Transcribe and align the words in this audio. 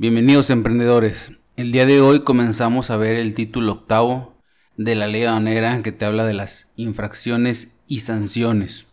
Bienvenidos 0.00 0.48
emprendedores. 0.48 1.32
El 1.56 1.72
día 1.72 1.84
de 1.84 2.00
hoy 2.00 2.20
comenzamos 2.20 2.88
a 2.88 2.96
ver 2.96 3.16
el 3.16 3.34
título 3.34 3.72
octavo 3.72 4.32
de 4.78 4.94
la 4.94 5.06
ley 5.06 5.24
aduanera 5.24 5.82
que 5.82 5.92
te 5.92 6.06
habla 6.06 6.24
de 6.24 6.32
las 6.32 6.68
infracciones 6.76 7.72
y 7.86 7.98
sanciones. 7.98 8.86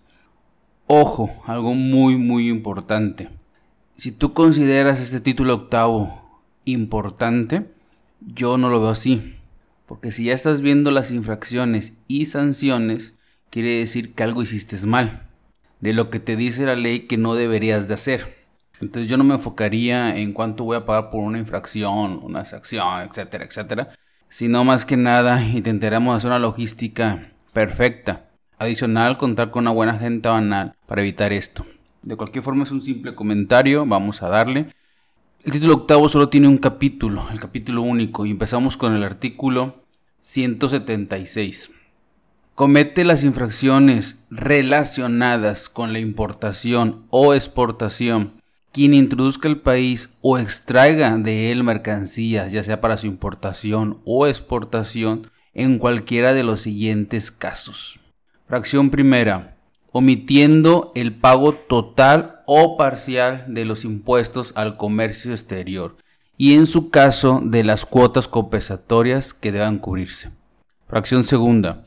Ojo, 0.86 1.32
algo 1.46 1.76
muy 1.76 2.18
muy 2.18 2.50
importante. 2.50 3.30
Si 3.96 4.12
tú 4.12 4.34
consideras 4.34 5.00
este 5.00 5.22
título 5.22 5.54
octavo 5.54 6.42
importante, 6.66 7.70
yo 8.20 8.58
no 8.58 8.68
lo 8.68 8.82
veo 8.82 8.90
así. 8.90 9.38
Porque 9.86 10.12
si 10.12 10.26
ya 10.26 10.34
estás 10.34 10.60
viendo 10.60 10.92
las 10.92 11.10
infracciones 11.10 11.94
y 12.10 12.26
sanciones, 12.26 13.14
quiere 13.50 13.78
decir 13.78 14.14
que 14.14 14.24
algo 14.24 14.42
hiciste 14.42 14.76
mal. 14.86 15.30
De 15.80 15.94
lo 15.94 16.10
que 16.10 16.20
te 16.20 16.36
dice 16.36 16.66
la 16.66 16.76
ley 16.76 17.08
que 17.08 17.16
no 17.16 17.36
deberías 17.36 17.88
de 17.88 17.94
hacer. 17.94 18.37
Entonces 18.80 19.10
yo 19.10 19.18
no 19.18 19.24
me 19.24 19.36
enfocaría 19.36 20.18
en 20.18 20.34
cuánto 20.34 20.64
voy 20.64 20.78
a 20.78 20.86
pagar 20.86 21.10
por 21.10 21.22
una 21.22 21.40
infracción, 21.40 22.20
una 22.22 22.46
sección, 22.46 23.02
etcétera, 23.02 23.46
etcétera. 23.46 23.90
Sino 24.30 24.64
más 24.64 24.86
que 24.86 24.98
nada 24.98 25.42
intentaremos 25.44 26.16
hacer 26.16 26.30
una 26.30 26.40
logística 26.40 27.32
perfecta. 27.54 28.30
Adicional, 28.60 29.18
contar 29.18 29.52
con 29.52 29.64
una 29.64 29.72
buena 29.72 29.94
agenda 29.94 30.32
banal 30.32 30.76
para 30.86 31.02
evitar 31.02 31.32
esto. 31.32 31.66
De 32.02 32.16
cualquier 32.16 32.44
forma 32.44 32.64
es 32.64 32.72
un 32.72 32.82
simple 32.82 33.16
comentario, 33.16 33.86
vamos 33.86 34.22
a 34.22 34.30
darle. 34.30 34.74
El 35.44 35.52
título 35.52 35.76
octavo 35.76 36.10
solo 36.10 36.30
tiene 36.30 36.48
un 36.48 36.58
capítulo, 36.58 37.28
el 37.32 37.40
capítulo 37.40 37.82
único, 37.82 38.26
y 38.26 38.32
empezamos 38.32 38.78
con 38.78 38.96
el 38.96 39.04
artículo 39.04 39.84
176. 40.22 41.72
Comete 42.56 43.06
las 43.06 43.24
infracciones 43.24 44.26
relacionadas 44.30 45.70
con 45.70 45.94
la 45.94 46.00
importación 46.00 47.06
o 47.10 47.34
exportación 47.34 48.37
quien 48.72 48.94
introduzca 48.94 49.48
el 49.48 49.60
país 49.60 50.10
o 50.22 50.38
extraiga 50.38 51.18
de 51.18 51.52
él 51.52 51.64
mercancías, 51.64 52.52
ya 52.52 52.64
sea 52.64 52.82
para 52.82 52.98
su 52.98 53.08
importación 53.08 54.02
o 54.06 54.28
exportación, 54.28 55.30
en 55.54 55.80
cualquiera 55.80 56.34
de 56.34 56.44
los 56.44 56.62
siguientes 56.62 57.32
casos. 57.32 58.00
Fracción 58.48 58.92
primera. 58.92 59.58
Omitiendo 59.92 60.92
el 60.94 61.16
pago 61.16 61.54
total 61.54 62.42
o 62.46 62.78
parcial 62.78 63.46
de 63.48 63.66
los 63.66 63.84
impuestos 63.84 64.54
al 64.56 64.78
comercio 64.78 65.32
exterior 65.32 65.98
y 66.38 66.54
en 66.54 66.68
su 66.68 66.92
caso 66.92 67.42
de 67.44 67.64
las 67.64 67.86
cuotas 67.86 68.28
compensatorias 68.28 69.34
que 69.34 69.52
deban 69.52 69.80
cubrirse. 69.80 70.30
Fracción 70.88 71.24
segunda. 71.24 71.84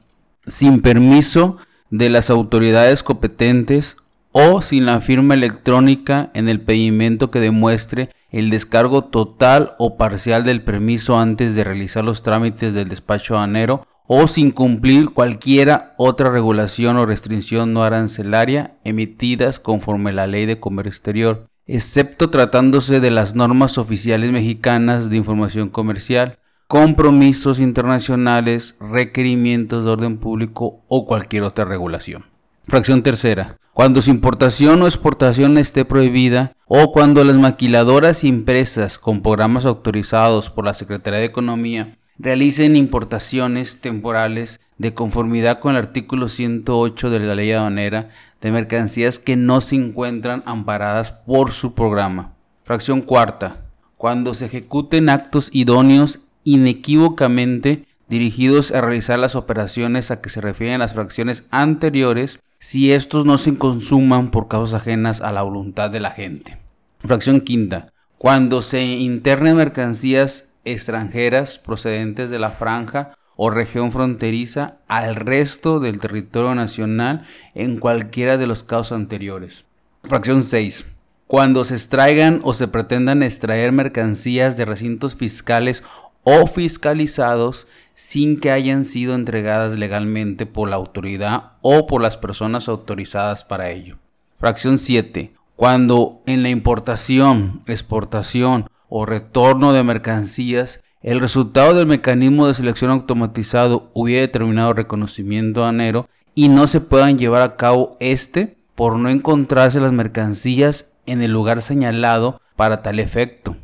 Sin 0.47 0.83
permiso 0.83 1.57
de 1.91 2.11
las 2.11 2.31
autoridades 2.31 3.05
competentes 3.05 3.97
o 4.33 4.63
sin 4.63 4.87
la 4.87 5.01
firma 5.01 5.35
electrónica 5.35 6.31
en 6.35 6.49
el 6.49 6.61
pedimento 6.61 7.31
que 7.31 7.41
demuestre 7.41 8.11
el 8.31 8.51
descargo 8.51 9.05
total 9.05 9.75
o 9.79 9.97
parcial 9.97 10.45
del 10.45 10.63
permiso 10.63 11.19
antes 11.19 11.55
de 11.55 11.65
realizar 11.65 12.05
los 12.05 12.23
trámites 12.23 12.75
del 12.75 12.89
despacho 12.89 13.35
aduanero 13.35 13.87
o 14.07 14.27
sin 14.27 14.51
cumplir 14.51 15.11
cualquiera 15.11 15.95
otra 15.97 16.31
regulación 16.31 16.97
o 16.97 17.07
restricción 17.07 17.73
no 17.73 17.83
arancelaria 17.83 18.77
emitidas 18.85 19.61
conforme 19.61 20.13
la 20.13 20.27
Ley 20.27 20.47
de 20.47 20.59
Comercio 20.59 20.91
Exterior, 20.91 21.47
excepto 21.67 22.31
tratándose 22.31 22.99
de 22.99 23.11
las 23.13 23.37
normas 23.37 23.79
oficiales 23.79 24.33
mexicanas 24.33 25.11
de 25.11 25.17
información 25.17 25.69
comercial, 25.69 26.39
compromisos 26.67 27.61
internacionales, 27.61 28.75
requerimientos 28.81 29.85
de 29.85 29.91
orden 29.91 30.19
público 30.19 30.85
o 30.89 31.07
cualquier 31.07 31.45
otra 31.45 31.65
regulación. 31.65 32.30
Fracción 32.71 33.03
tercera. 33.03 33.57
Cuando 33.73 34.01
su 34.01 34.11
importación 34.11 34.81
o 34.81 34.87
exportación 34.87 35.59
esté 35.59 35.85
prohibida 35.85 36.53
o 36.67 36.93
cuando 36.93 37.25
las 37.25 37.35
maquiladoras 37.35 38.23
impresas 38.23 38.97
con 38.97 39.23
programas 39.23 39.67
autorizados 39.67 40.51
por 40.51 40.67
la 40.67 40.75
Secretaría 40.75 41.19
de 41.19 41.25
Economía 41.25 41.99
realicen 42.17 42.77
importaciones 42.77 43.81
temporales 43.81 44.61
de 44.79 44.95
conformidad 44.95 45.59
con 45.59 45.73
el 45.73 45.79
artículo 45.79 46.29
108 46.29 47.11
de 47.11 47.19
la 47.19 47.35
ley 47.35 47.51
aduanera 47.51 48.11
de 48.41 48.53
mercancías 48.53 49.19
que 49.19 49.35
no 49.35 49.61
se 49.61 49.75
encuentran 49.75 50.45
amparadas 50.47 51.11
por 51.11 51.51
su 51.51 51.75
programa. 51.75 52.35
Fracción 52.63 53.01
cuarta. 53.01 53.65
Cuando 53.97 54.33
se 54.35 54.45
ejecuten 54.45 55.09
actos 55.09 55.51
idóneos 55.53 56.21
inequívocamente 56.45 57.85
dirigidos 58.09 58.71
a 58.71 58.81
realizar 58.81 59.19
las 59.19 59.35
operaciones 59.35 60.13
a 60.13 60.21
que 60.21 60.31
se 60.31 60.41
refieren 60.41 60.79
las 60.79 60.93
fracciones 60.93 61.43
anteriores 61.51 62.39
si 62.61 62.93
estos 62.93 63.25
no 63.25 63.39
se 63.39 63.57
consuman 63.57 64.31
por 64.31 64.47
causas 64.47 64.83
ajenas 64.83 65.23
a 65.23 65.33
la 65.33 65.43
voluntad 65.43 65.91
de 65.91 65.99
la 65.99 66.11
gente. 66.11 66.59
Fracción 66.99 67.41
quinta. 67.41 67.93
Cuando 68.19 68.61
se 68.61 68.83
internen 68.83 69.57
mercancías 69.57 70.49
extranjeras 70.67 71.59
procedentes 71.59 72.29
de 72.29 72.39
la 72.39 72.51
franja 72.51 73.13
o 73.35 73.49
región 73.49 73.91
fronteriza 73.91 74.77
al 74.87 75.17
resto 75.17 75.81
del 75.81 75.99
territorio 75.99 76.55
nacional 76.55 77.25
en 77.55 77.79
cualquiera 77.79 78.37
de 78.37 78.47
los 78.47 78.63
casos 78.63 78.93
anteriores. 78.93 79.65
Fracción 80.05 80.43
6. 80.43 80.85
Cuando 81.27 81.65
se 81.65 81.77
extraigan 81.77 82.41
o 82.43 82.53
se 82.53 82.69
pretendan 82.69 83.23
extraer 83.23 83.73
mercancías 83.73 84.59
de 84.59 84.67
recintos 84.67 85.17
fiscales 85.17 85.83
o 86.25 86.47
fiscalizados 86.47 87.67
sin 87.95 88.41
que 88.41 88.51
hayan 88.51 88.85
sido 88.85 89.15
entregadas 89.15 89.79
legalmente 89.79 90.47
por 90.47 90.69
la 90.69 90.77
autoridad 90.77 91.53
o 91.61 91.87
por 91.87 92.01
las 92.01 92.17
personas 92.17 92.69
autorizadas 92.69 93.45
para 93.45 93.71
ello. 93.71 93.99
Fracción 94.39 94.79
7. 94.79 95.35
Cuando 95.57 96.23
en 96.27 96.43
la 96.43 96.49
importación, 96.49 97.61
exportación 97.67 98.67
o 98.89 99.05
retorno 99.05 99.73
de 99.73 99.85
mercancías 99.85 100.81
el 101.03 101.21
resultado 101.21 101.75
del 101.75 101.87
mecanismo 101.87 102.47
de 102.47 102.55
selección 102.55 102.91
automatizado 102.91 103.91
hubiera 103.95 104.21
determinado 104.21 104.75
reconocimiento 104.75 105.65
anero 105.65 106.09
y 106.35 106.49
no 106.49 106.67
se 106.67 106.81
puedan 106.81 107.17
llevar 107.17 107.41
a 107.41 107.57
cabo 107.57 107.97
este 108.01 108.59
por 108.75 108.99
no 108.99 109.09
encontrarse 109.09 109.81
las 109.81 109.93
mercancías 109.93 110.89
en 111.07 111.23
el 111.23 111.33
lugar 111.33 111.63
señalado 111.63 112.41
para 112.55 112.83
tal 112.83 112.99
efecto 112.99 113.57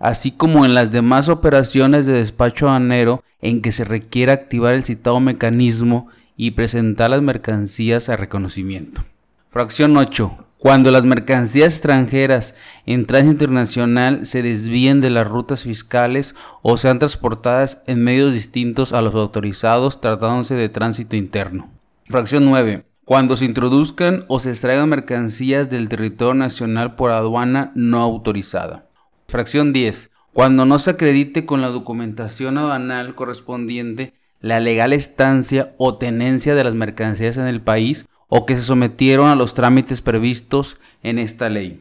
así 0.00 0.32
como 0.32 0.64
en 0.64 0.74
las 0.74 0.90
demás 0.90 1.28
operaciones 1.28 2.06
de 2.06 2.14
despacho 2.14 2.66
aduanero 2.66 3.22
en 3.40 3.62
que 3.62 3.70
se 3.70 3.84
requiera 3.84 4.32
activar 4.32 4.74
el 4.74 4.82
citado 4.82 5.20
mecanismo 5.20 6.08
y 6.36 6.52
presentar 6.52 7.10
las 7.10 7.22
mercancías 7.22 8.08
a 8.08 8.16
reconocimiento. 8.16 9.04
Fracción 9.50 9.96
8. 9.96 10.46
Cuando 10.58 10.90
las 10.90 11.04
mercancías 11.04 11.74
extranjeras 11.74 12.54
en 12.84 13.06
tránsito 13.06 13.32
internacional 13.32 14.26
se 14.26 14.42
desvíen 14.42 15.00
de 15.00 15.10
las 15.10 15.26
rutas 15.26 15.62
fiscales 15.62 16.34
o 16.62 16.76
sean 16.76 16.98
transportadas 16.98 17.80
en 17.86 18.02
medios 18.02 18.34
distintos 18.34 18.92
a 18.92 19.00
los 19.02 19.14
autorizados 19.14 20.00
tratándose 20.00 20.54
de 20.54 20.68
tránsito 20.68 21.16
interno. 21.16 21.70
Fracción 22.08 22.44
9. 22.44 22.84
Cuando 23.04 23.36
se 23.36 23.44
introduzcan 23.44 24.24
o 24.28 24.38
se 24.38 24.50
extraigan 24.50 24.88
mercancías 24.88 25.68
del 25.68 25.88
territorio 25.88 26.34
nacional 26.34 26.94
por 26.94 27.10
aduana 27.10 27.72
no 27.74 28.00
autorizada. 28.00 28.89
Fracción 29.30 29.72
10. 29.72 30.10
Cuando 30.32 30.66
no 30.66 30.80
se 30.80 30.90
acredite 30.90 31.46
con 31.46 31.62
la 31.62 31.68
documentación 31.68 32.58
aduanal 32.58 33.14
correspondiente 33.14 34.12
la 34.40 34.58
legal 34.58 34.92
estancia 34.92 35.72
o 35.78 35.98
tenencia 35.98 36.56
de 36.56 36.64
las 36.64 36.74
mercancías 36.74 37.36
en 37.36 37.46
el 37.46 37.60
país 37.60 38.06
o 38.26 38.44
que 38.44 38.56
se 38.56 38.62
sometieron 38.62 39.28
a 39.28 39.36
los 39.36 39.54
trámites 39.54 40.02
previstos 40.02 40.78
en 41.04 41.20
esta 41.20 41.48
ley. 41.48 41.80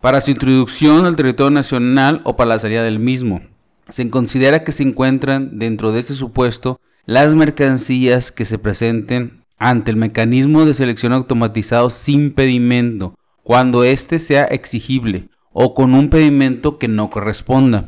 Para 0.00 0.20
su 0.20 0.30
introducción 0.30 1.04
al 1.04 1.16
territorio 1.16 1.50
nacional 1.50 2.20
o 2.24 2.36
para 2.36 2.50
la 2.50 2.58
salida 2.60 2.84
del 2.84 3.00
mismo. 3.00 3.40
Se 3.88 4.08
considera 4.08 4.62
que 4.62 4.72
se 4.72 4.84
encuentran 4.84 5.58
dentro 5.58 5.90
de 5.90 5.98
este 5.98 6.14
supuesto 6.14 6.80
las 7.06 7.34
mercancías 7.34 8.30
que 8.30 8.44
se 8.44 8.58
presenten 8.58 9.40
ante 9.58 9.90
el 9.90 9.96
mecanismo 9.96 10.64
de 10.64 10.74
selección 10.74 11.12
automatizado 11.12 11.90
sin 11.90 12.32
pedimento, 12.32 13.18
cuando 13.42 13.82
éste 13.82 14.20
sea 14.20 14.44
exigible 14.44 15.28
o 15.54 15.72
con 15.72 15.94
un 15.94 16.10
pedimento 16.10 16.76
que 16.76 16.88
no 16.88 17.08
corresponda. 17.08 17.86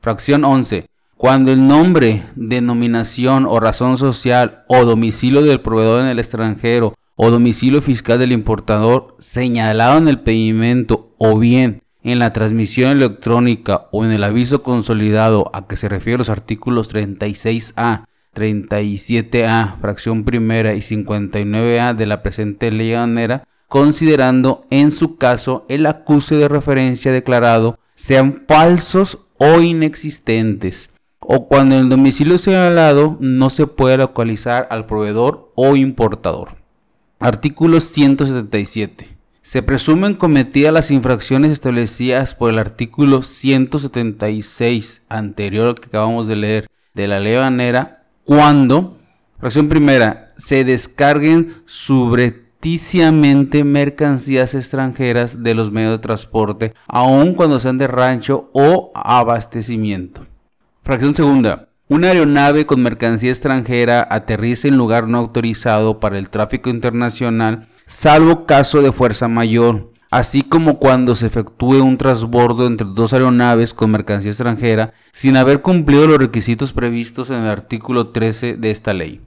Fracción 0.00 0.44
11. 0.44 0.86
Cuando 1.16 1.52
el 1.52 1.66
nombre, 1.66 2.24
denominación 2.34 3.46
o 3.46 3.60
razón 3.60 3.98
social 3.98 4.64
o 4.66 4.84
domicilio 4.84 5.42
del 5.42 5.60
proveedor 5.60 6.00
en 6.00 6.08
el 6.08 6.18
extranjero 6.18 6.94
o 7.14 7.30
domicilio 7.30 7.80
fiscal 7.80 8.18
del 8.18 8.32
importador 8.32 9.14
señalado 9.18 9.98
en 9.98 10.08
el 10.08 10.20
pedimento 10.20 11.14
o 11.18 11.38
bien 11.38 11.82
en 12.02 12.18
la 12.18 12.32
transmisión 12.32 12.92
electrónica 12.92 13.88
o 13.92 14.04
en 14.04 14.12
el 14.12 14.24
aviso 14.24 14.62
consolidado 14.62 15.50
a 15.52 15.66
que 15.66 15.76
se 15.76 15.88
refieren 15.88 16.18
los 16.18 16.30
artículos 16.30 16.92
36A, 16.94 18.04
37A, 18.34 19.78
fracción 19.78 20.24
primera 20.24 20.74
y 20.74 20.80
59A 20.80 21.94
de 21.94 22.06
la 22.06 22.22
presente 22.22 22.70
ley 22.70 22.92
aduanera 22.92 23.44
considerando 23.68 24.64
en 24.70 24.92
su 24.92 25.16
caso 25.16 25.64
el 25.68 25.86
acuse 25.86 26.36
de 26.36 26.48
referencia 26.48 27.12
declarado 27.12 27.78
sean 27.94 28.44
falsos 28.46 29.18
o 29.38 29.60
inexistentes, 29.60 30.90
o 31.20 31.48
cuando 31.48 31.76
el 31.76 31.88
domicilio 31.88 32.38
señalado 32.38 33.16
no 33.20 33.50
se 33.50 33.66
puede 33.66 33.96
localizar 33.96 34.68
al 34.70 34.86
proveedor 34.86 35.50
o 35.56 35.76
importador. 35.76 36.56
Artículo 37.18 37.80
177. 37.80 39.16
Se 39.42 39.62
presumen 39.62 40.14
cometidas 40.14 40.72
las 40.72 40.90
infracciones 40.90 41.52
establecidas 41.52 42.34
por 42.34 42.50
el 42.50 42.58
artículo 42.58 43.22
176 43.22 45.02
anterior 45.08 45.68
al 45.68 45.74
que 45.76 45.86
acabamos 45.86 46.26
de 46.26 46.36
leer 46.36 46.66
de 46.94 47.06
la 47.06 47.20
ley 47.20 47.36
banera 47.36 48.06
cuando, 48.24 48.98
fracción 49.38 49.68
primera, 49.68 50.28
se 50.36 50.64
descarguen 50.64 51.62
subrepticiamente 52.56 53.64
mercancías 53.64 54.54
extranjeras 54.54 55.42
de 55.42 55.54
los 55.54 55.70
medios 55.70 55.92
de 55.92 55.98
transporte, 55.98 56.74
aun 56.88 57.34
cuando 57.34 57.60
sean 57.60 57.78
de 57.78 57.86
rancho 57.86 58.50
o 58.52 58.90
abastecimiento. 58.94 60.22
Fracción 60.82 61.14
segunda, 61.14 61.68
una 61.88 62.08
aeronave 62.08 62.66
con 62.66 62.82
mercancía 62.82 63.30
extranjera 63.30 64.06
aterriza 64.10 64.68
en 64.68 64.76
lugar 64.76 65.06
no 65.06 65.18
autorizado 65.18 66.00
para 66.00 66.18
el 66.18 66.30
tráfico 66.30 66.70
internacional 66.70 67.68
salvo 67.86 68.46
caso 68.46 68.82
de 68.82 68.90
fuerza 68.90 69.28
mayor, 69.28 69.92
así 70.10 70.42
como 70.42 70.78
cuando 70.78 71.14
se 71.14 71.26
efectúe 71.26 71.82
un 71.82 71.98
transbordo 71.98 72.66
entre 72.66 72.88
dos 72.90 73.12
aeronaves 73.12 73.74
con 73.74 73.92
mercancía 73.92 74.32
extranjera 74.32 74.92
sin 75.12 75.36
haber 75.36 75.62
cumplido 75.62 76.06
los 76.08 76.18
requisitos 76.18 76.72
previstos 76.72 77.30
en 77.30 77.44
el 77.44 77.48
artículo 77.48 78.08
13 78.08 78.56
de 78.56 78.70
esta 78.70 78.92
ley. 78.92 79.20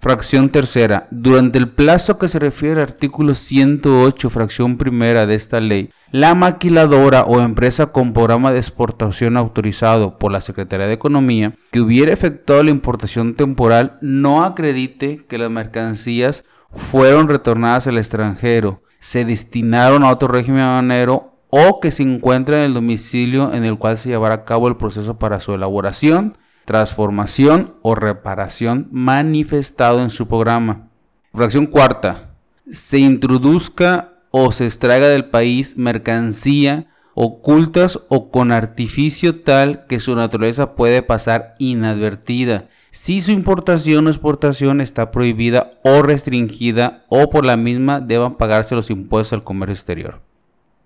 Fracción 0.00 0.50
tercera. 0.50 1.08
Durante 1.10 1.58
el 1.58 1.68
plazo 1.68 2.18
que 2.18 2.28
se 2.28 2.38
refiere 2.38 2.80
al 2.80 2.88
artículo 2.88 3.34
108, 3.34 4.30
fracción 4.30 4.76
primera 4.76 5.26
de 5.26 5.34
esta 5.34 5.60
ley, 5.60 5.90
la 6.12 6.34
maquiladora 6.34 7.24
o 7.24 7.40
empresa 7.40 7.86
con 7.86 8.12
programa 8.12 8.52
de 8.52 8.58
exportación 8.58 9.36
autorizado 9.36 10.18
por 10.18 10.30
la 10.32 10.40
Secretaría 10.40 10.86
de 10.86 10.92
Economía 10.92 11.54
que 11.70 11.80
hubiera 11.80 12.12
efectuado 12.12 12.62
la 12.62 12.70
importación 12.70 13.34
temporal 13.34 13.98
no 14.00 14.44
acredite 14.44 15.24
que 15.28 15.38
las 15.38 15.50
mercancías 15.50 16.44
fueron 16.74 17.28
retornadas 17.28 17.86
al 17.86 17.98
extranjero, 17.98 18.82
se 18.98 19.24
destinaron 19.24 20.04
a 20.04 20.10
otro 20.10 20.28
régimen 20.28 20.62
aduanero 20.62 21.32
o 21.50 21.80
que 21.80 21.90
se 21.90 22.02
encuentran 22.02 22.58
en 22.58 22.64
el 22.66 22.74
domicilio 22.74 23.52
en 23.54 23.64
el 23.64 23.78
cual 23.78 23.96
se 23.96 24.08
llevará 24.08 24.34
a 24.34 24.44
cabo 24.44 24.68
el 24.68 24.76
proceso 24.76 25.18
para 25.18 25.40
su 25.40 25.54
elaboración, 25.54 26.36
transformación 26.66 27.76
o 27.80 27.94
reparación 27.94 28.88
manifestado 28.90 30.02
en 30.02 30.10
su 30.10 30.28
programa. 30.28 30.90
Fracción 31.32 31.64
cuarta. 31.64 32.34
Se 32.70 32.98
introduzca 32.98 34.12
o 34.30 34.52
se 34.52 34.66
extraiga 34.66 35.08
del 35.08 35.30
país 35.30 35.78
mercancía 35.78 36.88
ocultas 37.14 37.98
o 38.10 38.30
con 38.30 38.52
artificio 38.52 39.40
tal 39.40 39.86
que 39.86 40.00
su 40.00 40.14
naturaleza 40.14 40.74
puede 40.74 41.02
pasar 41.02 41.54
inadvertida 41.58 42.68
si 42.90 43.20
su 43.20 43.30
importación 43.30 44.06
o 44.06 44.10
exportación 44.10 44.80
está 44.80 45.10
prohibida 45.10 45.70
o 45.82 46.02
restringida 46.02 47.04
o 47.08 47.30
por 47.30 47.46
la 47.46 47.56
misma 47.56 48.00
deban 48.00 48.36
pagarse 48.36 48.74
los 48.74 48.90
impuestos 48.90 49.34
al 49.34 49.44
comercio 49.44 49.74
exterior. 49.74 50.22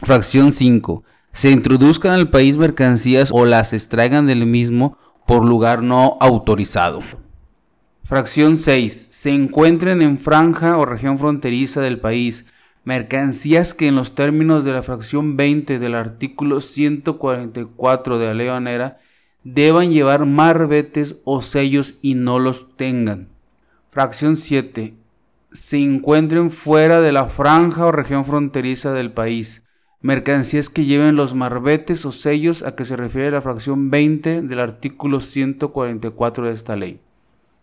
Fracción 0.00 0.52
5. 0.52 1.04
Se 1.32 1.50
introduzcan 1.50 2.12
al 2.12 2.30
país 2.30 2.56
mercancías 2.56 3.30
o 3.32 3.44
las 3.44 3.72
extraigan 3.72 4.26
del 4.26 4.44
mismo 4.46 4.98
por 5.30 5.44
lugar 5.44 5.80
no 5.80 6.16
autorizado. 6.18 7.04
Fracción 8.02 8.56
6. 8.56 9.10
Se 9.12 9.30
encuentren 9.30 10.02
en 10.02 10.18
franja 10.18 10.76
o 10.76 10.84
región 10.84 11.20
fronteriza 11.20 11.80
del 11.80 12.00
país 12.00 12.46
mercancías 12.82 13.72
que 13.72 13.86
en 13.86 13.94
los 13.94 14.16
términos 14.16 14.64
de 14.64 14.72
la 14.72 14.82
fracción 14.82 15.36
20 15.36 15.78
del 15.78 15.94
artículo 15.94 16.60
144 16.60 18.18
de 18.18 18.26
la 18.26 18.34
ley 18.34 18.92
deban 19.44 19.92
llevar 19.92 20.26
marbetes 20.26 21.14
o 21.22 21.42
sellos 21.42 21.94
y 22.02 22.16
no 22.16 22.40
los 22.40 22.76
tengan. 22.76 23.28
Fracción 23.92 24.34
7. 24.34 24.96
Se 25.52 25.78
encuentren 25.78 26.50
fuera 26.50 27.00
de 27.00 27.12
la 27.12 27.26
franja 27.26 27.86
o 27.86 27.92
región 27.92 28.24
fronteriza 28.24 28.92
del 28.92 29.12
país. 29.12 29.62
Mercancías 30.02 30.70
que 30.70 30.86
lleven 30.86 31.14
los 31.14 31.34
marbetes 31.34 32.06
o 32.06 32.12
sellos 32.12 32.62
a 32.62 32.74
que 32.74 32.86
se 32.86 32.96
refiere 32.96 33.32
la 33.32 33.42
fracción 33.42 33.90
20 33.90 34.40
del 34.40 34.58
artículo 34.58 35.20
144 35.20 36.46
de 36.46 36.52
esta 36.52 36.74
ley. 36.74 37.00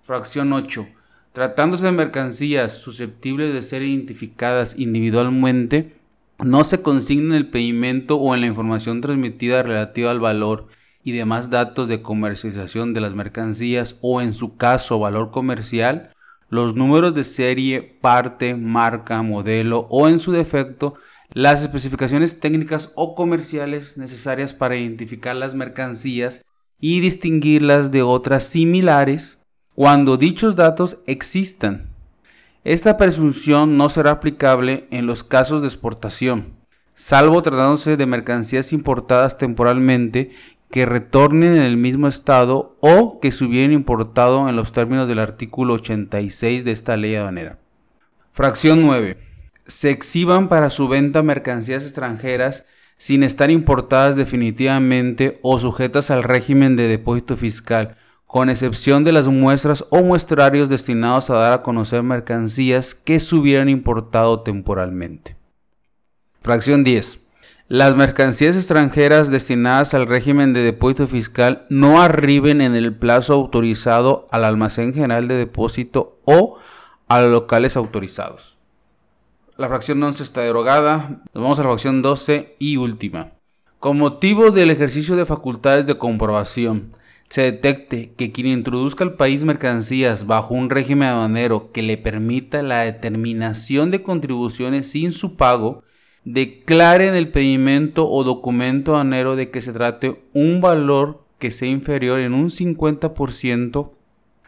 Fracción 0.04 0.54
8. 0.54 0.88
Tratándose 1.34 1.88
de 1.88 1.94
mercancías 1.94 2.74
susceptibles 2.74 3.56
de 3.56 3.64
ser 3.64 3.82
identificadas 3.82 4.76
individualmente, 4.78 5.96
no 6.38 6.64
se 6.64 6.84
consigna 6.84 7.36
en 7.36 7.42
el 7.42 7.50
pedimento 7.50 8.18
o 8.18 8.36
en 8.36 8.42
la 8.42 8.48
información 8.48 9.02
transmitida 9.02 9.64
relativa 9.64 10.12
al 10.12 10.20
valor 10.20 10.68
y 11.04 11.14
demás 11.14 11.50
datos 11.50 11.88
de 11.88 12.04
comercialización 12.04 12.94
de 12.94 13.02
las 13.02 13.16
mercancías 13.16 13.96
o 14.02 14.22
en 14.22 14.36
su 14.36 14.58
caso 14.58 15.00
valor 15.00 15.32
comercial, 15.32 16.12
los 16.50 16.76
números 16.76 17.16
de 17.16 17.24
serie, 17.24 17.82
parte, 17.82 18.54
marca, 18.54 19.24
modelo 19.24 19.88
o 19.90 20.08
en 20.08 20.20
su 20.20 20.32
defecto 20.32 21.00
las 21.38 21.62
especificaciones 21.62 22.40
técnicas 22.40 22.92
o 22.96 23.14
comerciales 23.14 23.96
necesarias 23.96 24.56
para 24.56 24.76
identificar 24.76 25.36
las 25.36 25.54
mercancías 25.54 26.44
y 26.80 27.00
distinguirlas 27.00 27.92
de 27.92 28.02
otras 28.02 28.44
similares 28.44 29.38
cuando 29.76 30.18
dichos 30.18 30.56
datos 30.56 30.98
existan. 31.06 31.92
Esta 32.64 32.98
presunción 32.98 33.78
no 33.78 33.88
será 33.90 34.14
aplicable 34.14 34.88
en 34.90 35.06
los 35.06 35.24
casos 35.24 35.62
de 35.62 35.68
exportación, 35.68 36.56
salvo 36.96 37.44
tratándose 37.44 37.98
de 37.98 38.08
mercancías 38.08 38.74
importadas 38.74 39.38
temporalmente 39.38 40.32
que 40.72 40.88
retornen 40.88 41.54
en 41.54 41.62
el 41.62 41.78
mismo 41.78 42.08
estado 42.08 42.76
o 42.82 43.20
que 43.20 43.32
se 43.32 43.46
hubieran 43.46 43.74
importado 43.74 44.50
en 44.50 44.56
los 44.56 44.72
términos 44.72 45.08
del 45.08 45.20
artículo 45.20 45.76
86 45.76 46.66
de 46.66 46.72
esta 46.72 46.98
ley 46.98 47.14
aduanera. 47.14 47.60
Fracción 48.34 48.82
9. 48.82 49.27
Se 49.68 49.92
exhiban 49.92 50.48
para 50.50 50.70
su 50.70 50.88
venta 50.88 51.24
mercancías 51.24 51.84
extranjeras 51.84 52.66
sin 52.98 53.24
estar 53.24 53.52
importadas 53.52 54.16
definitivamente 54.16 55.40
o 55.44 55.60
sujetas 55.60 56.10
al 56.10 56.24
régimen 56.24 56.76
de 56.76 56.88
depósito 56.88 57.36
fiscal, 57.36 57.98
con 58.26 58.50
excepción 58.50 59.04
de 59.04 59.12
las 59.12 59.28
muestras 59.28 59.86
o 59.90 60.02
muestrarios 60.02 60.70
destinados 60.70 61.30
a 61.30 61.36
dar 61.36 61.54
a 61.54 61.62
conocer 61.62 62.04
mercancías 62.04 62.96
que 62.96 63.20
se 63.20 63.36
hubieran 63.36 63.70
importado 63.70 64.42
temporalmente. 64.42 65.38
Fracción 66.42 66.84
10 66.84 67.20
las 67.70 67.98
mercancías 67.98 68.56
extranjeras 68.56 69.30
destinadas 69.30 69.94
al 69.94 70.08
régimen 70.08 70.54
de 70.54 70.62
depósito 70.62 71.06
fiscal 71.06 71.66
no 71.70 72.02
arriben 72.02 72.62
en 72.62 72.76
el 72.76 72.96
plazo 72.96 73.34
autorizado 73.34 74.26
al 74.32 74.46
almacén 74.46 74.94
general 74.94 75.28
de 75.28 75.36
depósito 75.36 76.18
o 76.24 76.60
a 77.10 77.20
locales 77.20 77.76
autorizados. 77.76 78.57
La 79.58 79.68
fracción 79.70 80.04
11 80.04 80.22
está 80.22 80.42
derogada. 80.42 81.24
Nos 81.34 81.42
vamos 81.44 81.58
a 81.58 81.64
la 81.64 81.70
fracción 81.70 82.04
12 82.04 82.56
y 82.60 82.78
última. 82.78 83.32
Con 83.80 83.98
motivo 83.98 84.52
del 84.52 84.70
ejercicio 84.70 85.16
de 85.16 85.26
facultades 85.26 85.88
de 85.88 85.98
comprobación, 85.98 86.94
se 87.28 87.42
detecte 87.42 88.14
que 88.16 88.32
quien 88.32 88.46
introduzca 88.46 89.04
al 89.04 89.16
país 89.16 89.44
mercancías 89.44 90.28
bajo 90.28 90.54
un 90.54 90.70
régimen 90.70 91.10
aduanero 91.10 91.72
que 91.72 91.82
le 91.82 91.98
permita 91.98 92.62
la 92.62 92.82
determinación 92.82 93.90
de 93.90 94.04
contribuciones 94.04 94.92
sin 94.92 95.12
su 95.12 95.36
pago, 95.36 95.84
declare 96.24 97.08
en 97.08 97.16
el 97.16 97.30
pedimento 97.30 98.08
o 98.08 98.24
documento 98.24 98.96
anero 98.96 99.36
de 99.36 99.50
que 99.50 99.62
se 99.62 99.74
trate 99.74 100.22
un 100.34 100.62
valor 100.62 101.26
que 101.40 101.50
sea 101.50 101.68
inferior 101.68 102.20
en 102.20 102.36
un 102.36 102.52
50% 102.52 103.92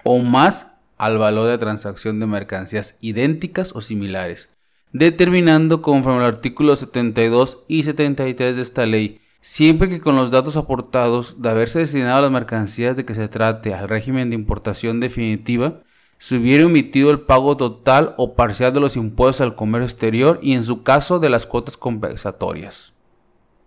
o 0.04 0.20
más 0.20 0.68
al 1.00 1.18
valor 1.18 1.48
de 1.48 1.58
transacción 1.58 2.20
de 2.20 2.28
mercancías 2.28 2.96
idénticas 3.02 3.72
o 3.74 3.82
similares, 3.82 4.50
determinando 4.92 5.82
conforme 5.82 6.20
al 6.20 6.26
artículo 6.26 6.76
72 6.76 7.60
y 7.68 7.84
73 7.84 8.56
de 8.56 8.62
esta 8.62 8.86
ley, 8.86 9.22
siempre 9.42 9.90
que 9.90 10.00
con 10.00 10.16
los 10.16 10.32
datos 10.32 10.56
aportados 10.56 11.42
de 11.42 11.50
haberse 11.50 11.80
destinado 11.80 12.18
a 12.18 12.22
las 12.22 12.32
mercancías 12.32 12.96
de 12.96 13.06
que 13.06 13.16
se 13.16 13.28
trate 13.28 13.74
al 13.74 13.88
régimen 13.88 14.30
de 14.30 14.36
importación 14.36 15.00
definitiva, 15.00 15.82
se 16.18 16.36
hubiera 16.36 16.66
omitido 16.66 17.12
el 17.12 17.22
pago 17.22 17.56
total 17.56 18.14
o 18.18 18.36
parcial 18.36 18.74
de 18.74 18.82
los 18.82 18.98
impuestos 18.98 19.42
al 19.42 19.56
comercio 19.56 19.86
exterior 19.86 20.40
y 20.42 20.54
en 20.54 20.66
su 20.66 20.84
caso 20.84 21.20
de 21.20 21.30
las 21.30 21.46
cuotas 21.46 21.78
compensatorias. 21.78 22.94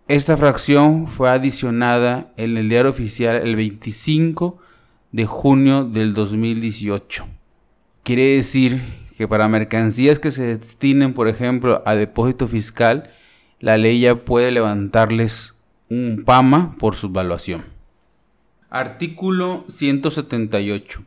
Esta 0.09 0.37
fracción 0.37 1.07
fue 1.07 1.31
adicionada 1.31 2.35
en 2.37 2.59
el 2.59 2.69
diario 2.69 2.91
oficial 2.91 3.37
el 3.37 3.57
25 3.57 4.59
de 5.13 5.25
junio 5.25 5.85
del 5.85 6.13
2018. 6.13 7.27
Quiere 8.03 8.37
decir 8.37 8.83
que 9.23 9.29
para 9.29 9.47
mercancías 9.47 10.19
que 10.19 10.33
se 10.33 10.59
destinen, 10.59 11.15
por 11.15 11.29
ejemplo, 11.29 11.81
a 11.87 11.95
depósito 11.95 12.49
fiscal, 12.49 13.09
la 13.61 13.77
ley 13.77 14.01
ya 14.01 14.17
puede 14.17 14.51
levantarles 14.51 15.55
un 15.89 16.25
PAMA 16.27 16.75
por 16.81 16.97
su 16.97 17.07
evaluación. 17.07 17.63
Artículo 18.69 19.65
178 19.69 21.05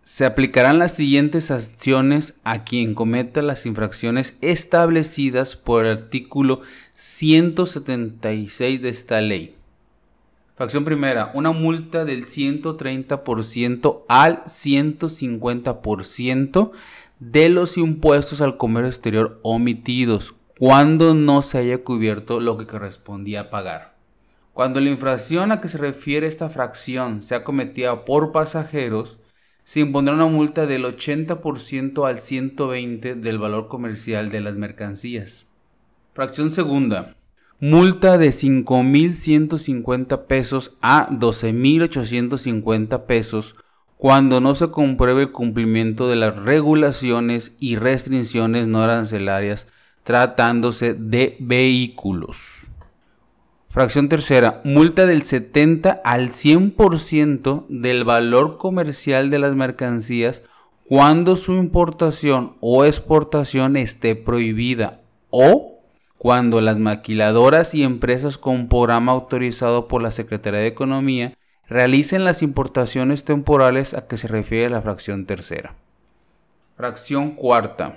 se 0.00 0.24
aplicarán 0.24 0.78
las 0.78 0.96
siguientes 0.96 1.44
sanciones 1.44 2.36
a 2.42 2.64
quien 2.64 2.94
cometa 2.94 3.42
las 3.42 3.66
infracciones 3.66 4.34
establecidas 4.40 5.54
por 5.54 5.84
el 5.84 5.98
artículo 5.98 6.62
176 6.94 8.80
de 8.80 8.88
esta 8.88 9.20
ley. 9.20 9.56
Facción 10.56 10.86
primera, 10.86 11.30
una 11.34 11.52
multa 11.52 12.06
del 12.06 12.24
130% 12.24 14.04
al 14.08 14.42
150% 14.44 16.72
de 17.30 17.48
los 17.48 17.78
impuestos 17.78 18.40
al 18.40 18.56
comercio 18.56 18.88
exterior 18.88 19.38
omitidos 19.44 20.34
cuando 20.58 21.14
no 21.14 21.42
se 21.42 21.58
haya 21.58 21.84
cubierto 21.84 22.40
lo 22.40 22.58
que 22.58 22.66
correspondía 22.66 23.48
pagar. 23.48 23.94
Cuando 24.52 24.80
la 24.80 24.90
infracción 24.90 25.52
a 25.52 25.60
que 25.60 25.68
se 25.68 25.78
refiere 25.78 26.26
esta 26.26 26.50
fracción 26.50 27.22
sea 27.22 27.44
cometida 27.44 28.04
por 28.04 28.32
pasajeros, 28.32 29.20
se 29.62 29.78
impondrá 29.78 30.14
una 30.14 30.26
multa 30.26 30.66
del 30.66 30.84
80% 30.84 32.08
al 32.08 32.16
120% 32.16 33.20
del 33.20 33.38
valor 33.38 33.68
comercial 33.68 34.28
de 34.30 34.40
las 34.40 34.56
mercancías. 34.56 35.46
Fracción 36.14 36.50
segunda. 36.50 37.14
Multa 37.60 38.18
de 38.18 38.30
5.150 38.30 40.26
pesos 40.26 40.74
a 40.82 41.08
12.850 41.08 43.06
pesos 43.06 43.54
cuando 44.02 44.40
no 44.40 44.56
se 44.56 44.72
compruebe 44.72 45.22
el 45.22 45.30
cumplimiento 45.30 46.08
de 46.08 46.16
las 46.16 46.34
regulaciones 46.34 47.52
y 47.60 47.76
restricciones 47.76 48.66
no 48.66 48.82
arancelarias 48.82 49.68
tratándose 50.02 50.94
de 50.94 51.36
vehículos. 51.38 52.66
Fracción 53.68 54.08
tercera, 54.08 54.60
multa 54.64 55.06
del 55.06 55.22
70 55.22 56.00
al 56.04 56.30
100% 56.30 57.66
del 57.68 58.02
valor 58.02 58.58
comercial 58.58 59.30
de 59.30 59.38
las 59.38 59.54
mercancías 59.54 60.42
cuando 60.88 61.36
su 61.36 61.52
importación 61.52 62.56
o 62.60 62.84
exportación 62.84 63.76
esté 63.76 64.16
prohibida 64.16 65.00
o 65.30 65.78
cuando 66.18 66.60
las 66.60 66.76
maquiladoras 66.76 67.72
y 67.72 67.84
empresas 67.84 68.36
con 68.36 68.66
programa 68.66 69.12
autorizado 69.12 69.86
por 69.86 70.02
la 70.02 70.10
Secretaría 70.10 70.58
de 70.58 70.66
Economía 70.66 71.34
realicen 71.72 72.24
las 72.24 72.42
importaciones 72.42 73.24
temporales 73.24 73.94
a 73.94 74.06
que 74.06 74.16
se 74.16 74.28
refiere 74.28 74.70
la 74.70 74.82
fracción 74.82 75.26
tercera. 75.26 75.74
Fracción 76.76 77.32
cuarta. 77.32 77.96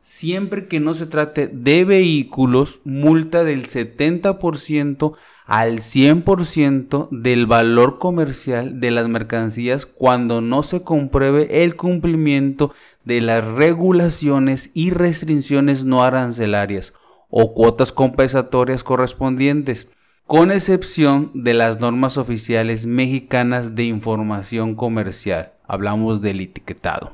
Siempre 0.00 0.68
que 0.68 0.78
no 0.78 0.94
se 0.94 1.06
trate 1.06 1.48
de 1.48 1.84
vehículos, 1.84 2.80
multa 2.84 3.42
del 3.42 3.66
70% 3.66 5.16
al 5.46 5.78
100% 5.78 7.08
del 7.10 7.46
valor 7.46 7.98
comercial 7.98 8.80
de 8.80 8.90
las 8.90 9.08
mercancías 9.08 9.86
cuando 9.86 10.40
no 10.40 10.62
se 10.62 10.82
compruebe 10.82 11.64
el 11.64 11.76
cumplimiento 11.76 12.72
de 13.04 13.20
las 13.20 13.44
regulaciones 13.44 14.70
y 14.74 14.90
restricciones 14.90 15.84
no 15.84 16.02
arancelarias 16.02 16.92
o 17.30 17.54
cuotas 17.54 17.92
compensatorias 17.92 18.82
correspondientes 18.82 19.88
con 20.26 20.50
excepción 20.50 21.30
de 21.34 21.54
las 21.54 21.78
normas 21.78 22.16
oficiales 22.16 22.84
mexicanas 22.84 23.76
de 23.76 23.84
información 23.84 24.74
comercial. 24.74 25.52
Hablamos 25.68 26.20
del 26.20 26.40
etiquetado. 26.40 27.12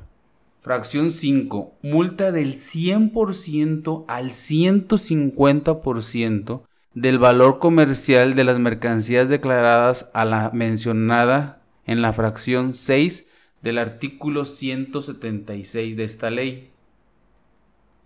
Fracción 0.63 1.11
5. 1.11 1.75
Multa 1.83 2.33
del 2.33 2.55
100% 2.55 4.07
al 4.09 4.31
150% 4.31 6.63
del 6.95 7.19
valor 7.19 7.59
comercial 7.59 8.35
de 8.35 8.45
las 8.45 8.59
mercancías 8.59 9.29
declaradas 9.29 10.09
a 10.15 10.25
la 10.25 10.51
mencionada 10.55 11.61
en 11.85 12.01
la 12.01 12.15
fracción 12.15 12.73
6 12.73 13.27
del 13.61 13.77
artículo 13.77 14.47
176 14.47 15.97
de 15.97 16.05
esta 16.05 16.31
ley. 16.31 16.71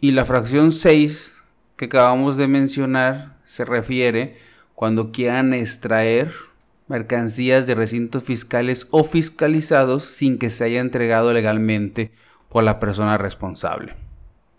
Y 0.01 0.11
la 0.13 0.25
fracción 0.25 0.73
6 0.73 1.45
que 1.77 1.85
acabamos 1.85 2.37
de 2.37 2.49
mencionar 2.49 3.39
se 3.45 3.65
refiere 3.65 4.56
cuando 4.77 5.11
quieran 5.11 5.55
extraer 5.55 6.33
mercancías 6.87 7.67
de 7.67 7.75
recintos 7.75 8.23
fiscales 8.23 8.87
o 8.91 9.05
fiscalizados 9.05 10.05
sin 10.05 10.39
que 10.39 10.51
se 10.51 10.65
haya 10.65 10.81
entregado 10.81 11.33
legalmente 11.33 12.13
por 12.51 12.63
la 12.63 12.79
persona 12.79 13.19
responsable. 13.19 13.97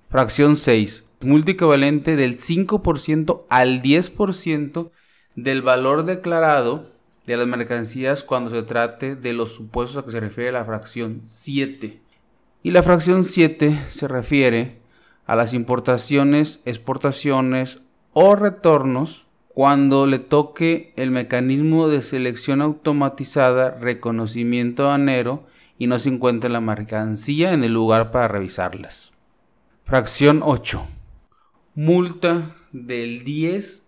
Fracción 0.09 0.55
6. 0.55 1.05
Multa 1.21 1.51
equivalente 1.51 2.15
del 2.15 2.35
5% 2.35 3.45
al 3.47 3.81
10% 3.83 4.91
del 5.35 5.61
valor 5.61 6.03
declarado 6.03 6.91
de 7.27 7.37
las 7.37 7.47
mercancías 7.47 8.23
cuando 8.23 8.49
se 8.49 8.63
trate 8.63 9.15
de 9.15 9.33
los 9.33 9.53
supuestos 9.53 9.97
a 9.97 10.05
que 10.05 10.11
se 10.11 10.19
refiere 10.19 10.51
la 10.51 10.65
fracción 10.65 11.19
7. 11.21 12.01
Y 12.63 12.71
la 12.71 12.81
fracción 12.81 13.23
7 13.23 13.83
se 13.87 14.07
refiere 14.07 14.79
a 15.27 15.35
las 15.35 15.53
importaciones, 15.53 16.61
exportaciones 16.65 17.81
o 18.13 18.35
retornos 18.35 19.26
cuando 19.57 20.05
le 20.05 20.19
toque 20.19 20.93
el 20.97 21.09
mecanismo 21.09 21.89
de 21.89 22.03
selección 22.03 22.61
automatizada 22.61 23.71
reconocimiento 23.71 24.91
anero 24.91 25.47
y 25.79 25.87
no 25.87 25.97
se 25.97 26.09
encuentre 26.09 26.51
la 26.51 26.61
mercancía 26.61 27.53
en 27.53 27.63
el 27.63 27.73
lugar 27.73 28.11
para 28.11 28.27
revisarlas. 28.27 29.13
Fracción 29.83 30.41
8. 30.43 30.85
Multa 31.73 32.55
del 32.71 33.23
10 33.23 33.87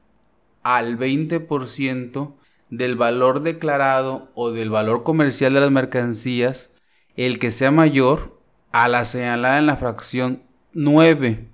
al 0.64 0.98
20% 0.98 2.34
del 2.72 2.96
valor 2.96 3.44
declarado 3.44 4.32
o 4.34 4.50
del 4.50 4.72
valor 4.72 5.04
comercial 5.04 5.54
de 5.54 5.60
las 5.60 5.70
mercancías, 5.70 6.72
el 7.16 7.38
que 7.38 7.52
sea 7.52 7.70
mayor 7.70 8.42
a 8.72 8.88
la 8.88 9.06
señalada 9.06 9.60
en 9.60 9.68
la 9.68 9.78
fracción 9.78 10.42
9 10.74 11.48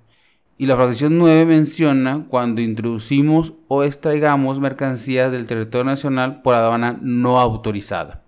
y 0.58 0.66
la 0.66 0.76
fracción 0.76 1.18
9 1.18 1.44
menciona 1.44 2.26
cuando 2.28 2.62
introducimos 2.62 3.52
o 3.68 3.84
extraigamos 3.84 4.58
mercancías 4.58 5.30
del 5.30 5.46
territorio 5.46 5.84
nacional 5.84 6.40
por 6.42 6.54
aduana 6.54 6.98
no 7.02 7.38
autorizada. 7.38 8.22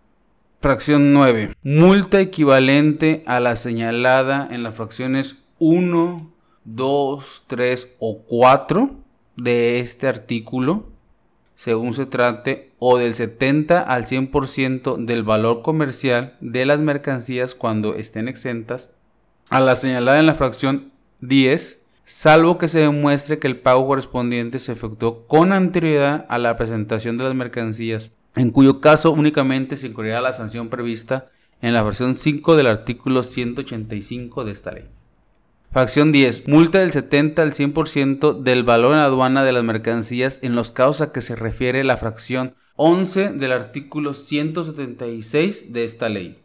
Fracción 0.61 1.15
9. 1.15 1.55
Multa 1.63 2.21
equivalente 2.21 3.23
a 3.27 3.41
la 3.41 3.57
señalada 3.57 4.47
en 4.51 4.63
las 4.63 4.75
fracciones 4.75 5.39
1, 5.59 6.33
2, 6.65 7.45
3 7.47 7.89
o 7.99 8.19
4 8.27 8.91
de 9.37 9.81
este 9.81 10.09
artículo, 10.09 10.91
según 11.55 11.95
se 11.95 12.07
trate, 12.07 12.73
o 12.79 12.99
del 12.99 13.15
70 13.15 13.81
al 13.81 14.05
100% 14.05 14.97
del 14.97 15.23
valor 15.23 15.63
comercial 15.63 16.37
de 16.41 16.67
las 16.67 16.81
mercancías 16.81 17.55
cuando 17.55 17.95
estén 17.95 18.29
exentas, 18.29 18.91
a 19.49 19.61
la 19.61 19.77
señalada 19.77 20.21
en 20.21 20.27
la 20.27 20.35
fracción 20.35 20.93
10 21.21 21.79
salvo 22.09 22.57
que 22.57 22.69
se 22.69 22.79
demuestre 22.79 23.39
que 23.39 23.47
el 23.47 23.61
pago 23.61 23.87
correspondiente 23.87 24.59
se 24.59 24.73
efectuó 24.73 25.27
con 25.27 25.53
anterioridad 25.53 26.25
a 26.31 26.39
la 26.39 26.57
presentación 26.57 27.19
de 27.19 27.25
las 27.25 27.35
mercancías, 27.35 28.11
en 28.35 28.51
cuyo 28.51 28.81
caso 28.81 29.11
únicamente 29.11 29.77
se 29.77 29.89
incurrirá 29.89 30.23
la 30.23 30.33
sanción 30.33 30.71
prevista 30.71 31.29
en 31.61 31.75
la 31.75 31.83
versión 31.83 32.15
5 32.15 32.57
del 32.57 32.67
artículo 32.67 33.23
185 33.23 34.45
de 34.45 34.53
esta 34.53 34.73
ley. 34.73 34.89
Fracción 35.71 36.11
10. 36.11 36.49
Multa 36.49 36.79
del 36.79 36.93
70 36.93 37.43
al 37.43 37.53
100% 37.53 38.41
del 38.41 38.65
valor 38.65 38.95
en 38.95 39.01
aduana 39.01 39.45
de 39.45 39.53
las 39.53 39.65
mercancías 39.65 40.39
en 40.41 40.55
los 40.55 40.71
casos 40.71 41.03
a 41.03 41.13
que 41.13 41.21
se 41.21 41.37
refiere 41.37 41.85
la 41.85 41.99
fracción 41.99 42.55
11 42.77 43.35
del 43.35 43.53
artículo 43.53 44.15
176 44.15 45.75
de 45.75 45.85
esta 45.85 46.09
ley. 46.09 46.39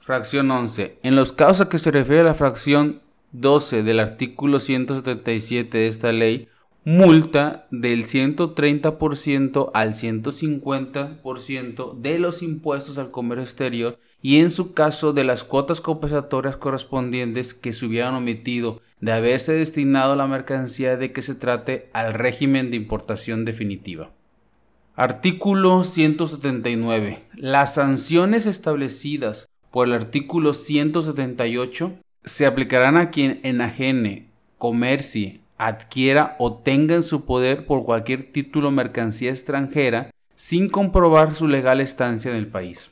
Fracción 0.00 0.50
11. 0.50 0.98
En 1.02 1.14
los 1.14 1.32
casos 1.32 1.60
a 1.60 1.68
que 1.68 1.78
se 1.78 1.90
refiere 1.90 2.24
la 2.24 2.32
fracción 2.32 3.02
12 3.34 3.82
del 3.82 3.98
artículo 3.98 4.60
177 4.60 5.76
de 5.76 5.88
esta 5.88 6.12
ley, 6.12 6.46
multa 6.84 7.66
del 7.72 8.06
130% 8.06 9.72
al 9.74 9.94
150% 9.94 12.00
de 12.00 12.20
los 12.20 12.42
impuestos 12.42 12.96
al 12.96 13.10
comercio 13.10 13.42
exterior 13.42 13.98
y 14.22 14.38
en 14.38 14.50
su 14.50 14.72
caso 14.72 15.12
de 15.12 15.24
las 15.24 15.42
cuotas 15.42 15.80
compensatorias 15.80 16.56
correspondientes 16.56 17.54
que 17.54 17.72
se 17.72 17.86
hubieran 17.86 18.14
omitido 18.14 18.80
de 19.00 19.10
haberse 19.10 19.52
destinado 19.52 20.14
la 20.14 20.28
mercancía 20.28 20.96
de 20.96 21.10
que 21.10 21.22
se 21.22 21.34
trate 21.34 21.88
al 21.92 22.14
régimen 22.14 22.70
de 22.70 22.76
importación 22.76 23.44
definitiva. 23.44 24.12
Artículo 24.94 25.82
179. 25.82 27.18
Las 27.34 27.74
sanciones 27.74 28.46
establecidas 28.46 29.48
por 29.72 29.88
el 29.88 29.94
artículo 29.94 30.54
178 30.54 31.94
se 32.24 32.46
aplicarán 32.46 32.96
a 32.96 33.10
quien 33.10 33.40
enajene, 33.42 34.28
comercie, 34.58 35.40
adquiera 35.58 36.36
o 36.38 36.54
tenga 36.54 36.94
en 36.94 37.02
su 37.02 37.24
poder 37.24 37.66
por 37.66 37.84
cualquier 37.84 38.32
título 38.32 38.70
mercancía 38.70 39.30
extranjera 39.30 40.10
sin 40.34 40.68
comprobar 40.68 41.34
su 41.34 41.48
legal 41.48 41.80
estancia 41.80 42.30
en 42.30 42.36
el 42.36 42.48
país. 42.48 42.90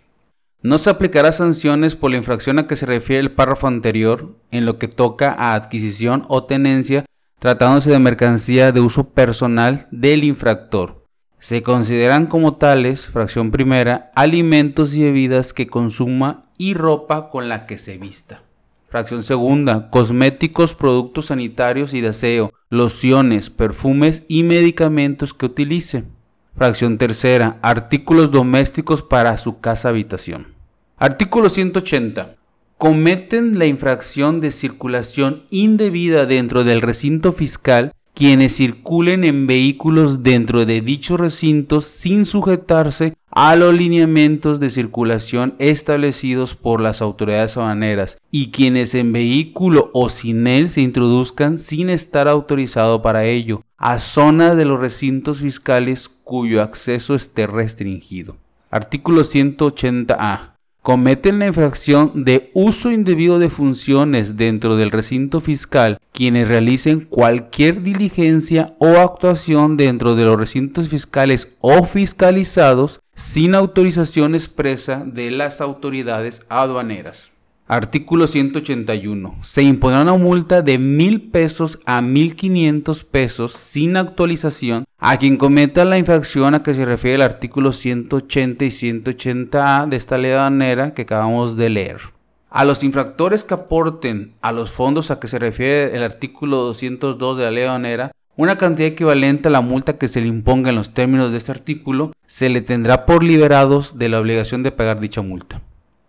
No 0.62 0.78
se 0.78 0.90
aplicará 0.90 1.32
sanciones 1.32 1.96
por 1.96 2.12
la 2.12 2.18
infracción 2.18 2.58
a 2.58 2.68
que 2.68 2.76
se 2.76 2.86
refiere 2.86 3.20
el 3.20 3.32
párrafo 3.32 3.66
anterior 3.66 4.36
en 4.52 4.64
lo 4.64 4.78
que 4.78 4.86
toca 4.86 5.34
a 5.36 5.54
adquisición 5.54 6.24
o 6.28 6.44
tenencia 6.44 7.04
tratándose 7.40 7.90
de 7.90 7.98
mercancía 7.98 8.70
de 8.70 8.80
uso 8.80 9.08
personal 9.08 9.88
del 9.90 10.22
infractor. 10.22 11.04
Se 11.40 11.64
consideran 11.64 12.26
como 12.26 12.54
tales, 12.54 13.06
fracción 13.06 13.50
primera, 13.50 14.12
alimentos 14.14 14.94
y 14.94 15.02
bebidas 15.02 15.52
que 15.52 15.66
consuma 15.66 16.44
y 16.56 16.74
ropa 16.74 17.28
con 17.28 17.48
la 17.48 17.66
que 17.66 17.78
se 17.78 17.98
vista. 17.98 18.44
Fracción 18.92 19.22
segunda, 19.22 19.88
cosméticos, 19.88 20.74
productos 20.74 21.28
sanitarios 21.28 21.94
y 21.94 22.02
de 22.02 22.08
aseo, 22.08 22.52
lociones, 22.68 23.48
perfumes 23.48 24.22
y 24.28 24.42
medicamentos 24.42 25.32
que 25.32 25.46
utilice. 25.46 26.04
Fracción 26.54 26.98
tercera, 26.98 27.58
artículos 27.62 28.30
domésticos 28.30 29.00
para 29.00 29.38
su 29.38 29.60
casa 29.60 29.88
habitación. 29.88 30.48
Artículo 30.98 31.48
180. 31.48 32.34
Cometen 32.76 33.58
la 33.58 33.64
infracción 33.64 34.42
de 34.42 34.50
circulación 34.50 35.44
indebida 35.48 36.26
dentro 36.26 36.62
del 36.62 36.82
recinto 36.82 37.32
fiscal 37.32 37.92
quienes 38.12 38.54
circulen 38.54 39.24
en 39.24 39.46
vehículos 39.46 40.22
dentro 40.22 40.66
de 40.66 40.82
dichos 40.82 41.18
recintos 41.18 41.86
sin 41.86 42.26
sujetarse 42.26 43.14
a 43.32 43.56
los 43.56 43.74
lineamientos 43.74 44.60
de 44.60 44.68
circulación 44.68 45.54
establecidos 45.58 46.54
por 46.54 46.80
las 46.82 47.00
autoridades 47.00 47.56
aduaneras 47.56 48.18
y 48.30 48.50
quienes 48.50 48.94
en 48.94 49.12
vehículo 49.12 49.90
o 49.94 50.10
sin 50.10 50.46
él 50.46 50.68
se 50.68 50.82
introduzcan 50.82 51.56
sin 51.56 51.88
estar 51.88 52.28
autorizado 52.28 53.00
para 53.00 53.24
ello 53.24 53.62
a 53.78 53.98
zonas 53.98 54.56
de 54.56 54.66
los 54.66 54.78
recintos 54.78 55.38
fiscales 55.38 56.10
cuyo 56.24 56.62
acceso 56.62 57.14
esté 57.14 57.46
restringido. 57.46 58.36
Artículo 58.70 59.22
180A 59.22 60.52
cometen 60.82 61.38
la 61.38 61.46
infracción 61.46 62.24
de 62.24 62.50
uso 62.54 62.90
indebido 62.90 63.38
de 63.38 63.50
funciones 63.50 64.36
dentro 64.36 64.76
del 64.76 64.90
recinto 64.90 65.40
fiscal 65.40 65.98
quienes 66.12 66.48
realicen 66.48 67.00
cualquier 67.00 67.82
diligencia 67.82 68.74
o 68.78 68.98
actuación 68.98 69.76
dentro 69.76 70.16
de 70.16 70.24
los 70.24 70.36
recintos 70.36 70.88
fiscales 70.88 71.48
o 71.60 71.84
fiscalizados 71.84 73.00
sin 73.14 73.54
autorización 73.54 74.34
expresa 74.34 75.04
de 75.06 75.30
las 75.30 75.60
autoridades 75.60 76.42
aduaneras. 76.48 77.30
Artículo 77.68 78.26
181. 78.26 79.36
Se 79.42 79.62
impondrá 79.62 80.02
una 80.02 80.16
multa 80.16 80.62
de 80.62 80.78
mil 80.78 81.30
pesos 81.30 81.78
a 81.86 82.02
mil 82.02 82.36
quinientos 82.36 83.04
pesos 83.04 83.52
sin 83.52 83.96
actualización 83.96 84.84
a 84.98 85.16
quien 85.16 85.36
cometa 85.36 85.84
la 85.84 85.98
infracción 85.98 86.54
a 86.54 86.62
que 86.62 86.74
se 86.74 86.84
refiere 86.84 87.16
el 87.16 87.22
artículo 87.22 87.72
180 87.72 88.64
y 88.64 88.68
180A 88.68 89.88
de 89.88 89.96
esta 89.96 90.18
ley 90.18 90.32
aduanera 90.32 90.92
que 90.92 91.02
acabamos 91.02 91.56
de 91.56 91.70
leer. 91.70 92.00
A 92.50 92.64
los 92.64 92.84
infractores 92.84 93.44
que 93.44 93.54
aporten 93.54 94.34
a 94.42 94.52
los 94.52 94.70
fondos 94.70 95.10
a 95.10 95.18
que 95.18 95.28
se 95.28 95.38
refiere 95.38 95.96
el 95.96 96.02
artículo 96.02 96.58
202 96.58 97.38
de 97.38 97.44
la 97.44 97.50
ley 97.50 97.64
aduanera 97.64 98.12
una 98.36 98.56
cantidad 98.56 98.88
equivalente 98.88 99.48
a 99.48 99.50
la 99.50 99.60
multa 99.60 99.98
que 99.98 100.08
se 100.08 100.20
le 100.20 100.28
imponga 100.28 100.70
en 100.70 100.76
los 100.76 100.94
términos 100.94 101.30
de 101.30 101.38
este 101.38 101.52
artículo, 101.52 102.12
se 102.26 102.48
le 102.48 102.60
tendrá 102.60 103.04
por 103.04 103.22
liberados 103.22 103.98
de 103.98 104.08
la 104.08 104.20
obligación 104.20 104.62
de 104.62 104.72
pagar 104.72 105.00
dicha 105.00 105.22
multa. 105.22 105.60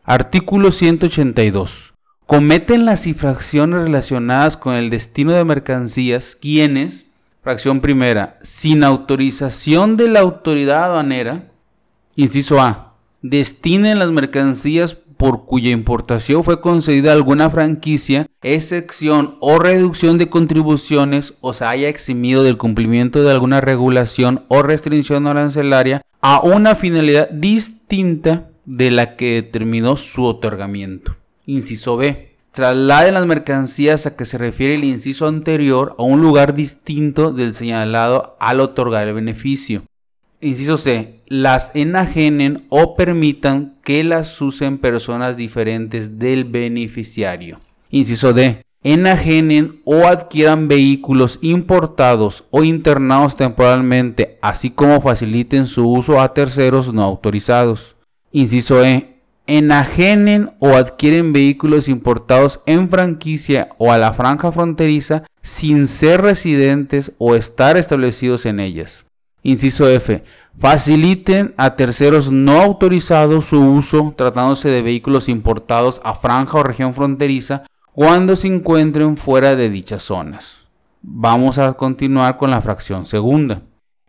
Artículo 0.04 0.72
182. 0.72 1.94
Cometen 2.26 2.86
las 2.86 3.06
infracciones 3.08 3.82
relacionadas 3.82 4.56
con 4.56 4.76
el 4.76 4.90
destino 4.90 5.34
de 5.34 5.44
mercancías 5.44 6.36
quienes, 6.36 7.06
fracción 7.42 7.82
primera, 7.82 8.40
sin 8.42 8.84
autorización 8.84 9.98
de 9.98 10.08
la 10.08 10.22
autoridad 10.22 10.86
aduanera, 10.86 11.52
inciso 12.16 12.62
A, 12.62 12.94
destinen 13.22 14.00
las 14.00 14.12
mercancías 14.12 14.98
por 15.24 15.46
cuya 15.46 15.70
importación 15.70 16.44
fue 16.44 16.60
concedida 16.60 17.14
alguna 17.14 17.50
franquicia, 17.50 18.28
excepción 18.42 19.38
o 19.40 19.58
reducción 19.58 20.18
de 20.18 20.30
contribuciones 20.30 21.36
o 21.40 21.54
se 21.54 21.64
haya 21.64 21.88
eximido 21.88 22.44
del 22.44 22.58
cumplimiento 22.58 23.24
de 23.24 23.32
alguna 23.32 23.62
regulación 23.62 24.44
o 24.50 24.64
restricción 24.64 25.26
arancelaria 25.26 26.02
a 26.20 26.42
una 26.42 26.76
finalidad 26.76 27.30
distinta 27.30 28.50
de 28.66 28.92
la 28.92 29.16
que 29.16 29.36
determinó 29.36 29.96
su 29.96 30.26
otorgamiento. 30.26 31.16
Inciso 31.46 31.96
B. 31.96 32.36
Trasladen 32.52 33.14
las 33.14 33.26
mercancías 33.26 34.06
a 34.06 34.18
que 34.18 34.26
se 34.26 34.38
refiere 34.38 34.76
el 34.76 34.84
inciso 34.84 35.28
anterior 35.28 35.96
a 36.00 36.04
un 36.04 36.22
lugar 36.22 36.54
distinto 36.54 37.32
del 37.32 37.54
señalado 37.54 38.36
al 38.42 38.60
otorgar 38.60 39.08
el 39.08 39.14
beneficio. 39.14 39.84
Inciso 40.44 40.78
C. 40.78 41.22
Las 41.28 41.72
enajenen 41.74 42.66
o 42.68 42.96
permitan 42.96 43.78
que 43.82 44.04
las 44.04 44.42
usen 44.42 44.78
personas 44.78 45.38
diferentes 45.38 46.20
del 46.20 46.44
beneficiario. 46.44 47.60
Inciso 47.90 48.34
D. 48.34 48.62
Enajenen 48.84 49.82
o 49.86 50.06
adquieran 50.06 50.68
vehículos 50.68 51.40
importados 51.42 52.44
o 52.52 52.66
internados 52.66 53.38
temporalmente, 53.38 54.38
así 54.42 54.70
como 54.70 55.00
faciliten 55.00 55.68
su 55.68 55.90
uso 55.90 56.20
a 56.20 56.34
terceros 56.34 56.94
no 56.94 57.04
autorizados. 57.04 57.96
Inciso 58.34 58.84
E. 58.84 59.22
Enajenen 59.48 60.52
o 60.60 60.76
adquieren 60.76 61.32
vehículos 61.32 61.88
importados 61.88 62.60
en 62.66 62.90
franquicia 62.90 63.70
o 63.78 63.94
a 63.94 63.98
la 63.98 64.12
franja 64.14 64.52
fronteriza 64.52 65.24
sin 65.42 65.88
ser 65.88 66.22
residentes 66.22 67.14
o 67.18 67.36
estar 67.36 67.78
establecidos 67.78 68.46
en 68.46 68.60
ellas. 68.60 69.06
Inciso 69.44 69.88
F. 69.88 70.24
Faciliten 70.58 71.54
a 71.58 71.76
terceros 71.76 72.32
no 72.32 72.62
autorizados 72.62 73.46
su 73.46 73.60
uso 73.60 74.14
tratándose 74.18 74.70
de 74.70 74.82
vehículos 74.82 75.30
importados 75.30 76.02
a 76.04 76.16
franja 76.16 76.58
o 76.58 76.64
región 76.64 76.94
fronteriza 76.94 77.64
cuando 77.92 78.36
se 78.36 78.48
encuentren 78.48 79.18
fuera 79.18 79.56
de 79.56 79.70
dichas 79.70 80.04
zonas. 80.04 80.68
Vamos 81.02 81.58
a 81.58 81.74
continuar 81.74 82.38
con 82.38 82.50
la 82.50 82.62
fracción 82.62 83.06
segunda 83.06 83.62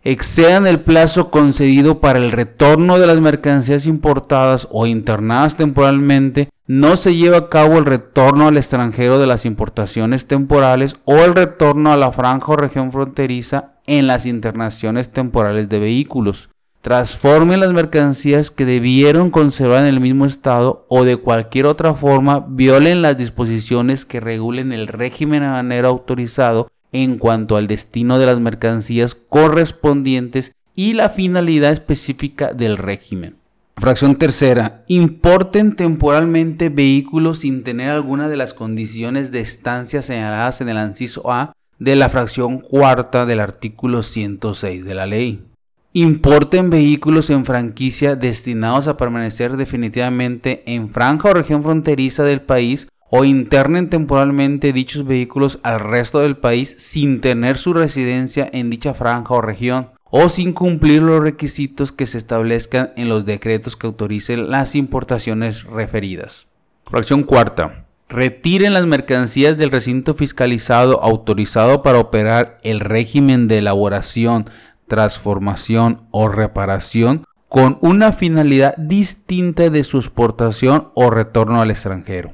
excedan 0.04 0.66
el 0.66 0.80
plazo 0.80 1.30
concedido 1.30 2.00
para 2.00 2.18
el 2.18 2.30
retorno 2.30 2.98
de 2.98 3.06
las 3.06 3.18
mercancías 3.18 3.86
importadas 3.86 4.68
o 4.70 4.86
internadas 4.86 5.56
temporalmente, 5.56 6.50
no 6.66 6.96
se 6.96 7.16
lleva 7.16 7.38
a 7.38 7.48
cabo 7.48 7.78
el 7.78 7.86
retorno 7.86 8.46
al 8.46 8.58
extranjero 8.58 9.18
de 9.18 9.26
las 9.26 9.46
importaciones 9.46 10.26
temporales 10.26 10.96
o 11.04 11.16
el 11.16 11.34
retorno 11.34 11.90
a 11.90 11.96
la 11.96 12.12
franja 12.12 12.52
o 12.52 12.56
región 12.56 12.92
fronteriza 12.92 13.73
en 13.86 14.06
las 14.06 14.26
internaciones 14.26 15.10
temporales 15.10 15.68
de 15.68 15.78
vehículos. 15.78 16.50
Transformen 16.80 17.60
las 17.60 17.72
mercancías 17.72 18.50
que 18.50 18.66
debieron 18.66 19.30
conservar 19.30 19.82
en 19.82 19.94
el 19.94 20.00
mismo 20.00 20.26
estado 20.26 20.84
o 20.90 21.04
de 21.04 21.16
cualquier 21.16 21.64
otra 21.66 21.94
forma 21.94 22.44
violen 22.46 23.00
las 23.00 23.16
disposiciones 23.16 24.04
que 24.04 24.20
regulen 24.20 24.72
el 24.72 24.88
régimen 24.88 25.42
aduanero 25.42 25.88
autorizado 25.88 26.70
en 26.92 27.18
cuanto 27.18 27.56
al 27.56 27.66
destino 27.66 28.18
de 28.18 28.26
las 28.26 28.38
mercancías 28.38 29.14
correspondientes 29.14 30.52
y 30.76 30.92
la 30.92 31.08
finalidad 31.08 31.72
específica 31.72 32.52
del 32.52 32.76
régimen. 32.76 33.36
Fracción 33.76 34.16
tercera. 34.16 34.84
Importen 34.86 35.74
temporalmente 35.74 36.68
vehículos 36.68 37.40
sin 37.40 37.64
tener 37.64 37.90
alguna 37.90 38.28
de 38.28 38.36
las 38.36 38.54
condiciones 38.54 39.32
de 39.32 39.40
estancia 39.40 40.02
señaladas 40.02 40.60
en 40.60 40.68
el 40.68 40.78
inciso 40.86 41.32
A 41.32 41.52
de 41.78 41.96
la 41.96 42.08
fracción 42.08 42.58
cuarta 42.58 43.26
del 43.26 43.40
artículo 43.40 44.02
106 44.02 44.84
de 44.84 44.94
la 44.94 45.06
ley. 45.06 45.44
Importen 45.92 46.70
vehículos 46.70 47.30
en 47.30 47.44
franquicia 47.44 48.16
destinados 48.16 48.88
a 48.88 48.96
permanecer 48.96 49.56
definitivamente 49.56 50.64
en 50.66 50.88
franja 50.88 51.30
o 51.30 51.34
región 51.34 51.62
fronteriza 51.62 52.24
del 52.24 52.42
país 52.42 52.88
o 53.10 53.24
internen 53.24 53.90
temporalmente 53.90 54.72
dichos 54.72 55.06
vehículos 55.06 55.60
al 55.62 55.78
resto 55.78 56.18
del 56.18 56.36
país 56.36 56.74
sin 56.78 57.20
tener 57.20 57.58
su 57.58 57.72
residencia 57.72 58.48
en 58.52 58.70
dicha 58.70 58.92
franja 58.92 59.34
o 59.34 59.40
región 59.40 59.90
o 60.10 60.28
sin 60.28 60.52
cumplir 60.52 61.02
los 61.02 61.22
requisitos 61.22 61.92
que 61.92 62.06
se 62.06 62.18
establezcan 62.18 62.92
en 62.96 63.08
los 63.08 63.24
decretos 63.24 63.76
que 63.76 63.86
autoricen 63.86 64.50
las 64.50 64.74
importaciones 64.74 65.64
referidas. 65.64 66.48
Fracción 66.86 67.22
cuarta. 67.22 67.83
Retiren 68.08 68.74
las 68.74 68.86
mercancías 68.86 69.56
del 69.56 69.70
recinto 69.70 70.14
fiscalizado 70.14 71.02
autorizado 71.02 71.82
para 71.82 71.98
operar 71.98 72.58
el 72.62 72.80
régimen 72.80 73.48
de 73.48 73.58
elaboración, 73.58 74.48
transformación 74.86 76.06
o 76.10 76.28
reparación 76.28 77.24
con 77.48 77.78
una 77.80 78.12
finalidad 78.12 78.74
distinta 78.76 79.70
de 79.70 79.84
su 79.84 79.98
exportación 79.98 80.90
o 80.94 81.10
retorno 81.10 81.60
al 81.62 81.70
extranjero. 81.70 82.32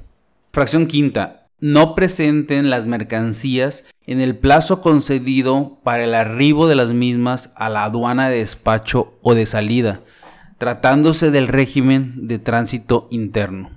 Fracción 0.52 0.86
quinta. 0.86 1.46
No 1.60 1.94
presenten 1.94 2.70
las 2.70 2.86
mercancías 2.86 3.84
en 4.06 4.20
el 4.20 4.38
plazo 4.38 4.80
concedido 4.80 5.78
para 5.84 6.04
el 6.04 6.14
arribo 6.14 6.66
de 6.66 6.74
las 6.74 6.92
mismas 6.92 7.52
a 7.54 7.68
la 7.68 7.84
aduana 7.84 8.30
de 8.30 8.38
despacho 8.38 9.12
o 9.22 9.34
de 9.34 9.44
salida, 9.44 10.00
tratándose 10.56 11.30
del 11.30 11.48
régimen 11.48 12.26
de 12.26 12.38
tránsito 12.38 13.08
interno. 13.10 13.70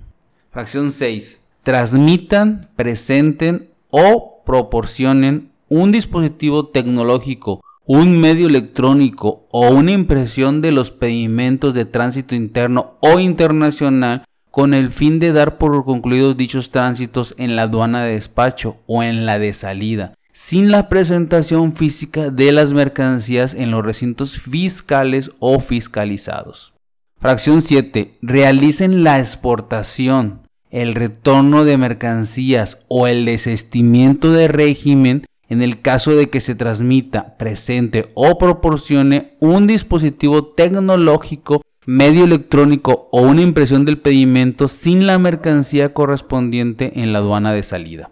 Fracción 0.50 0.92
6. 0.92 1.43
Transmitan, 1.64 2.68
presenten 2.76 3.70
o 3.90 4.42
proporcionen 4.44 5.50
un 5.70 5.92
dispositivo 5.92 6.68
tecnológico, 6.68 7.62
un 7.86 8.20
medio 8.20 8.48
electrónico 8.48 9.46
o 9.50 9.70
una 9.70 9.92
impresión 9.92 10.60
de 10.60 10.72
los 10.72 10.90
pedimentos 10.90 11.72
de 11.72 11.86
tránsito 11.86 12.34
interno 12.34 12.98
o 13.00 13.18
internacional 13.18 14.24
con 14.50 14.74
el 14.74 14.90
fin 14.90 15.18
de 15.18 15.32
dar 15.32 15.56
por 15.56 15.84
concluidos 15.86 16.36
dichos 16.36 16.68
tránsitos 16.68 17.34
en 17.38 17.56
la 17.56 17.62
aduana 17.62 18.04
de 18.04 18.12
despacho 18.12 18.76
o 18.86 19.02
en 19.02 19.24
la 19.24 19.38
de 19.38 19.54
salida, 19.54 20.12
sin 20.32 20.70
la 20.70 20.90
presentación 20.90 21.74
física 21.74 22.30
de 22.30 22.52
las 22.52 22.74
mercancías 22.74 23.54
en 23.54 23.70
los 23.70 23.82
recintos 23.82 24.38
fiscales 24.38 25.30
o 25.38 25.60
fiscalizados. 25.60 26.74
Fracción 27.18 27.62
7. 27.62 28.12
Realicen 28.20 29.02
la 29.02 29.18
exportación, 29.18 30.43
el 30.74 30.96
retorno 30.96 31.64
de 31.64 31.78
mercancías 31.78 32.80
o 32.88 33.06
el 33.06 33.24
desestimiento 33.24 34.32
de 34.32 34.48
régimen 34.48 35.22
en 35.48 35.62
el 35.62 35.80
caso 35.80 36.16
de 36.16 36.30
que 36.30 36.40
se 36.40 36.56
transmita, 36.56 37.36
presente 37.36 38.10
o 38.14 38.38
proporcione 38.38 39.36
un 39.40 39.68
dispositivo 39.68 40.46
tecnológico 40.46 41.62
medio 41.86 42.24
electrónico 42.24 43.08
o 43.12 43.22
una 43.22 43.42
impresión 43.42 43.84
del 43.84 43.98
pedimento 43.98 44.66
sin 44.66 45.06
la 45.06 45.18
mercancía 45.18 45.94
correspondiente 45.94 47.00
en 47.00 47.12
la 47.12 47.20
aduana 47.20 47.52
de 47.52 47.62
salida. 47.62 48.10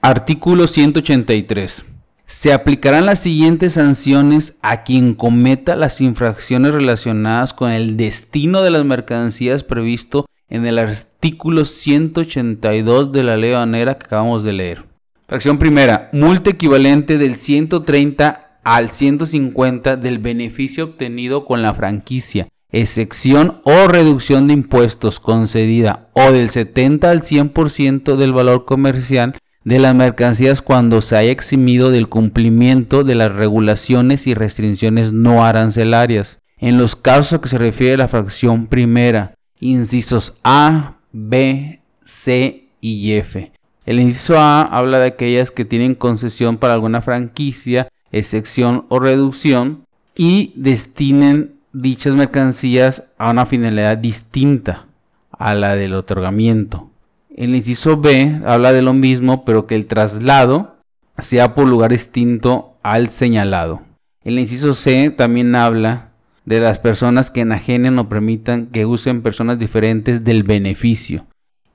Artículo 0.00 0.66
183. 0.66 1.84
Se 2.26 2.52
aplicarán 2.52 3.06
las 3.06 3.20
siguientes 3.20 3.74
sanciones 3.74 4.56
a 4.62 4.82
quien 4.82 5.14
cometa 5.14 5.76
las 5.76 6.00
infracciones 6.00 6.72
relacionadas 6.72 7.54
con 7.54 7.70
el 7.70 7.96
destino 7.96 8.62
de 8.62 8.70
las 8.70 8.84
mercancías 8.84 9.62
previsto 9.62 10.26
en 10.50 10.66
el 10.66 10.78
artículo 10.78 11.64
182 11.64 13.12
de 13.12 13.22
la 13.22 13.36
ley 13.36 13.52
banera 13.52 13.96
que 13.96 14.06
acabamos 14.06 14.42
de 14.42 14.52
leer. 14.52 14.84
Fracción 15.26 15.58
primera, 15.58 16.10
multa 16.12 16.50
equivalente 16.50 17.16
del 17.16 17.36
130 17.36 18.58
al 18.64 18.90
150 18.90 19.96
del 19.96 20.18
beneficio 20.18 20.84
obtenido 20.84 21.44
con 21.44 21.62
la 21.62 21.72
franquicia, 21.72 22.48
excepción 22.70 23.60
o 23.64 23.86
reducción 23.86 24.48
de 24.48 24.54
impuestos 24.54 25.20
concedida 25.20 26.08
o 26.12 26.32
del 26.32 26.50
70 26.50 27.10
al 27.10 27.22
100% 27.22 28.16
del 28.16 28.32
valor 28.32 28.64
comercial 28.64 29.34
de 29.64 29.78
las 29.78 29.94
mercancías 29.94 30.62
cuando 30.62 31.02
se 31.02 31.16
haya 31.16 31.30
eximido 31.30 31.90
del 31.90 32.08
cumplimiento 32.08 33.04
de 33.04 33.14
las 33.14 33.32
regulaciones 33.32 34.26
y 34.26 34.34
restricciones 34.34 35.12
no 35.12 35.44
arancelarias. 35.44 36.38
En 36.58 36.76
los 36.76 36.96
casos 36.96 37.34
a 37.34 37.40
que 37.40 37.48
se 37.48 37.58
refiere 37.58 37.96
la 37.96 38.08
fracción 38.08 38.66
primera, 38.66 39.34
incisos 39.60 40.34
A, 40.42 40.94
B, 41.12 41.80
C 42.04 42.68
y 42.80 43.12
F. 43.12 43.52
El 43.86 44.00
inciso 44.00 44.38
A 44.38 44.62
habla 44.62 44.98
de 44.98 45.06
aquellas 45.06 45.50
que 45.50 45.64
tienen 45.64 45.94
concesión 45.94 46.56
para 46.56 46.74
alguna 46.74 47.02
franquicia, 47.02 47.88
excepción 48.12 48.86
o 48.88 48.98
reducción 48.98 49.84
y 50.16 50.52
destinen 50.56 51.54
dichas 51.72 52.14
mercancías 52.14 53.04
a 53.16 53.30
una 53.30 53.46
finalidad 53.46 53.96
distinta 53.96 54.86
a 55.30 55.54
la 55.54 55.76
del 55.76 55.94
otorgamiento. 55.94 56.90
El 57.34 57.54
inciso 57.54 57.96
B 57.96 58.40
habla 58.44 58.72
de 58.72 58.82
lo 58.82 58.92
mismo, 58.92 59.44
pero 59.44 59.66
que 59.66 59.76
el 59.76 59.86
traslado 59.86 60.76
sea 61.18 61.54
por 61.54 61.68
lugar 61.68 61.92
distinto 61.92 62.74
al 62.82 63.08
señalado. 63.08 63.82
El 64.24 64.38
inciso 64.38 64.74
C 64.74 65.10
también 65.10 65.54
habla 65.54 66.09
de 66.50 66.58
las 66.58 66.80
personas 66.80 67.30
que 67.30 67.42
enajenen 67.42 67.96
o 68.00 68.08
permitan 68.08 68.66
que 68.66 68.84
usen 68.84 69.22
personas 69.22 69.60
diferentes 69.60 70.24
del 70.24 70.42
beneficio. 70.42 71.26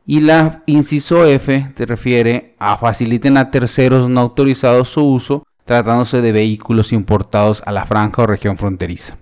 Y 0.06 0.20
la 0.20 0.64
inciso 0.66 1.26
F 1.26 1.72
se 1.74 1.86
refiere 1.86 2.56
a 2.60 2.78
faciliten 2.78 3.38
a 3.38 3.52
terceros 3.52 4.10
no 4.10 4.20
autorizados 4.20 4.90
su 4.90 5.02
uso 5.02 5.44
tratándose 5.64 6.22
de 6.22 6.34
vehículos 6.34 6.92
importados 6.92 7.64
a 7.66 7.72
la 7.72 7.86
franja 7.86 8.24
o 8.24 8.28
región 8.28 8.58
fronteriza. 8.58 9.18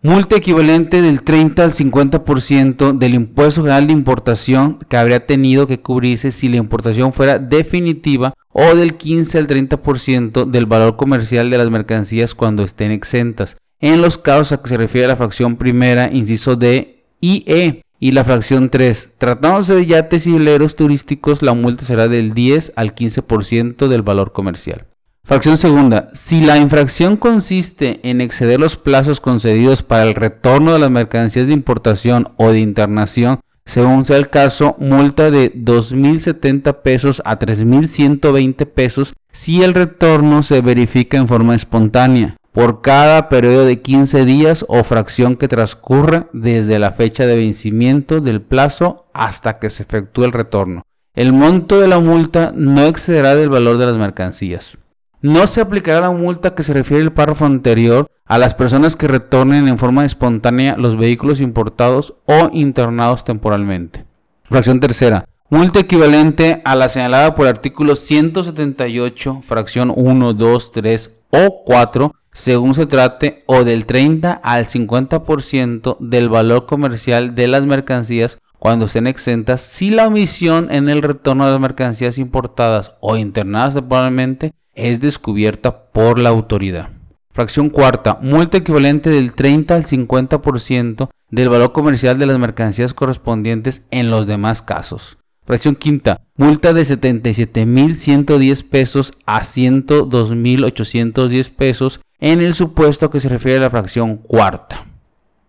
Multa 0.00 0.36
equivalente 0.36 1.02
del 1.02 1.22
30 1.22 1.64
al 1.64 1.72
50% 1.72 2.96
del 2.96 3.14
impuesto 3.14 3.62
general 3.62 3.88
de 3.88 3.92
importación 3.92 4.78
que 4.88 4.96
habría 4.96 5.26
tenido 5.26 5.66
que 5.66 5.80
cubrirse 5.80 6.32
si 6.32 6.48
la 6.48 6.56
importación 6.56 7.12
fuera 7.12 7.38
definitiva 7.38 8.32
o 8.48 8.74
del 8.74 8.96
15 8.96 9.36
al 9.36 9.46
30% 9.48 10.46
del 10.46 10.64
valor 10.64 10.96
comercial 10.96 11.50
de 11.50 11.58
las 11.58 11.68
mercancías 11.68 12.34
cuando 12.34 12.62
estén 12.62 12.90
exentas. 12.90 13.58
En 13.80 14.02
los 14.02 14.18
casos 14.18 14.52
a 14.52 14.60
que 14.60 14.70
se 14.70 14.76
refiere 14.76 15.06
la 15.06 15.14
fracción 15.14 15.56
primera, 15.56 16.10
inciso 16.12 16.56
D 16.56 17.04
y 17.20 17.44
E, 17.46 17.82
y 18.00 18.10
la 18.10 18.24
fracción 18.24 18.70
3. 18.70 19.14
Tratándose 19.18 19.76
de 19.76 19.86
yates 19.86 20.26
y 20.26 20.32
veleros 20.32 20.74
turísticos, 20.74 21.42
la 21.42 21.54
multa 21.54 21.84
será 21.84 22.08
del 22.08 22.34
10 22.34 22.72
al 22.74 22.94
15% 22.94 23.86
del 23.86 24.02
valor 24.02 24.32
comercial. 24.32 24.86
Fracción 25.22 25.58
segunda. 25.58 26.08
Si 26.12 26.40
la 26.40 26.58
infracción 26.58 27.16
consiste 27.16 28.00
en 28.02 28.20
exceder 28.20 28.58
los 28.58 28.76
plazos 28.76 29.20
concedidos 29.20 29.82
para 29.82 30.02
el 30.04 30.14
retorno 30.14 30.72
de 30.72 30.78
las 30.80 30.90
mercancías 30.90 31.46
de 31.46 31.52
importación 31.52 32.32
o 32.36 32.50
de 32.50 32.60
internación, 32.60 33.40
según 33.64 34.04
sea 34.04 34.16
el 34.16 34.30
caso, 34.30 34.74
multa 34.78 35.30
de 35.30 35.52
2.070 35.54 36.80
pesos 36.82 37.20
a 37.24 37.38
3.120 37.38 38.66
pesos 38.66 39.12
si 39.30 39.62
el 39.62 39.74
retorno 39.74 40.42
se 40.42 40.62
verifica 40.62 41.18
en 41.18 41.28
forma 41.28 41.54
espontánea 41.54 42.37
por 42.58 42.80
cada 42.80 43.28
periodo 43.28 43.66
de 43.66 43.80
15 43.82 44.24
días 44.24 44.64
o 44.66 44.82
fracción 44.82 45.36
que 45.36 45.46
transcurra 45.46 46.26
desde 46.32 46.80
la 46.80 46.90
fecha 46.90 47.24
de 47.24 47.36
vencimiento 47.36 48.20
del 48.20 48.42
plazo 48.42 49.06
hasta 49.14 49.60
que 49.60 49.70
se 49.70 49.84
efectúe 49.84 50.24
el 50.24 50.32
retorno. 50.32 50.82
El 51.14 51.32
monto 51.32 51.80
de 51.80 51.86
la 51.86 52.00
multa 52.00 52.50
no 52.52 52.82
excederá 52.82 53.36
del 53.36 53.48
valor 53.48 53.78
de 53.78 53.86
las 53.86 53.94
mercancías. 53.94 54.76
No 55.20 55.46
se 55.46 55.60
aplicará 55.60 56.00
la 56.00 56.10
multa 56.10 56.56
que 56.56 56.64
se 56.64 56.74
refiere 56.74 57.04
al 57.04 57.12
párrafo 57.12 57.44
anterior 57.44 58.10
a 58.24 58.38
las 58.38 58.56
personas 58.56 58.96
que 58.96 59.06
retornen 59.06 59.68
en 59.68 59.78
forma 59.78 60.04
espontánea 60.04 60.74
los 60.76 60.96
vehículos 60.96 61.40
importados 61.40 62.16
o 62.26 62.50
internados 62.52 63.22
temporalmente. 63.22 64.04
Fracción 64.42 64.80
tercera. 64.80 65.26
Multa 65.48 65.78
equivalente 65.78 66.60
a 66.64 66.74
la 66.74 66.88
señalada 66.88 67.36
por 67.36 67.46
el 67.46 67.50
artículo 67.50 67.94
178, 67.94 69.42
fracción 69.44 69.92
1, 69.94 70.32
2, 70.34 70.72
3 70.72 71.10
o 71.30 71.62
4, 71.64 72.14
según 72.38 72.74
se 72.76 72.86
trate, 72.86 73.42
o 73.46 73.64
del 73.64 73.84
30 73.84 74.32
al 74.32 74.68
50% 74.68 75.96
del 75.98 76.28
valor 76.28 76.66
comercial 76.66 77.34
de 77.34 77.48
las 77.48 77.66
mercancías 77.66 78.38
cuando 78.60 78.84
estén 78.84 79.08
exentas 79.08 79.60
si 79.60 79.90
la 79.90 80.06
omisión 80.06 80.68
en 80.70 80.88
el 80.88 81.02
retorno 81.02 81.44
de 81.44 81.50
las 81.50 81.60
mercancías 81.60 82.16
importadas 82.16 82.92
o 83.00 83.16
internadas 83.16 83.74
temporalmente 83.74 84.52
es 84.74 85.00
descubierta 85.00 85.90
por 85.90 86.20
la 86.20 86.28
autoridad. 86.28 86.90
Fracción 87.32 87.70
cuarta, 87.70 88.20
multa 88.22 88.58
equivalente 88.58 89.10
del 89.10 89.34
30 89.34 89.74
al 89.74 89.84
50% 89.84 91.08
del 91.30 91.48
valor 91.48 91.72
comercial 91.72 92.20
de 92.20 92.26
las 92.26 92.38
mercancías 92.38 92.94
correspondientes 92.94 93.82
en 93.90 94.10
los 94.10 94.28
demás 94.28 94.62
casos. 94.62 95.18
Fracción 95.44 95.74
quinta, 95.74 96.20
multa 96.36 96.72
de 96.72 96.82
77.110 96.82 98.68
pesos 98.68 99.12
a 99.26 99.40
102.810 99.40 101.50
pesos 101.50 102.00
en 102.20 102.40
el 102.40 102.54
supuesto 102.54 103.10
que 103.10 103.20
se 103.20 103.28
refiere 103.28 103.58
a 103.58 103.62
la 103.62 103.70
fracción 103.70 104.16
cuarta. 104.16 104.86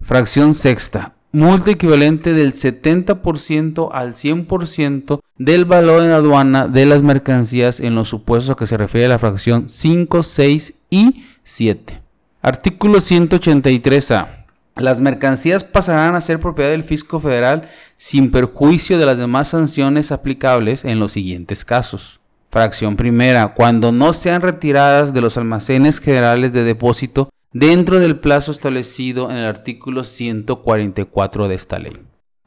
Fracción 0.02 0.54
sexta, 0.54 1.16
multa 1.32 1.72
equivalente 1.72 2.34
del 2.34 2.54
70% 2.54 3.90
al 3.92 4.14
100% 4.14 5.20
del 5.38 5.66
valor 5.66 6.04
en 6.04 6.12
aduana 6.12 6.68
de 6.68 6.86
las 6.86 7.02
mercancías 7.02 7.80
en 7.80 7.96
los 7.96 8.10
supuestos 8.10 8.56
que 8.56 8.68
se 8.68 8.78
refiere 8.78 9.08
a 9.08 9.10
la 9.10 9.20
fracción 9.20 9.70
5, 9.70 10.24
6 10.24 10.74
y 10.90 11.24
7. 11.44 12.02
Artículo 12.42 13.00
183A. 13.00 14.46
Las 14.76 15.02
mercancías 15.02 15.66
pasarán 15.66 16.16
a 16.16 16.22
ser 16.22 16.40
propiedad 16.40 16.70
del 16.72 16.84
fisco 16.84 17.20
federal 17.20 17.68
sin 17.98 18.32
perjuicio 18.32 18.98
de 18.98 19.06
las 19.06 19.18
demás 19.18 19.50
sanciones 19.50 20.12
aplicables 20.12 20.86
en 20.86 21.00
los 21.00 21.12
siguientes 21.12 21.66
casos. 21.66 22.19
Fracción 22.50 22.96
primera, 22.96 23.54
cuando 23.54 23.92
no 23.92 24.12
sean 24.14 24.42
retiradas 24.42 25.14
de 25.14 25.22
los 25.22 25.38
almacenes 25.38 26.00
generales 26.00 26.52
de 26.52 26.64
depósito 26.64 27.30
dentro 27.54 28.00
del 28.00 28.20
plazo 28.20 28.52
establecido 28.52 29.30
en 29.30 29.38
el 29.38 29.46
artículo 29.46 30.04
144 30.04 31.48
de 31.48 31.56
esta 31.56 31.78
ley. 31.78 31.94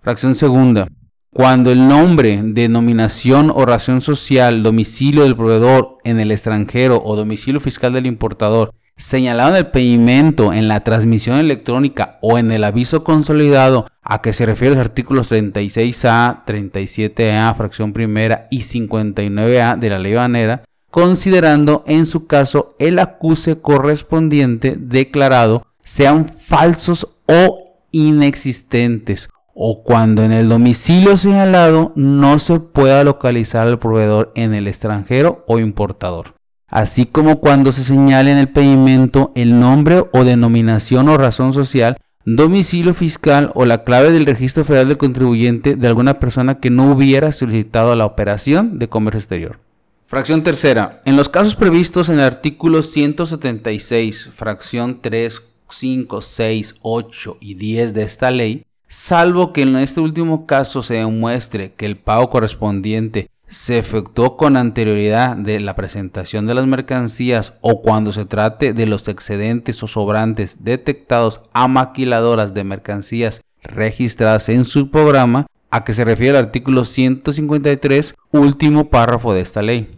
Fracción 0.00 0.34
segunda. 0.34 0.88
Cuando 1.32 1.70
el 1.70 1.86
nombre, 1.86 2.40
denominación 2.42 3.50
o 3.54 3.64
razón 3.64 4.00
social, 4.00 4.64
domicilio 4.64 5.22
del 5.22 5.36
proveedor 5.36 5.98
en 6.04 6.18
el 6.18 6.32
extranjero 6.32 7.00
o 7.02 7.14
domicilio 7.14 7.60
fiscal 7.60 7.92
del 7.92 8.06
importador 8.06 8.74
señalado 8.96 9.50
en 9.50 9.56
el 9.56 9.66
pedimento, 9.68 10.52
en 10.52 10.68
la 10.68 10.80
transmisión 10.80 11.38
electrónica 11.38 12.18
o 12.22 12.38
en 12.38 12.52
el 12.52 12.64
aviso 12.64 13.04
consolidado 13.04 13.86
a 14.02 14.20
que 14.20 14.32
se 14.32 14.46
refiere 14.46 14.74
los 14.74 14.84
artículos 14.84 15.30
36A, 15.32 16.44
37A, 16.44 17.54
fracción 17.54 17.92
primera 17.92 18.48
y 18.50 18.60
59A 18.60 19.78
de 19.78 19.90
la 19.90 19.98
ley 19.98 20.14
banera, 20.14 20.64
considerando 20.90 21.84
en 21.86 22.06
su 22.06 22.26
caso 22.26 22.76
el 22.78 22.98
acuse 22.98 23.60
correspondiente 23.60 24.76
declarado 24.78 25.66
sean 25.82 26.28
falsos 26.28 27.08
o 27.26 27.64
inexistentes 27.92 29.28
o 29.54 29.82
cuando 29.82 30.22
en 30.22 30.32
el 30.32 30.48
domicilio 30.48 31.16
señalado 31.16 31.92
no 31.94 32.38
se 32.38 32.60
pueda 32.60 33.04
localizar 33.04 33.66
al 33.66 33.78
proveedor 33.78 34.32
en 34.34 34.54
el 34.54 34.66
extranjero 34.66 35.44
o 35.46 35.58
importador, 35.58 36.34
así 36.72 37.06
como 37.06 37.38
cuando 37.38 37.70
se 37.70 37.84
señale 37.84 38.32
en 38.32 38.38
el 38.38 38.48
pedimento 38.48 39.30
el 39.36 39.60
nombre 39.60 40.04
o 40.12 40.24
denominación 40.24 41.08
o 41.08 41.18
razón 41.18 41.52
social, 41.52 41.98
domicilio 42.24 42.94
fiscal 42.94 43.52
o 43.54 43.66
la 43.66 43.84
clave 43.84 44.10
del 44.10 44.26
registro 44.26 44.64
federal 44.64 44.88
del 44.88 44.96
contribuyente 44.96 45.76
de 45.76 45.86
alguna 45.86 46.18
persona 46.18 46.58
que 46.58 46.70
no 46.70 46.90
hubiera 46.90 47.30
solicitado 47.30 47.94
la 47.94 48.06
operación 48.06 48.78
de 48.78 48.88
comercio 48.88 49.18
exterior. 49.18 49.60
Fracción 50.06 50.42
tercera. 50.42 51.00
En 51.04 51.16
los 51.16 51.28
casos 51.28 51.54
previstos 51.54 52.08
en 52.08 52.18
el 52.18 52.24
artículo 52.24 52.82
176, 52.82 54.30
fracción 54.32 55.00
3, 55.00 55.42
5, 55.68 56.20
6, 56.20 56.74
8 56.80 57.36
y 57.40 57.54
10 57.54 57.94
de 57.94 58.02
esta 58.02 58.30
ley, 58.30 58.64
salvo 58.88 59.52
que 59.52 59.62
en 59.62 59.76
este 59.76 60.00
último 60.00 60.46
caso 60.46 60.80
se 60.80 60.94
demuestre 60.94 61.72
que 61.74 61.86
el 61.86 61.96
pago 61.96 62.30
correspondiente 62.30 63.28
se 63.52 63.78
efectuó 63.78 64.38
con 64.38 64.56
anterioridad 64.56 65.36
de 65.36 65.60
la 65.60 65.76
presentación 65.76 66.46
de 66.46 66.54
las 66.54 66.66
mercancías 66.66 67.52
o 67.60 67.82
cuando 67.82 68.10
se 68.10 68.24
trate 68.24 68.72
de 68.72 68.86
los 68.86 69.08
excedentes 69.08 69.82
o 69.82 69.86
sobrantes 69.86 70.64
detectados 70.64 71.42
a 71.52 71.68
maquiladoras 71.68 72.54
de 72.54 72.64
mercancías 72.64 73.42
registradas 73.62 74.48
en 74.48 74.64
su 74.64 74.90
programa, 74.90 75.46
a 75.70 75.84
que 75.84 75.92
se 75.92 76.04
refiere 76.04 76.38
el 76.38 76.44
artículo 76.44 76.84
153, 76.84 78.14
último 78.32 78.88
párrafo 78.88 79.34
de 79.34 79.42
esta 79.42 79.60
ley. 79.62 79.90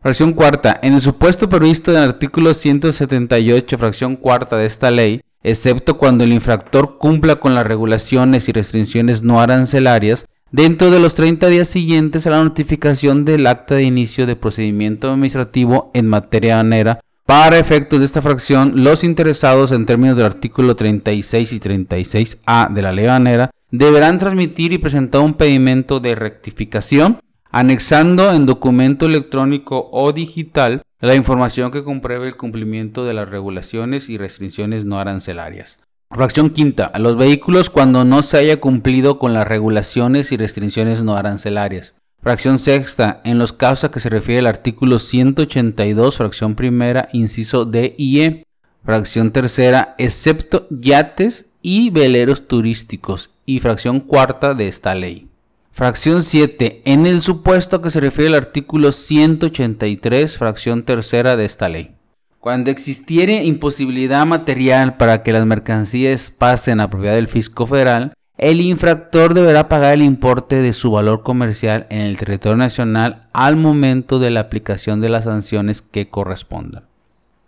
Fracción 0.00 0.32
cuarta. 0.34 0.78
En 0.82 0.92
el 0.92 1.00
supuesto 1.00 1.48
previsto 1.48 1.92
en 1.92 1.98
el 1.98 2.10
artículo 2.10 2.52
178, 2.54 3.78
fracción 3.78 4.16
cuarta 4.16 4.56
de 4.56 4.66
esta 4.66 4.90
ley, 4.90 5.22
excepto 5.42 5.96
cuando 5.96 6.24
el 6.24 6.32
infractor 6.32 6.98
cumpla 6.98 7.36
con 7.36 7.54
las 7.54 7.66
regulaciones 7.66 8.48
y 8.48 8.52
restricciones 8.52 9.22
no 9.22 9.40
arancelarias, 9.40 10.26
dentro 10.52 10.90
de 10.90 11.00
los 11.00 11.14
30 11.14 11.48
días 11.48 11.68
siguientes 11.68 12.26
a 12.26 12.30
la 12.30 12.44
notificación 12.44 13.24
del 13.24 13.46
acta 13.46 13.74
de 13.74 13.84
inicio 13.84 14.26
de 14.26 14.36
procedimiento 14.36 15.10
administrativo 15.10 15.90
en 15.94 16.06
materia 16.06 16.54
aduanera, 16.54 17.00
para 17.24 17.58
efectos 17.58 18.00
de 18.00 18.04
esta 18.04 18.20
fracción, 18.20 18.84
los 18.84 19.04
interesados 19.04 19.72
en 19.72 19.86
términos 19.86 20.16
del 20.16 20.26
artículo 20.26 20.76
36 20.76 21.52
y 21.52 21.60
36A 21.60 22.72
de 22.72 22.82
la 22.82 22.92
ley 22.92 23.06
aduanera 23.06 23.50
deberán 23.70 24.18
transmitir 24.18 24.72
y 24.72 24.78
presentar 24.78 25.22
un 25.22 25.34
pedimento 25.34 25.98
de 25.98 26.14
rectificación 26.14 27.20
anexando 27.50 28.32
en 28.32 28.46
documento 28.46 29.06
electrónico 29.06 29.88
o 29.92 30.12
digital 30.12 30.82
la 31.00 31.14
información 31.14 31.70
que 31.70 31.84
compruebe 31.84 32.28
el 32.28 32.36
cumplimiento 32.36 33.04
de 33.04 33.14
las 33.14 33.28
regulaciones 33.28 34.08
y 34.08 34.18
restricciones 34.18 34.84
no 34.84 34.98
arancelarias. 34.98 35.78
Fracción 36.14 36.50
quinta. 36.50 36.84
A 36.84 36.98
los 36.98 37.16
vehículos 37.16 37.70
cuando 37.70 38.04
no 38.04 38.22
se 38.22 38.36
haya 38.36 38.60
cumplido 38.60 39.18
con 39.18 39.32
las 39.32 39.48
regulaciones 39.48 40.30
y 40.30 40.36
restricciones 40.36 41.02
no 41.02 41.16
arancelarias. 41.16 41.94
Fracción 42.20 42.58
sexta. 42.58 43.22
En 43.24 43.38
los 43.38 43.54
casos 43.54 43.84
a 43.84 43.90
que 43.90 43.98
se 43.98 44.10
refiere 44.10 44.40
el 44.40 44.46
artículo 44.46 44.98
182, 44.98 46.18
fracción 46.18 46.54
primera, 46.54 47.08
inciso 47.12 47.64
D 47.64 47.94
y 47.96 48.20
E. 48.20 48.46
Fracción 48.84 49.30
tercera, 49.30 49.94
excepto 49.96 50.66
yates 50.70 51.46
y 51.62 51.88
veleros 51.88 52.46
turísticos. 52.46 53.30
Y 53.46 53.60
fracción 53.60 54.00
cuarta 54.00 54.52
de 54.52 54.68
esta 54.68 54.94
ley. 54.94 55.28
Fracción 55.70 56.22
7. 56.22 56.82
En 56.84 57.06
el 57.06 57.22
supuesto 57.22 57.80
que 57.80 57.90
se 57.90 58.00
refiere 58.00 58.28
al 58.28 58.34
artículo 58.34 58.92
183, 58.92 60.36
fracción 60.36 60.82
tercera 60.82 61.36
de 61.36 61.46
esta 61.46 61.70
ley. 61.70 61.94
Cuando 62.42 62.72
existiere 62.72 63.44
imposibilidad 63.44 64.26
material 64.26 64.96
para 64.96 65.22
que 65.22 65.30
las 65.30 65.46
mercancías 65.46 66.32
pasen 66.36 66.80
a 66.80 66.90
propiedad 66.90 67.14
del 67.14 67.28
fisco 67.28 67.68
federal, 67.68 68.14
el 68.36 68.60
infractor 68.60 69.32
deberá 69.32 69.68
pagar 69.68 69.94
el 69.94 70.02
importe 70.02 70.56
de 70.56 70.72
su 70.72 70.90
valor 70.90 71.22
comercial 71.22 71.86
en 71.88 72.00
el 72.00 72.18
territorio 72.18 72.56
nacional 72.56 73.28
al 73.32 73.54
momento 73.54 74.18
de 74.18 74.32
la 74.32 74.40
aplicación 74.40 75.00
de 75.00 75.08
las 75.08 75.22
sanciones 75.22 75.82
que 75.82 76.08
correspondan. 76.08 76.82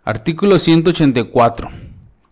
Artículo 0.05 0.59
184. 0.59 1.71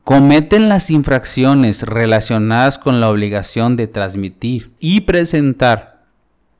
Cometen 0.05 0.69
las 0.69 0.89
infracciones 0.89 1.83
relacionadas 1.83 2.79
con 2.79 3.01
la 3.01 3.09
obligación 3.09 3.75
de 3.75 3.87
transmitir 3.87 4.71
y 4.79 5.01
presentar 5.01 5.92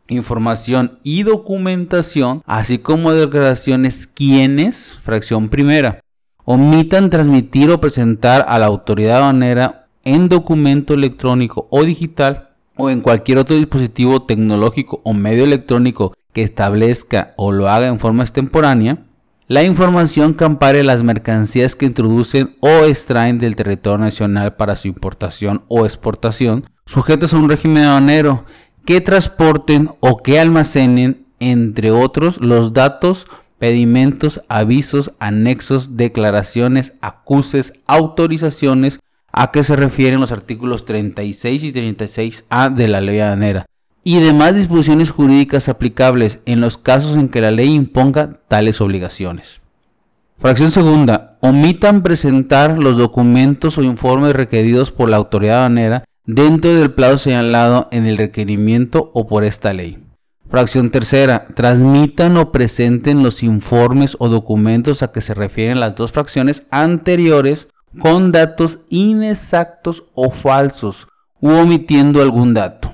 información 0.08 1.00
y 1.04 1.24
documentación, 1.24 2.42
así 2.46 2.78
como 2.78 3.14
declaraciones 3.14 4.08
quienes, 4.08 4.98
fracción 5.02 5.50
primera, 5.50 6.02
omitan 6.46 7.10
transmitir 7.10 7.72
o 7.72 7.80
presentar 7.80 8.46
a 8.48 8.60
la 8.60 8.66
autoridad 8.66 9.18
aduanera 9.18 9.88
en 10.04 10.28
documento 10.28 10.94
electrónico 10.94 11.68
o 11.72 11.84
digital 11.84 12.50
o 12.76 12.90
en 12.90 13.02
cualquier 13.02 13.38
otro 13.38 13.56
dispositivo 13.56 14.24
tecnológico 14.24 15.02
o 15.04 15.14
medio 15.14 15.44
electrónico 15.44 16.14
que 16.34 16.44
establezca 16.44 17.34
o 17.38 17.52
lo 17.52 17.70
haga 17.70 17.88
en 17.88 18.00
forma 18.00 18.24
extemporánea, 18.24 19.06
la 19.48 19.64
información 19.64 20.34
que 20.34 20.46
ampare 20.46 20.84
las 20.84 21.04
mercancías 21.04 21.76
que 21.76 21.86
introducen 21.86 22.56
o 22.60 22.86
extraen 22.86 23.38
del 23.38 23.56
territorio 23.56 24.00
nacional 24.00 24.56
para 24.56 24.76
su 24.76 24.88
importación 24.88 25.64
o 25.68 25.86
exportación, 25.86 26.66
sujetas 26.86 27.34
a 27.34 27.38
un 27.38 27.50
régimen 27.50 27.84
aduanero, 27.84 28.46
que 28.86 29.02
transporten 29.02 29.90
o 30.00 30.18
que 30.18 30.40
almacenen, 30.40 31.26
entre 31.40 31.92
otros, 31.92 32.42
los 32.42 32.74
datos, 32.74 33.28
pedimentos, 33.60 34.42
avisos, 34.50 35.12
anexos, 35.20 35.96
declaraciones, 35.96 36.94
acuses, 37.02 37.74
autorizaciones 37.88 39.00
a 39.32 39.52
que 39.52 39.64
se 39.64 39.76
refieren 39.76 40.20
los 40.20 40.32
artículos 40.32 40.86
36 40.86 41.64
y 41.64 41.74
36A 41.74 42.74
de 42.74 42.88
la 42.88 43.02
ley 43.02 43.20
aduanera, 43.20 43.66
y 44.04 44.20
demás 44.20 44.56
disposiciones 44.56 45.12
jurídicas 45.12 45.70
aplicables 45.70 46.40
en 46.46 46.62
los 46.62 46.78
casos 46.78 47.16
en 47.16 47.30
que 47.30 47.42
la 47.42 47.52
ley 47.52 47.74
imponga 47.74 48.30
tales 48.48 48.82
obligaciones. 48.82 49.62
Fracción 50.38 50.72
segunda. 50.72 51.38
Omitan 51.40 52.04
presentar 52.04 52.78
los 52.78 52.98
documentos 52.98 53.78
o 53.78 53.84
informes 53.84 54.34
requeridos 54.34 54.92
por 54.92 55.10
la 55.10 55.18
autoridad 55.18 55.60
aduanera 55.60 56.04
dentro 56.26 56.74
del 56.74 56.92
plazo 56.92 57.18
señalado 57.18 57.88
en 57.92 58.06
el 58.06 58.18
requerimiento 58.18 59.12
o 59.14 59.28
por 59.28 59.44
esta 59.44 59.74
ley. 59.74 60.00
Fracción 60.48 60.92
tercera. 60.92 61.46
Transmitan 61.56 62.38
o 62.38 62.52
presenten 62.52 63.24
los 63.24 63.44
informes 63.44 64.16
o 64.20 64.30
documentos 64.30 65.02
a 65.02 65.12
que 65.12 65.22
se 65.22 65.34
refieren 65.34 65.80
las 65.80 65.96
dos 65.96 66.12
fracciones 66.12 66.64
anteriores 66.70 67.70
con 68.00 68.32
datos 68.32 68.80
inexactos 68.90 70.04
o 70.14 70.32
falsos 70.32 71.08
u 71.42 71.50
omitiendo 71.50 72.22
algún 72.22 72.54
dato. 72.54 72.94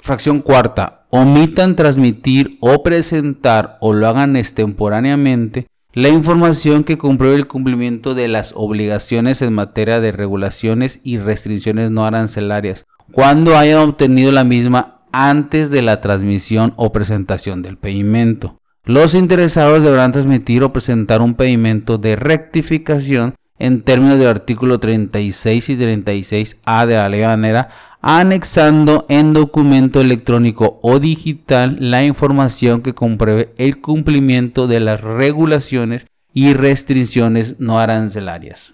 Fracción 0.00 0.40
cuarta. 0.40 1.06
Omitan 1.10 1.76
transmitir 1.76 2.58
o 2.60 2.82
presentar 2.82 3.78
o 3.80 3.92
lo 3.92 4.08
hagan 4.08 4.36
extemporáneamente 4.36 5.66
la 5.94 6.10
información 6.10 6.84
que 6.84 6.98
compruebe 6.98 7.36
el 7.36 7.46
cumplimiento 7.46 8.14
de 8.14 8.28
las 8.28 8.52
obligaciones 8.54 9.40
en 9.40 9.54
materia 9.54 10.00
de 10.00 10.12
regulaciones 10.12 11.00
y 11.02 11.18
restricciones 11.18 11.90
no 11.90 12.04
arancelarias 12.04 12.84
cuando 13.10 13.56
hayan 13.56 13.88
obtenido 13.88 14.30
la 14.30 14.44
misma 14.44 15.00
antes 15.12 15.70
de 15.70 15.80
la 15.80 16.00
transmisión 16.00 16.74
o 16.76 16.92
presentación 16.92 17.62
del 17.62 17.78
pedimento. 17.78 18.60
Los 18.84 19.14
interesados 19.14 19.82
deberán 19.82 20.12
transmitir 20.12 20.62
o 20.62 20.72
presentar 20.72 21.20
un 21.22 21.34
pedimento 21.34 21.98
de 21.98 22.16
rectificación 22.16 23.34
en 23.58 23.80
términos 23.82 24.18
del 24.18 24.28
artículo 24.28 24.78
36 24.78 25.68
y 25.68 25.76
36A 25.76 26.86
de 26.86 26.94
la 26.94 27.08
ley 27.08 27.22
banera 27.22 27.68
anexando 28.00 29.06
en 29.08 29.32
documento 29.32 30.00
electrónico 30.00 30.78
o 30.82 30.98
digital 30.98 31.76
la 31.80 32.04
información 32.04 32.80
que 32.82 32.94
compruebe 32.94 33.52
el 33.58 33.80
cumplimiento 33.80 34.66
de 34.66 34.80
las 34.80 35.00
regulaciones 35.00 36.06
y 36.32 36.52
restricciones 36.52 37.56
no 37.58 37.80
arancelarias. 37.80 38.72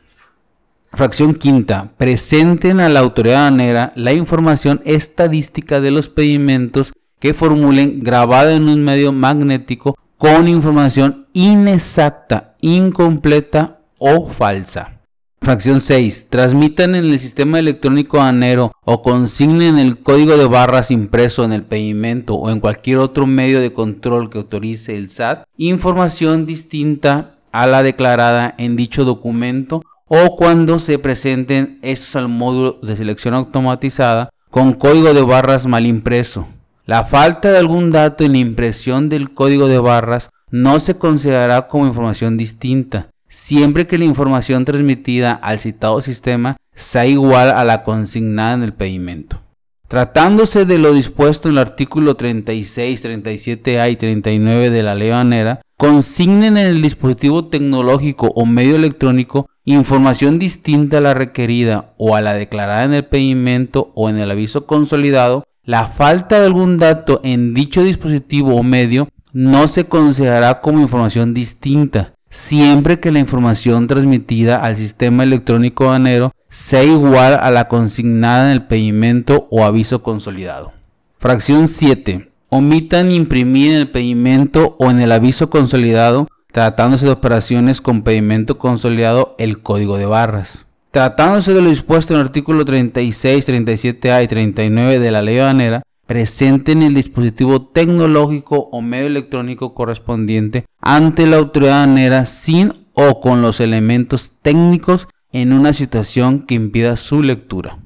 Fracción 0.92 1.35
quinta. 1.35 1.92
Presenten 1.97 2.79
a 2.81 2.88
la 2.88 3.01
autoridad 3.01 3.47
aduanera 3.47 3.92
la 3.97 4.12
información 4.12 4.81
estadística 4.85 5.81
de 5.81 5.90
los 5.90 6.09
pedimentos 6.09 6.92
que 7.18 7.35
formulen 7.35 8.01
grabada 8.01 8.55
en 8.55 8.68
un 8.68 8.85
medio 8.85 9.12
magnético 9.12 9.97
con 10.18 10.47
información 10.47 11.27
inexacta, 11.33 12.55
incompleta 12.61 13.81
o 14.07 14.27
falsa. 14.27 15.01
Fracción 15.40 15.81
6. 15.81 16.27
Transmitan 16.29 16.95
en 16.95 17.07
el 17.07 17.19
sistema 17.19 17.59
electrónico 17.59 18.21
anero 18.21 18.73
o 18.85 19.01
consignen 19.01 19.79
el 19.79 19.99
código 19.99 20.37
de 20.37 20.47
barras 20.47 20.90
impreso 20.90 21.43
en 21.43 21.53
el 21.55 21.62
pedimento 21.62 22.35
o 22.35 22.51
en 22.51 22.61
cualquier 22.61 22.99
otro 22.99 23.27
medio 23.27 23.62
de 23.62 23.73
control 23.73 24.29
que 24.29 24.38
autorice 24.38 24.99
el 24.99 25.09
SAT 25.09 25.45
información 25.57 26.45
distinta 26.45 27.37
a 27.51 27.67
la 27.67 27.83
declarada 27.83 28.55
en 28.59 28.77
dicho 28.77 29.07
documento 29.07 29.83
o 30.07 30.37
cuando 30.37 30.79
se 30.79 30.99
presenten 30.99 31.79
estos 31.81 32.17
al 32.17 32.29
módulo 32.29 32.79
de 32.83 32.97
selección 32.97 33.33
automatizada 33.33 34.29
con 34.51 34.75
código 34.75 35.14
de 35.14 35.23
barras 35.23 35.67
mal 35.67 35.87
impreso. 35.87 36.47
La 36.85 37.05
falta 37.05 37.51
de 37.51 37.57
algún 37.57 37.90
dato 37.90 38.25
en 38.25 38.33
la 38.33 38.38
impresión 38.38 39.09
del 39.09 39.33
código 39.33 39.67
de 39.67 39.79
barras 39.79 40.29
no 40.51 40.79
se 40.79 40.99
considerará 40.99 41.69
como 41.69 41.87
información 41.87 42.37
distinta 42.37 43.09
siempre 43.35 43.88
que 43.88 43.99
la 43.99 44.05
información 44.05 44.64
transmitida 44.64 45.33
al 45.33 45.59
citado 45.59 46.01
sistema 46.01 46.57
sea 46.73 47.05
igual 47.05 47.51
a 47.51 47.64
la 47.64 47.83
consignada 47.83 48.55
en 48.55 48.62
el 48.62 48.75
pedimento. 48.75 49.40
Tratándose 49.88 50.64
de 50.66 50.79
lo 50.79 50.94
dispuesto 50.94 51.49
en 51.49 51.55
el 51.55 51.59
artículo 51.59 52.14
36, 52.14 53.05
37A 53.05 53.90
y 53.90 53.97
39 53.97 54.70
de 54.70 54.83
la 54.85 54.94
ley 54.94 55.11
banera, 55.11 55.61
consignen 55.77 56.57
en 56.57 56.68
el 56.68 56.81
dispositivo 56.81 57.49
tecnológico 57.49 58.29
o 58.37 58.47
medio 58.47 58.77
electrónico 58.77 59.49
información 59.64 60.38
distinta 60.38 60.99
a 60.99 61.01
la 61.01 61.14
requerida 61.14 61.92
o 61.99 62.14
a 62.14 62.20
la 62.20 62.35
declarada 62.35 62.85
en 62.85 62.94
el 62.94 63.05
pedimento 63.05 63.90
o 63.97 64.09
en 64.09 64.18
el 64.18 64.31
aviso 64.31 64.66
consolidado, 64.66 65.42
la 65.64 65.88
falta 65.88 66.38
de 66.38 66.47
algún 66.47 66.79
dato 66.79 67.20
en 67.25 67.53
dicho 67.53 67.83
dispositivo 67.83 68.55
o 68.55 68.62
medio 68.62 69.09
no 69.33 69.66
se 69.66 69.87
considerará 69.87 70.61
como 70.61 70.81
información 70.81 71.35
distinta, 71.35 72.13
siempre 72.35 72.99
que 72.99 73.12
la 73.12 73.20
información 73.20 73.87
transmitida 73.87 74.57
al 74.57 74.75
sistema 74.75 75.23
electrónico 75.23 75.85
aduanero 75.85 76.33
sea 76.49 76.83
igual 76.83 77.38
a 77.40 77.49
la 77.53 77.68
consignada 77.68 78.47
en 78.47 78.53
el 78.53 78.66
pedimento 78.66 79.47
o 79.53 79.64
aviso 79.64 80.03
consolidado. 80.03 80.73
Fracción 81.18 81.68
7. 81.68 82.29
Omitan 82.49 83.12
imprimir 83.12 83.75
en 83.75 83.81
el 83.83 83.90
pedimento 83.90 84.75
o 84.81 84.90
en 84.90 84.99
el 84.99 85.12
aviso 85.12 85.49
consolidado, 85.49 86.27
tratándose 86.51 87.07
de 87.07 87.12
operaciones 87.12 87.81
con 87.81 88.03
pedimento 88.03 88.59
consolidado, 88.59 89.37
el 89.38 89.61
código 89.62 89.97
de 89.97 90.07
barras. 90.07 90.66
Tratándose 90.90 91.55
de 91.55 91.62
lo 91.62 91.68
dispuesto 91.68 92.14
en 92.14 92.20
el 92.20 92.27
artículo 92.27 92.64
36, 92.64 93.49
37A 93.49 94.25
y 94.25 94.27
39 94.27 94.99
de 94.99 95.11
la 95.12 95.23
ley 95.23 95.38
aduanera, 95.38 95.85
presente 96.07 96.73
en 96.73 96.83
el 96.83 96.95
dispositivo 96.95 97.67
tecnológico 97.67 98.69
o 98.71 98.83
medio 98.83 99.07
electrónico 99.07 99.75
correspondiente 99.75 100.67
ante 100.81 101.27
la 101.27 101.37
autoridad 101.37 101.83
aduanera 101.83 102.27
sin 102.27 102.73
o 102.95 103.21
con 103.21 103.43
los 103.43 103.61
elementos 103.61 104.33
técnicos 104.43 105.09
en 105.33 105.53
una 105.53 105.73
situación 105.73 106.40
que 106.40 106.55
impida 106.55 106.97
su 106.97 107.23
lectura. 107.23 107.79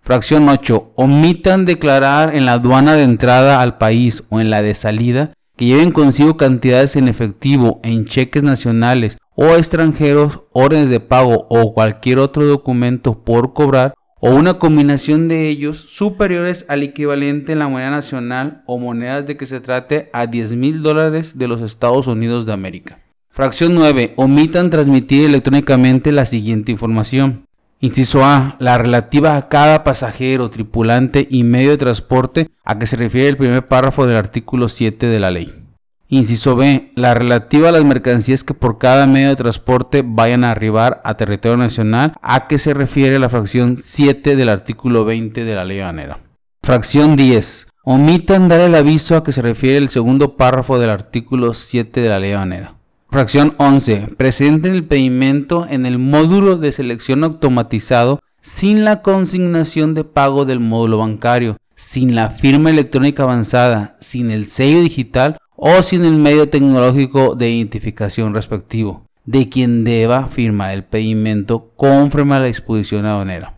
Fracción 0.00 0.48
8. 0.48 0.92
Omitan 0.94 1.64
declarar 1.64 2.34
en 2.34 2.46
la 2.46 2.52
aduana 2.52 2.94
de 2.94 3.02
entrada 3.02 3.60
al 3.60 3.76
país 3.76 4.22
o 4.30 4.40
en 4.40 4.50
la 4.50 4.62
de 4.62 4.74
salida 4.74 5.32
que 5.56 5.66
lleven 5.66 5.90
consigo 5.90 6.36
cantidades 6.36 6.96
en 6.96 7.08
efectivo, 7.08 7.80
en 7.82 8.04
cheques 8.04 8.42
nacionales 8.42 9.18
o 9.34 9.56
extranjeros, 9.56 10.40
órdenes 10.52 10.90
de 10.90 11.00
pago 11.00 11.46
o 11.50 11.74
cualquier 11.74 12.18
otro 12.18 12.44
documento 12.44 13.24
por 13.24 13.52
cobrar 13.52 13.94
o 14.20 14.30
una 14.30 14.54
combinación 14.54 15.28
de 15.28 15.48
ellos 15.48 15.78
superiores 15.78 16.64
al 16.68 16.82
equivalente 16.82 17.52
en 17.52 17.58
la 17.58 17.68
moneda 17.68 17.90
nacional 17.90 18.62
o 18.66 18.78
monedas 18.78 19.26
de 19.26 19.36
que 19.36 19.46
se 19.46 19.60
trate 19.60 20.08
a 20.12 20.26
10 20.26 20.56
mil 20.56 20.82
dólares 20.82 21.38
de 21.38 21.48
los 21.48 21.60
Estados 21.60 22.06
Unidos 22.06 22.46
de 22.46 22.52
América. 22.52 23.00
Fracción 23.30 23.74
9. 23.74 24.14
Omitan 24.16 24.70
transmitir 24.70 25.26
electrónicamente 25.26 26.12
la 26.12 26.24
siguiente 26.24 26.72
información. 26.72 27.46
Inciso 27.80 28.24
A. 28.24 28.56
La 28.58 28.78
relativa 28.78 29.36
a 29.36 29.48
cada 29.48 29.84
pasajero, 29.84 30.48
tripulante 30.48 31.28
y 31.30 31.44
medio 31.44 31.70
de 31.70 31.76
transporte 31.76 32.48
a 32.64 32.78
que 32.78 32.86
se 32.86 32.96
refiere 32.96 33.28
el 33.28 33.36
primer 33.36 33.68
párrafo 33.68 34.06
del 34.06 34.16
artículo 34.16 34.68
7 34.68 35.06
de 35.06 35.20
la 35.20 35.30
ley. 35.30 35.65
Inciso 36.08 36.54
B. 36.54 36.92
La 36.94 37.14
relativa 37.14 37.68
a 37.68 37.72
las 37.72 37.84
mercancías 37.84 38.44
que 38.44 38.54
por 38.54 38.78
cada 38.78 39.06
medio 39.06 39.28
de 39.28 39.36
transporte 39.36 40.04
vayan 40.06 40.44
a 40.44 40.52
arribar 40.52 41.00
a 41.04 41.16
territorio 41.16 41.56
nacional 41.56 42.14
a 42.22 42.46
que 42.46 42.58
se 42.58 42.74
refiere 42.74 43.18
la 43.18 43.28
fracción 43.28 43.76
7 43.76 44.36
del 44.36 44.48
artículo 44.48 45.04
20 45.04 45.44
de 45.44 45.54
la 45.54 45.64
ley 45.64 45.80
banera. 45.80 46.20
Fracción 46.62 47.16
10. 47.16 47.66
Omitan 47.82 48.48
dar 48.48 48.60
el 48.60 48.76
aviso 48.76 49.16
a 49.16 49.24
que 49.24 49.32
se 49.32 49.42
refiere 49.42 49.78
el 49.78 49.88
segundo 49.88 50.36
párrafo 50.36 50.78
del 50.78 50.90
artículo 50.90 51.54
7 51.54 52.00
de 52.00 52.08
la 52.08 52.20
ley 52.20 52.34
banera. 52.34 52.74
Fracción 53.08 53.54
11. 53.58 54.14
Presenten 54.16 54.74
el 54.74 54.84
pedimento 54.84 55.66
en 55.68 55.86
el 55.86 55.98
módulo 55.98 56.56
de 56.56 56.70
selección 56.70 57.24
automatizado 57.24 58.20
sin 58.40 58.84
la 58.84 59.02
consignación 59.02 59.94
de 59.94 60.04
pago 60.04 60.44
del 60.44 60.60
módulo 60.60 60.98
bancario, 60.98 61.56
sin 61.74 62.14
la 62.14 62.30
firma 62.30 62.70
electrónica 62.70 63.24
avanzada, 63.24 63.96
sin 64.00 64.30
el 64.30 64.46
sello 64.46 64.80
digital 64.80 65.38
o 65.56 65.82
sin 65.82 66.04
el 66.04 66.16
medio 66.16 66.48
tecnológico 66.48 67.34
de 67.34 67.50
identificación 67.50 68.34
respectivo 68.34 69.06
de 69.26 69.48
quien 69.48 69.84
deba 69.84 70.28
firmar 70.28 70.72
el 70.72 70.84
pedimento 70.84 71.72
conforme 71.76 72.36
a 72.36 72.40
la 72.40 72.46
disposición 72.46 73.04
aduanera. 73.04 73.54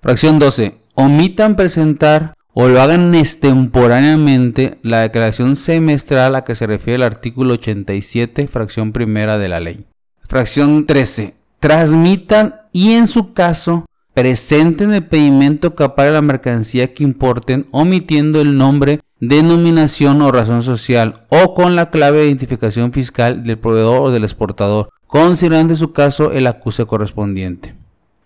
Fracción 0.00 0.38
12. 0.38 0.80
Omitan 0.94 1.56
presentar 1.56 2.34
o 2.52 2.68
lo 2.68 2.80
hagan 2.80 3.14
extemporáneamente 3.14 4.78
la 4.82 5.00
declaración 5.00 5.56
semestral 5.56 6.34
a 6.34 6.44
que 6.44 6.54
se 6.54 6.66
refiere 6.66 6.96
el 6.96 7.02
artículo 7.02 7.54
87, 7.54 8.48
fracción 8.48 8.92
primera 8.92 9.38
de 9.38 9.48
la 9.48 9.60
ley. 9.60 9.86
Fracción 10.26 10.86
13. 10.86 11.34
Transmitan 11.60 12.62
y 12.72 12.92
en 12.92 13.06
su 13.06 13.32
caso 13.32 13.84
presenten 14.20 14.92
el 14.92 15.02
pedimento 15.02 15.74
capaz 15.74 16.04
de 16.04 16.10
la 16.10 16.20
mercancía 16.20 16.92
que 16.92 17.02
importen 17.02 17.66
omitiendo 17.70 18.42
el 18.42 18.58
nombre, 18.58 19.00
denominación 19.18 20.20
o 20.20 20.30
razón 20.30 20.62
social 20.62 21.24
o 21.30 21.54
con 21.54 21.74
la 21.74 21.88
clave 21.88 22.18
de 22.18 22.26
identificación 22.26 22.92
fiscal 22.92 23.42
del 23.42 23.56
proveedor 23.56 24.02
o 24.02 24.10
del 24.10 24.24
exportador, 24.24 24.90
considerando 25.06 25.72
en 25.72 25.78
su 25.78 25.94
caso 25.94 26.32
el 26.32 26.46
acuse 26.48 26.84
correspondiente. 26.84 27.74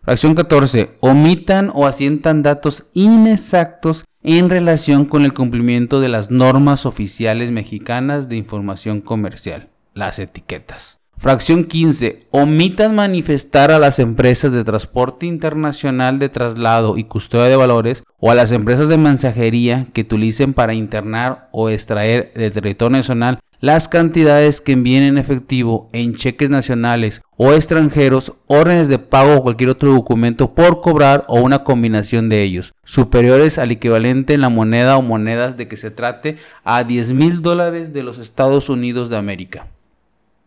Fracción 0.03 0.35
14. 0.35 0.97
Omitan 0.99 1.71
o 1.73 1.87
asientan 1.87 2.43
datos 2.43 2.87
inexactos 2.93 4.05
en 4.25 4.51
relación 4.51 5.05
con 5.05 5.25
el 5.25 5.33
cumplimiento 5.33 6.01
de 6.01 6.09
las 6.09 6.29
normas 6.29 6.87
oficiales 6.87 7.53
mexicanas 7.53 8.29
de 8.29 8.35
información 8.35 9.01
comercial, 9.01 9.69
las 9.95 10.19
etiquetas. 10.19 10.99
Fracción 11.25 11.65
15. 11.65 12.27
Omitan 12.33 12.95
manifestar 12.95 13.71
a 13.71 13.79
las 13.79 13.99
empresas 13.99 14.53
de 14.53 14.63
transporte 14.63 15.25
internacional 15.25 16.19
de 16.19 16.29
traslado 16.29 16.99
y 16.99 17.05
custodia 17.05 17.47
de 17.47 17.57
valores 17.57 18.05
o 18.19 18.31
a 18.31 18.35
las 18.35 18.53
empresas 18.53 18.89
de 18.89 18.99
mensajería 18.99 19.87
que 19.95 20.03
utilicen 20.03 20.53
para 20.53 20.75
internar 20.75 21.49
o 21.51 21.71
extraer 21.71 22.31
del 22.35 22.53
territorio 22.53 22.99
nacional 22.99 23.39
las 23.61 23.89
cantidades 23.89 24.61
que 24.61 24.73
envíen 24.73 25.03
en 25.03 25.17
efectivo 25.17 25.89
en 25.95 26.15
cheques 26.15 26.51
nacionales 26.51 27.23
o 27.39 27.55
extranjeros, 27.55 28.35
órdenes 28.47 28.89
de 28.89 28.99
pago 28.99 29.37
o 29.37 29.43
cualquier 29.43 29.71
otro 29.71 29.95
documento 29.95 30.55
por 30.55 30.83
cobrar 30.83 31.25
o 31.29 31.41
una 31.41 31.61
combinación 31.61 32.29
de 32.29 32.43
ellos, 32.43 32.75
superiores 32.85 33.57
al 33.57 33.71
equivalente 33.71 34.35
en 34.35 34.43
la 34.43 34.51
moneda 34.51 34.99
o 34.99 35.01
monedas 35.01 35.57
de 35.57 35.69
que 35.69 35.79
se 35.79 35.91
trate 35.91 36.37
a 36.65 36.85
10 36.85 37.15
mil 37.15 37.41
dólares 37.41 37.95
de 37.95 38.03
los 38.03 38.19
Estados 38.19 38.69
Unidos 38.69 39.09
de 39.09 39.17
América. 39.17 39.69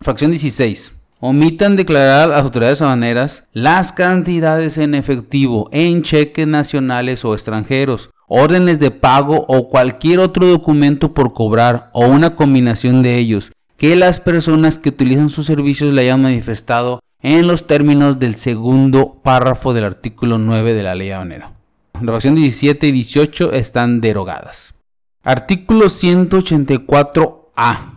Fracción 0.02 0.32
16. 0.32 0.94
Omitan 1.20 1.76
declarar 1.76 2.24
a 2.24 2.28
las 2.28 2.44
autoridades 2.44 2.82
aduaneras 2.82 3.46
las 3.52 3.92
cantidades 3.92 4.78
en 4.78 4.94
efectivo 4.94 5.68
en 5.72 6.04
cheques 6.04 6.46
nacionales 6.46 7.26
o 7.26 7.34
extranjeros, 7.34 8.12
órdenes 8.28 8.80
de 8.80 8.92
pago 8.92 9.46
o 9.48 9.70
cualquier 9.70 10.20
otro 10.20 10.46
documento 10.46 11.16
por 11.16 11.34
cobrar 11.34 11.90
o 11.94 12.06
una 12.06 12.36
combinación 12.36 13.02
de 13.02 13.18
ellos 13.18 13.52
que 13.78 13.96
las 13.96 14.20
personas 14.20 14.78
que 14.78 14.90
utilizan 14.90 15.32
sus 15.32 15.48
servicios 15.48 15.92
le 15.92 16.02
hayan 16.02 16.22
manifestado 16.22 17.00
en 17.22 17.48
los 17.48 17.66
términos 17.66 18.20
del 18.20 18.36
segundo 18.36 19.20
párrafo 19.24 19.74
del 19.74 19.86
artículo 19.86 20.38
9 20.38 20.76
de 20.76 20.84
la 20.84 20.94
ley. 20.94 21.10
La 21.10 22.12
versión 22.12 22.36
17 22.36 22.88
y 22.88 22.92
18 22.92 23.54
están 23.54 24.02
derogadas. 24.02 24.76
Artículo 25.24 25.86
184A. 25.86 27.97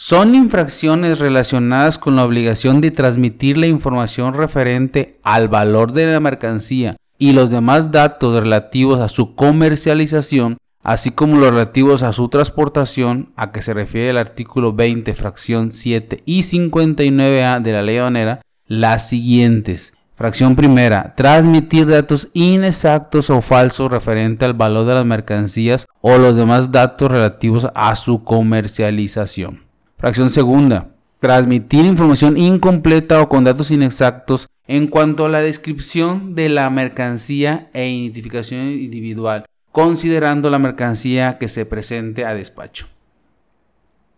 Son 0.00 0.36
infracciones 0.36 1.18
relacionadas 1.18 1.98
con 1.98 2.14
la 2.14 2.24
obligación 2.24 2.80
de 2.80 2.92
transmitir 2.92 3.56
la 3.56 3.66
información 3.66 4.32
referente 4.32 5.18
al 5.24 5.48
valor 5.48 5.90
de 5.90 6.06
la 6.06 6.20
mercancía 6.20 6.96
y 7.18 7.32
los 7.32 7.50
demás 7.50 7.90
datos 7.90 8.38
relativos 8.38 9.00
a 9.00 9.08
su 9.08 9.34
comercialización, 9.34 10.58
así 10.84 11.10
como 11.10 11.34
los 11.34 11.50
relativos 11.50 12.04
a 12.04 12.12
su 12.12 12.28
transportación, 12.28 13.32
a 13.34 13.50
que 13.50 13.60
se 13.60 13.74
refiere 13.74 14.10
el 14.10 14.18
artículo 14.18 14.72
20, 14.72 15.12
fracción 15.14 15.72
7 15.72 16.22
y 16.24 16.42
59A 16.42 17.60
de 17.60 17.72
la 17.72 17.82
ley 17.82 17.96
aduanera, 17.96 18.40
las 18.68 19.08
siguientes. 19.08 19.94
Fracción 20.14 20.54
primera, 20.54 21.16
transmitir 21.16 21.88
datos 21.88 22.28
inexactos 22.34 23.30
o 23.30 23.40
falsos 23.40 23.90
referente 23.90 24.44
al 24.44 24.54
valor 24.54 24.86
de 24.86 24.94
las 24.94 25.04
mercancías 25.04 25.86
o 26.00 26.18
los 26.18 26.36
demás 26.36 26.70
datos 26.70 27.10
relativos 27.10 27.66
a 27.74 27.96
su 27.96 28.22
comercialización. 28.22 29.66
Fracción 29.98 30.30
segunda, 30.30 30.94
transmitir 31.18 31.84
información 31.84 32.38
incompleta 32.38 33.20
o 33.20 33.28
con 33.28 33.42
datos 33.42 33.72
inexactos 33.72 34.46
en 34.68 34.86
cuanto 34.86 35.24
a 35.24 35.28
la 35.28 35.40
descripción 35.40 36.36
de 36.36 36.48
la 36.48 36.70
mercancía 36.70 37.68
e 37.74 37.88
identificación 37.88 38.60
individual, 38.68 39.44
considerando 39.72 40.50
la 40.50 40.60
mercancía 40.60 41.36
que 41.38 41.48
se 41.48 41.66
presente 41.66 42.24
a 42.24 42.34
despacho. 42.34 42.86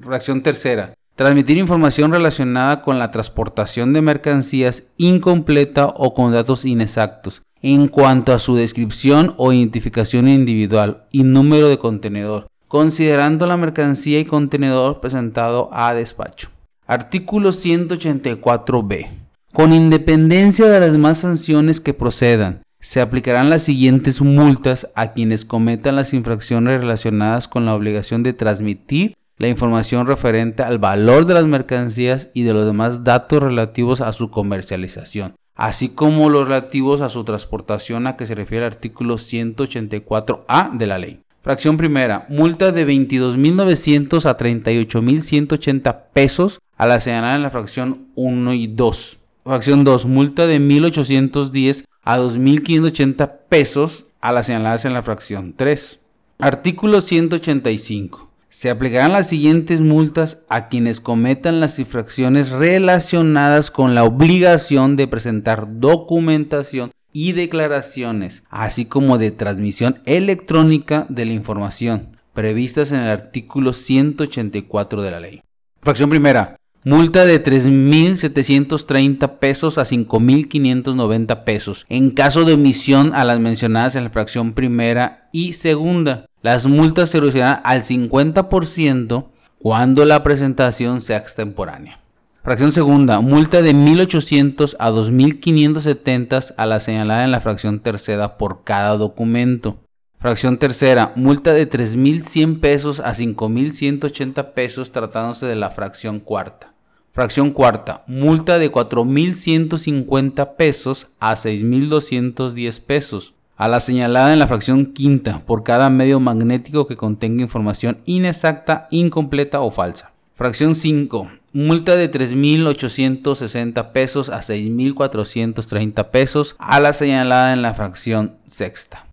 Fracción 0.00 0.42
tercera. 0.42 0.92
Transmitir 1.16 1.56
información 1.56 2.12
relacionada 2.12 2.82
con 2.82 2.98
la 2.98 3.10
transportación 3.10 3.94
de 3.94 4.02
mercancías 4.02 4.82
incompleta 4.98 5.86
o 5.86 6.12
con 6.12 6.30
datos 6.30 6.66
inexactos 6.66 7.40
en 7.62 7.88
cuanto 7.88 8.34
a 8.34 8.38
su 8.38 8.54
descripción 8.54 9.34
o 9.38 9.50
identificación 9.54 10.28
individual 10.28 11.06
y 11.10 11.22
número 11.22 11.68
de 11.70 11.78
contenedor, 11.78 12.48
considerando 12.70 13.48
la 13.48 13.56
mercancía 13.56 14.20
y 14.20 14.24
contenedor 14.24 15.00
presentado 15.00 15.68
a 15.72 15.92
despacho. 15.92 16.50
Artículo 16.86 17.50
184b. 17.50 19.08
Con 19.52 19.72
independencia 19.72 20.68
de 20.68 20.78
las 20.78 20.92
demás 20.92 21.18
sanciones 21.18 21.80
que 21.80 21.94
procedan, 21.94 22.62
se 22.78 23.00
aplicarán 23.00 23.50
las 23.50 23.64
siguientes 23.64 24.20
multas 24.20 24.86
a 24.94 25.14
quienes 25.14 25.44
cometan 25.44 25.96
las 25.96 26.14
infracciones 26.14 26.80
relacionadas 26.80 27.48
con 27.48 27.66
la 27.66 27.74
obligación 27.74 28.22
de 28.22 28.34
transmitir 28.34 29.16
la 29.36 29.48
información 29.48 30.06
referente 30.06 30.62
al 30.62 30.78
valor 30.78 31.26
de 31.26 31.34
las 31.34 31.46
mercancías 31.46 32.28
y 32.34 32.44
de 32.44 32.54
los 32.54 32.66
demás 32.66 33.02
datos 33.02 33.42
relativos 33.42 34.00
a 34.00 34.12
su 34.12 34.30
comercialización, 34.30 35.34
así 35.56 35.88
como 35.88 36.28
los 36.28 36.44
relativos 36.44 37.00
a 37.00 37.08
su 37.08 37.24
transportación 37.24 38.06
a 38.06 38.16
que 38.16 38.28
se 38.28 38.36
refiere 38.36 38.64
el 38.64 38.72
artículo 38.72 39.16
184A 39.16 40.78
de 40.78 40.86
la 40.86 40.98
ley. 40.98 41.20
Fracción 41.42 41.78
primera, 41.78 42.26
multa 42.28 42.70
de 42.70 42.86
22.900 42.86 44.26
a 44.26 44.36
38.180 44.36 46.02
pesos 46.12 46.60
a 46.76 46.86
la 46.86 47.00
señalada 47.00 47.34
en 47.34 47.42
la 47.42 47.50
fracción 47.50 48.08
1 48.14 48.52
y 48.52 48.66
2. 48.66 49.18
Fracción 49.44 49.82
2. 49.82 50.04
Multa 50.04 50.46
de 50.46 50.60
1.810 50.60 51.84
a 52.04 52.18
2.580 52.18 53.32
pesos 53.48 54.04
a 54.20 54.32
las 54.32 54.46
señaladas 54.46 54.84
en 54.84 54.92
la 54.92 55.00
fracción 55.02 55.54
3. 55.56 56.00
Artículo 56.40 57.00
185. 57.00 58.28
Se 58.50 58.68
aplicarán 58.68 59.12
las 59.12 59.28
siguientes 59.28 59.80
multas 59.80 60.40
a 60.50 60.68
quienes 60.68 61.00
cometan 61.00 61.58
las 61.60 61.78
infracciones 61.78 62.50
relacionadas 62.50 63.70
con 63.70 63.94
la 63.94 64.04
obligación 64.04 64.96
de 64.96 65.08
presentar 65.08 65.80
documentación 65.80 66.90
y 67.12 67.32
declaraciones, 67.32 68.42
así 68.50 68.84
como 68.84 69.18
de 69.18 69.30
transmisión 69.30 70.00
electrónica 70.06 71.06
de 71.08 71.26
la 71.26 71.32
información, 71.32 72.16
previstas 72.34 72.92
en 72.92 73.02
el 73.02 73.08
artículo 73.08 73.72
184 73.72 75.02
de 75.02 75.10
la 75.10 75.20
ley. 75.20 75.42
Fracción 75.80 76.10
primera. 76.10 76.56
Multa 76.82 77.26
de 77.26 77.42
3.730 77.42 79.38
pesos 79.38 79.76
a 79.76 79.82
5.590 79.82 81.44
pesos 81.44 81.84
en 81.90 82.10
caso 82.10 82.46
de 82.46 82.54
omisión 82.54 83.14
a 83.14 83.24
las 83.26 83.38
mencionadas 83.38 83.96
en 83.96 84.04
la 84.04 84.10
fracción 84.10 84.54
primera 84.54 85.28
y 85.30 85.52
segunda. 85.52 86.24
Las 86.40 86.66
multas 86.66 87.10
se 87.10 87.20
reducirán 87.20 87.60
al 87.64 87.82
50% 87.82 89.26
cuando 89.58 90.06
la 90.06 90.22
presentación 90.22 91.02
sea 91.02 91.18
extemporánea. 91.18 91.99
Fracción 92.42 92.72
segunda, 92.72 93.20
multa 93.20 93.60
de 93.60 93.74
1.800 93.74 94.74
a 94.78 94.90
2.570 94.90 96.54
a 96.56 96.64
la 96.64 96.80
señalada 96.80 97.24
en 97.24 97.32
la 97.32 97.40
fracción 97.40 97.80
tercera 97.80 98.38
por 98.38 98.64
cada 98.64 98.96
documento. 98.96 99.76
Fracción 100.18 100.56
tercera, 100.56 101.12
multa 101.16 101.52
de 101.52 101.68
3.100 101.68 102.60
pesos 102.60 103.00
a 103.00 103.14
5.180 103.14 104.54
pesos 104.54 104.90
tratándose 104.90 105.44
de 105.44 105.54
la 105.54 105.70
fracción 105.70 106.18
cuarta. 106.18 106.72
Fracción 107.12 107.50
cuarta, 107.50 108.04
multa 108.06 108.58
de 108.58 108.72
4.150 108.72 110.56
pesos 110.56 111.08
a 111.20 111.34
6.210 111.34 112.80
pesos 112.80 113.34
a 113.56 113.68
la 113.68 113.80
señalada 113.80 114.32
en 114.32 114.38
la 114.38 114.46
fracción 114.46 114.86
quinta 114.86 115.42
por 115.44 115.62
cada 115.62 115.90
medio 115.90 116.18
magnético 116.20 116.86
que 116.86 116.96
contenga 116.96 117.42
información 117.42 117.98
inexacta, 118.06 118.88
incompleta 118.90 119.60
o 119.60 119.70
falsa. 119.70 120.12
Fracción 120.32 120.74
5. 120.74 121.39
Multa 121.52 121.96
de 121.96 122.08
3.860 122.08 123.90
pesos 123.90 124.28
a 124.28 124.38
6.430 124.40 126.10
pesos 126.10 126.54
a 126.60 126.78
la 126.78 126.92
señalada 126.92 127.52
en 127.52 127.60
la 127.60 127.74
fracción 127.74 128.36
sexta. 128.46 129.08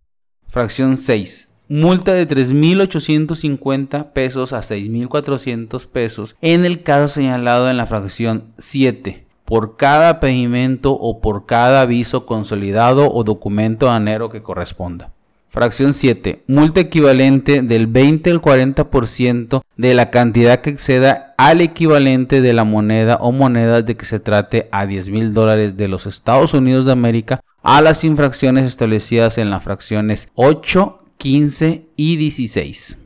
Fracción 0.47 0.97
6. 0.97 1.49
Multa 1.67 2.13
de 2.13 2.27
3.850 2.27 4.11
pesos 4.11 4.53
a 4.53 4.59
6.400 4.59 5.87
pesos 5.87 6.35
en 6.41 6.65
el 6.65 6.83
caso 6.83 7.07
señalado 7.07 7.71
en 7.71 7.77
la 7.77 7.87
fracción 7.87 8.53
7 8.59 9.25
por 9.43 9.75
cada 9.75 10.19
pedimento 10.19 10.93
o 10.93 11.21
por 11.21 11.47
cada 11.47 11.81
aviso 11.81 12.27
consolidado 12.27 13.11
o 13.11 13.23
documento 13.23 13.89
anero 13.89 14.29
que 14.29 14.43
corresponda. 14.43 15.11
Fracción 15.57 15.95
7. 15.95 16.43
Multa 16.45 16.81
equivalente 16.81 17.63
del 17.63 17.87
20 17.87 18.29
al 18.29 18.41
40% 18.41 19.63
de 19.75 19.95
la 19.95 20.11
cantidad 20.11 20.61
que 20.61 20.69
exceda 20.69 21.33
al 21.35 21.61
equivalente 21.61 22.41
de 22.41 22.53
la 22.53 22.63
moneda 22.63 23.15
o 23.15 23.31
monedas 23.31 23.83
de 23.83 23.97
que 23.97 24.05
se 24.05 24.19
trate 24.19 24.69
a 24.71 24.85
10 24.85 25.09
mil 25.09 25.33
dólares 25.33 25.75
de 25.75 25.87
los 25.87 26.05
Estados 26.05 26.53
Unidos 26.53 26.85
de 26.85 26.91
América 26.91 27.41
a 27.63 27.81
las 27.81 28.03
infracciones 28.03 28.65
establecidas 28.65 29.39
en 29.39 29.49
las 29.49 29.63
fracciones 29.63 30.27
8, 30.35 30.99
15 31.17 31.87
y 31.95 32.17
16. 32.17 32.99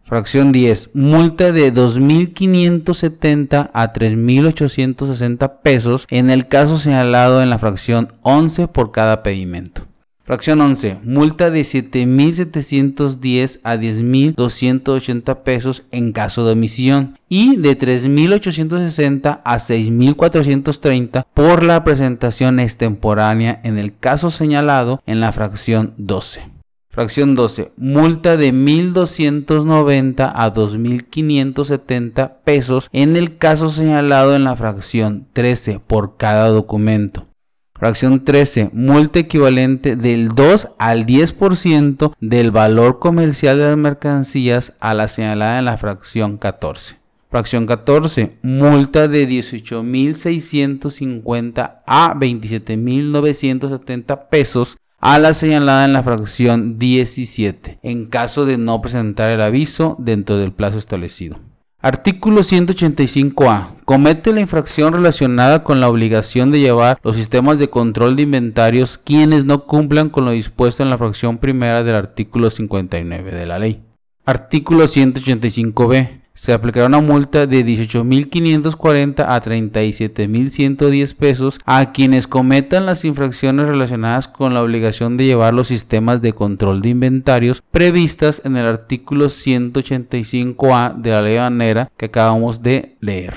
Fracción 0.08 0.54
10. 0.54 0.92
Multa 0.94 1.52
de 1.52 1.74
2.570 1.74 3.72
a 3.74 3.92
3.860 3.92 5.60
pesos 5.62 6.08
en 6.10 6.30
el 6.30 6.48
caso 6.48 6.80
señalado 6.80 7.44
en 7.44 7.50
la 7.50 7.58
fracción 7.58 8.08
11 8.22 8.70
por 8.70 8.94
cada 8.94 9.22
pedimento. 9.22 9.82
Fracción 10.24 10.62
11. 10.62 11.00
Multa 11.04 11.50
de 11.50 11.60
7.710 11.64 13.60
a 13.64 13.76
10.280 13.76 15.44
pesos 15.44 15.84
en 15.92 16.14
caso 16.14 16.46
de 16.46 16.54
omisión 16.54 17.20
y 17.28 17.58
de 17.58 17.78
3.860 17.78 19.42
a 19.44 19.58
6.430 19.58 21.26
por 21.34 21.64
la 21.64 21.84
presentación 21.84 22.62
extemporánea 22.62 23.60
en 23.66 23.78
el 23.78 23.98
caso 23.98 24.32
señalado 24.32 25.02
en 25.06 25.20
la 25.20 25.34
fracción 25.34 25.94
12. 25.98 26.57
Fracción 26.98 27.36
12. 27.36 27.74
Multa 27.78 28.38
de 28.38 28.52
1.290 28.52 30.32
a 30.34 30.52
2.570 30.52 32.38
pesos 32.44 32.90
en 32.92 33.16
el 33.16 33.38
caso 33.38 33.70
señalado 33.70 34.36
en 34.36 34.46
la 34.46 34.56
fracción 34.56 35.28
13 35.34 35.80
por 35.86 36.18
cada 36.18 36.48
documento. 36.48 37.28
Fracción 37.76 38.26
13. 38.26 38.72
Multa 38.74 39.20
equivalente 39.20 39.96
del 39.96 40.30
2 40.30 40.70
al 40.80 41.06
10% 41.06 42.14
del 42.20 42.50
valor 42.50 42.98
comercial 42.98 43.60
de 43.60 43.66
las 43.66 43.78
mercancías 43.78 44.74
a 44.80 44.96
la 44.96 45.08
señalada 45.08 45.60
en 45.60 45.66
la 45.66 45.78
fracción 45.78 46.40
14. 46.40 46.98
Fracción 47.30 47.68
14. 47.68 48.40
Multa 48.42 49.08
de 49.08 49.30
18.650 49.30 51.76
a 51.86 52.16
27.970 52.16 54.30
pesos 54.30 54.80
a 55.00 55.20
la 55.20 55.34
señalada 55.34 55.86
en 55.86 55.94
la 55.94 56.04
fracción 56.04 56.80
17, 56.80 57.80
en 57.84 58.08
caso 58.08 58.46
de 58.46 58.58
no 58.58 58.82
presentar 58.82 59.30
el 59.30 59.42
aviso 59.42 59.96
dentro 60.00 60.38
del 60.38 60.52
plazo 60.52 60.78
establecido. 60.78 61.38
Artículo 61.80 62.42
185A. 62.42 63.68
Comete 63.86 64.34
la 64.34 64.42
infracción 64.42 64.94
relacionada 64.94 65.64
con 65.64 65.80
la 65.80 65.90
obligación 65.90 66.52
de 66.52 66.60
llevar 66.60 67.00
los 67.04 67.16
sistemas 67.16 67.60
de 67.60 67.70
control 67.70 68.16
de 68.16 68.24
inventarios 68.24 68.98
quienes 68.98 69.46
no 69.46 69.66
cumplan 69.66 70.10
con 70.10 70.26
lo 70.26 70.32
dispuesto 70.32 70.82
en 70.82 70.90
la 70.90 70.98
fracción 70.98 71.38
primera 71.38 71.84
del 71.84 71.96
artículo 71.96 72.50
59 72.50 73.32
de 73.32 73.46
la 73.46 73.60
ley. 73.60 73.84
Artículo 74.26 74.86
185B 74.86 76.27
se 76.38 76.54
aplicará 76.54 76.86
una 76.86 77.02
multa 77.02 77.48
de 77.48 77.66
18.540 77.66 79.26
a 79.28 79.42
37.110 79.42 81.16
pesos 81.16 81.58
a 81.66 81.92
quienes 81.92 82.28
cometan 82.28 82.86
las 82.86 83.06
infracciones 83.06 83.68
relacionadas 83.68 84.28
con 84.28 84.54
la 84.54 84.62
obligación 84.62 85.18
de 85.18 85.26
llevar 85.26 85.56
los 85.56 85.70
sistemas 85.70 86.22
de 86.22 86.34
control 86.34 86.84
de 86.84 86.90
inventarios 86.90 87.64
previstas 87.72 88.44
en 88.46 88.56
el 88.56 88.68
artículo 88.68 89.26
185A 89.26 90.96
de 90.96 91.10
la 91.10 91.24
ley 91.24 91.38
banera 91.38 91.92
que 91.98 92.06
acabamos 92.06 92.62
de 92.62 92.96
leer. 93.00 93.34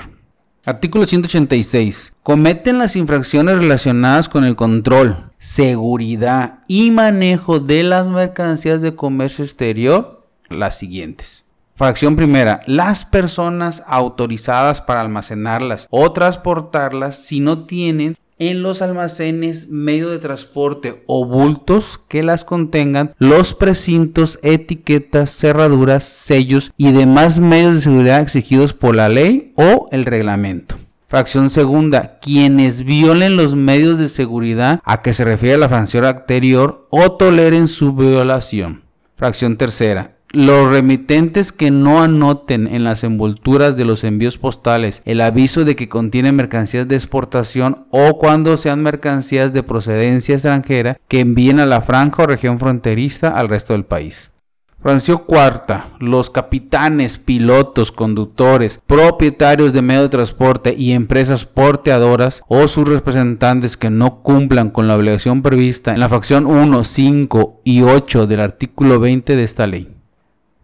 Artículo 0.63 1.07
186. 1.07 2.13
Cometen 2.21 2.77
las 2.77 2.95
infracciones 2.95 3.57
relacionadas 3.57 4.29
con 4.29 4.45
el 4.45 4.55
control, 4.55 5.31
seguridad 5.39 6.59
y 6.67 6.91
manejo 6.91 7.59
de 7.59 7.81
las 7.81 8.05
mercancías 8.05 8.79
de 8.83 8.93
comercio 8.93 9.43
exterior 9.43 10.27
las 10.49 10.77
siguientes. 10.77 11.45
Fracción 11.81 12.15
primera, 12.15 12.61
las 12.67 13.05
personas 13.05 13.81
autorizadas 13.87 14.81
para 14.81 15.01
almacenarlas 15.01 15.87
o 15.89 16.11
transportarlas 16.11 17.15
si 17.15 17.39
no 17.39 17.65
tienen 17.65 18.19
en 18.37 18.61
los 18.61 18.83
almacenes 18.83 19.67
medio 19.69 20.11
de 20.11 20.19
transporte 20.19 21.01
o 21.07 21.25
bultos 21.25 21.99
que 22.07 22.21
las 22.21 22.45
contengan 22.45 23.15
los 23.17 23.55
precintos, 23.55 24.37
etiquetas, 24.43 25.35
cerraduras, 25.35 26.03
sellos 26.03 26.71
y 26.77 26.91
demás 26.91 27.39
medios 27.39 27.73
de 27.73 27.81
seguridad 27.81 28.21
exigidos 28.21 28.73
por 28.73 28.95
la 28.95 29.09
ley 29.09 29.51
o 29.55 29.87
el 29.91 30.05
reglamento. 30.05 30.75
Fracción 31.07 31.49
segunda, 31.49 32.19
quienes 32.19 32.83
violen 32.83 33.37
los 33.37 33.55
medios 33.55 33.97
de 33.97 34.07
seguridad 34.07 34.81
a 34.85 35.01
que 35.01 35.13
se 35.13 35.25
refiere 35.25 35.57
la 35.57 35.67
fracción 35.67 36.05
anterior 36.05 36.85
o 36.91 37.13
toleren 37.13 37.67
su 37.67 37.93
violación. 37.93 38.83
Fracción 39.15 39.57
tercera, 39.57 40.15
los 40.33 40.69
remitentes 40.69 41.51
que 41.51 41.71
no 41.71 42.01
anoten 42.01 42.67
en 42.67 42.83
las 42.83 43.03
envolturas 43.03 43.75
de 43.75 43.85
los 43.85 44.03
envíos 44.03 44.37
postales 44.37 45.01
el 45.05 45.21
aviso 45.21 45.65
de 45.65 45.75
que 45.75 45.89
contiene 45.89 46.31
mercancías 46.31 46.87
de 46.87 46.95
exportación 46.95 47.85
o 47.91 48.17
cuando 48.17 48.55
sean 48.57 48.81
mercancías 48.81 49.53
de 49.53 49.63
procedencia 49.63 50.35
extranjera 50.35 50.97
que 51.07 51.19
envíen 51.19 51.59
a 51.59 51.65
la 51.65 51.81
franja 51.81 52.23
o 52.23 52.27
región 52.27 52.59
fronteriza 52.59 53.37
al 53.37 53.49
resto 53.49 53.73
del 53.73 53.85
país. 53.85 54.31
Fracción 54.79 55.19
cuarta, 55.27 55.89
los 55.99 56.31
capitanes, 56.31 57.19
pilotos, 57.19 57.91
conductores, 57.91 58.79
propietarios 58.87 59.73
de 59.73 59.83
medio 59.83 60.01
de 60.01 60.09
transporte 60.09 60.73
y 60.75 60.93
empresas 60.93 61.45
porteadoras 61.45 62.41
o 62.47 62.67
sus 62.67 62.87
representantes 62.87 63.77
que 63.77 63.91
no 63.91 64.23
cumplan 64.23 64.71
con 64.71 64.87
la 64.87 64.95
obligación 64.95 65.43
prevista 65.43 65.93
en 65.93 65.99
la 65.99 66.09
fracción 66.09 66.47
1, 66.47 66.83
5 66.83 67.61
y 67.63 67.83
8 67.83 68.25
del 68.25 68.39
artículo 68.39 68.99
20 68.99 69.35
de 69.35 69.43
esta 69.43 69.67
ley. 69.67 70.00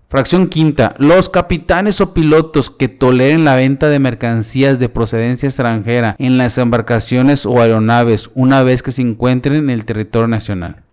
Fracción 0.10 0.47
quinta, 0.47 0.95
los 0.99 1.28
capitanes 1.28 1.99
o 1.99 2.14
pilotos 2.14 2.70
que 2.70 2.88
toleren 2.88 3.43
la 3.43 3.55
venta 3.55 3.89
de 3.89 3.99
mercancías 3.99 4.80
de 4.80 4.88
procedencia 4.88 5.47
extranjera 5.47 6.16
en 6.18 6.38
las 6.38 6.58
embarcaciones 6.58 7.45
o 7.45 7.60
aeronaves 7.60 8.30
una 8.34 8.64
vez 8.64 8.82
que 8.82 8.93
se 8.93 9.01
encuentren 9.01 9.55
en 9.55 9.70
el 9.70 9.84
territorio 9.84 10.30
nacional. 10.30 10.84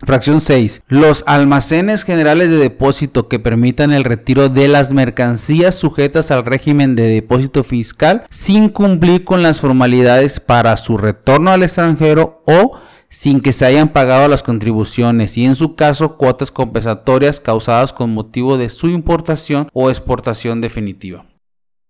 Fracción 0.00 0.42
6. 0.42 0.82
Los 0.88 1.24
almacenes 1.26 2.04
generales 2.04 2.50
de 2.50 2.58
depósito 2.58 3.28
que 3.28 3.38
permitan 3.38 3.92
el 3.92 4.04
retiro 4.04 4.50
de 4.50 4.68
las 4.68 4.92
mercancías 4.92 5.74
sujetas 5.74 6.30
al 6.30 6.44
régimen 6.44 6.96
de 6.96 7.08
depósito 7.08 7.64
fiscal 7.64 8.26
sin 8.28 8.68
cumplir 8.68 9.24
con 9.24 9.42
las 9.42 9.60
formalidades 9.60 10.40
para 10.40 10.76
su 10.76 10.98
retorno 10.98 11.50
al 11.50 11.62
extranjero 11.62 12.42
o 12.44 12.78
sin 13.14 13.40
que 13.40 13.52
se 13.52 13.64
hayan 13.64 13.90
pagado 13.90 14.26
las 14.26 14.42
contribuciones 14.42 15.38
y 15.38 15.44
en 15.44 15.54
su 15.54 15.76
caso 15.76 16.16
cuotas 16.16 16.50
compensatorias 16.50 17.38
causadas 17.38 17.92
con 17.92 18.12
motivo 18.12 18.58
de 18.58 18.68
su 18.68 18.88
importación 18.88 19.68
o 19.72 19.88
exportación 19.88 20.60
definitiva. 20.60 21.24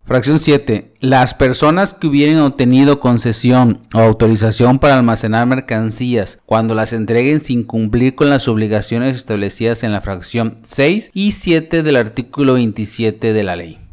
Fracción 0.04 0.38
7. 0.38 0.92
Las 1.00 1.32
personas 1.32 1.94
que 1.94 2.08
hubieran 2.08 2.40
obtenido 2.40 3.00
concesión 3.00 3.86
o 3.94 4.00
autorización 4.00 4.78
para 4.78 4.98
almacenar 4.98 5.46
mercancías 5.46 6.40
cuando 6.44 6.74
las 6.74 6.92
entreguen 6.92 7.40
sin 7.40 7.64
cumplir 7.64 8.14
con 8.14 8.28
las 8.28 8.46
obligaciones 8.46 9.16
establecidas 9.16 9.82
en 9.82 9.92
la 9.92 10.02
fracción 10.02 10.58
6 10.62 11.10
y 11.14 11.32
7 11.32 11.82
del 11.82 11.96
artículo 11.96 12.52
27 12.54 13.32
de 13.32 13.42
la 13.44 13.56
ley. 13.56 13.84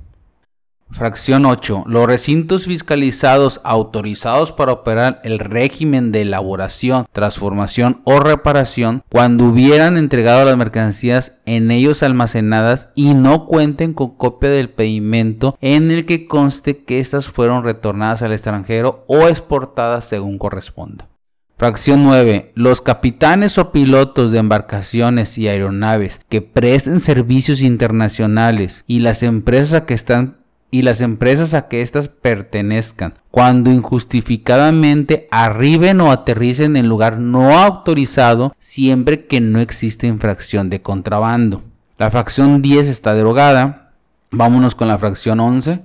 Fracción 0.91 1.45
8. 1.45 1.85
Los 1.87 2.05
recintos 2.05 2.65
fiscalizados 2.65 3.61
autorizados 3.63 4.51
para 4.51 4.73
operar 4.73 5.21
el 5.23 5.39
régimen 5.39 6.11
de 6.11 6.21
elaboración, 6.21 7.05
transformación 7.13 8.01
o 8.03 8.19
reparación 8.19 9.01
cuando 9.09 9.45
hubieran 9.45 9.95
entregado 9.97 10.43
las 10.43 10.57
mercancías 10.57 11.37
en 11.45 11.71
ellos 11.71 12.03
almacenadas 12.03 12.89
y 12.93 13.13
no 13.13 13.45
cuenten 13.45 13.93
con 13.93 14.17
copia 14.17 14.49
del 14.49 14.69
pedimento 14.69 15.57
en 15.61 15.91
el 15.91 16.05
que 16.05 16.27
conste 16.27 16.83
que 16.83 16.99
éstas 16.99 17.25
fueron 17.27 17.63
retornadas 17.63 18.21
al 18.21 18.33
extranjero 18.33 19.05
o 19.07 19.29
exportadas 19.29 20.05
según 20.05 20.37
corresponda. 20.37 21.07
Fracción 21.57 22.03
9. 22.03 22.53
Los 22.55 22.81
capitanes 22.81 23.59
o 23.59 23.71
pilotos 23.71 24.31
de 24.31 24.39
embarcaciones 24.39 25.37
y 25.37 25.47
aeronaves 25.47 26.19
que 26.27 26.41
presten 26.41 26.99
servicios 26.99 27.61
internacionales 27.61 28.83
y 28.87 29.01
las 29.01 29.21
empresas 29.21 29.83
que 29.83 29.93
están 29.93 30.40
y 30.71 30.83
las 30.83 31.01
empresas 31.01 31.53
a 31.53 31.67
que 31.67 31.81
éstas 31.81 32.07
pertenezcan, 32.07 33.13
cuando 33.29 33.69
injustificadamente 33.69 35.27
arriben 35.29 35.99
o 35.99 36.11
aterricen 36.11 36.77
en 36.77 36.87
lugar 36.87 37.19
no 37.19 37.59
autorizado, 37.59 38.55
siempre 38.57 39.25
que 39.27 39.41
no 39.41 39.59
existe 39.59 40.07
infracción 40.07 40.69
de 40.69 40.81
contrabando. 40.81 41.61
La 41.97 42.09
fracción 42.09 42.61
10 42.61 42.87
está 42.87 43.13
derogada. 43.13 43.91
Vámonos 44.31 44.73
con 44.73 44.87
la 44.87 44.97
fracción 44.97 45.41
11. 45.41 45.81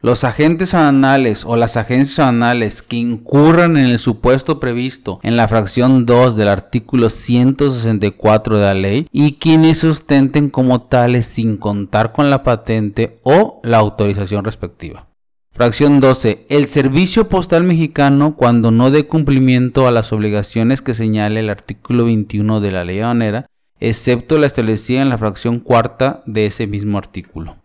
Los 0.00 0.22
agentes 0.22 0.74
aduanales 0.74 1.44
o 1.44 1.56
las 1.56 1.76
agencias 1.76 2.20
aduanales 2.20 2.82
que 2.82 2.94
incurran 2.94 3.76
en 3.76 3.86
el 3.86 3.98
supuesto 3.98 4.60
previsto 4.60 5.18
en 5.24 5.36
la 5.36 5.48
fracción 5.48 6.06
2 6.06 6.36
del 6.36 6.46
artículo 6.46 7.10
164 7.10 8.58
de 8.58 8.64
la 8.64 8.74
ley 8.74 9.08
y 9.10 9.34
quienes 9.34 9.78
sustenten 9.78 10.50
como 10.50 10.82
tales 10.82 11.26
sin 11.26 11.56
contar 11.56 12.12
con 12.12 12.30
la 12.30 12.44
patente 12.44 13.18
o 13.24 13.60
la 13.64 13.78
autorización 13.78 14.44
respectiva. 14.44 15.08
Fracción 15.50 15.98
12. 15.98 16.46
El 16.48 16.68
Servicio 16.68 17.28
Postal 17.28 17.64
Mexicano, 17.64 18.36
cuando 18.36 18.70
no 18.70 18.92
dé 18.92 19.08
cumplimiento 19.08 19.88
a 19.88 19.90
las 19.90 20.12
obligaciones 20.12 20.80
que 20.80 20.94
señale 20.94 21.40
el 21.40 21.50
artículo 21.50 22.04
21 22.04 22.60
de 22.60 22.70
la 22.70 22.84
ley 22.84 23.00
aduanera, 23.00 23.46
excepto 23.80 24.38
la 24.38 24.46
establecida 24.46 25.02
en 25.02 25.08
la 25.08 25.18
fracción 25.18 25.58
cuarta 25.58 26.22
de 26.24 26.46
ese 26.46 26.68
mismo 26.68 26.98
artículo. 26.98 27.56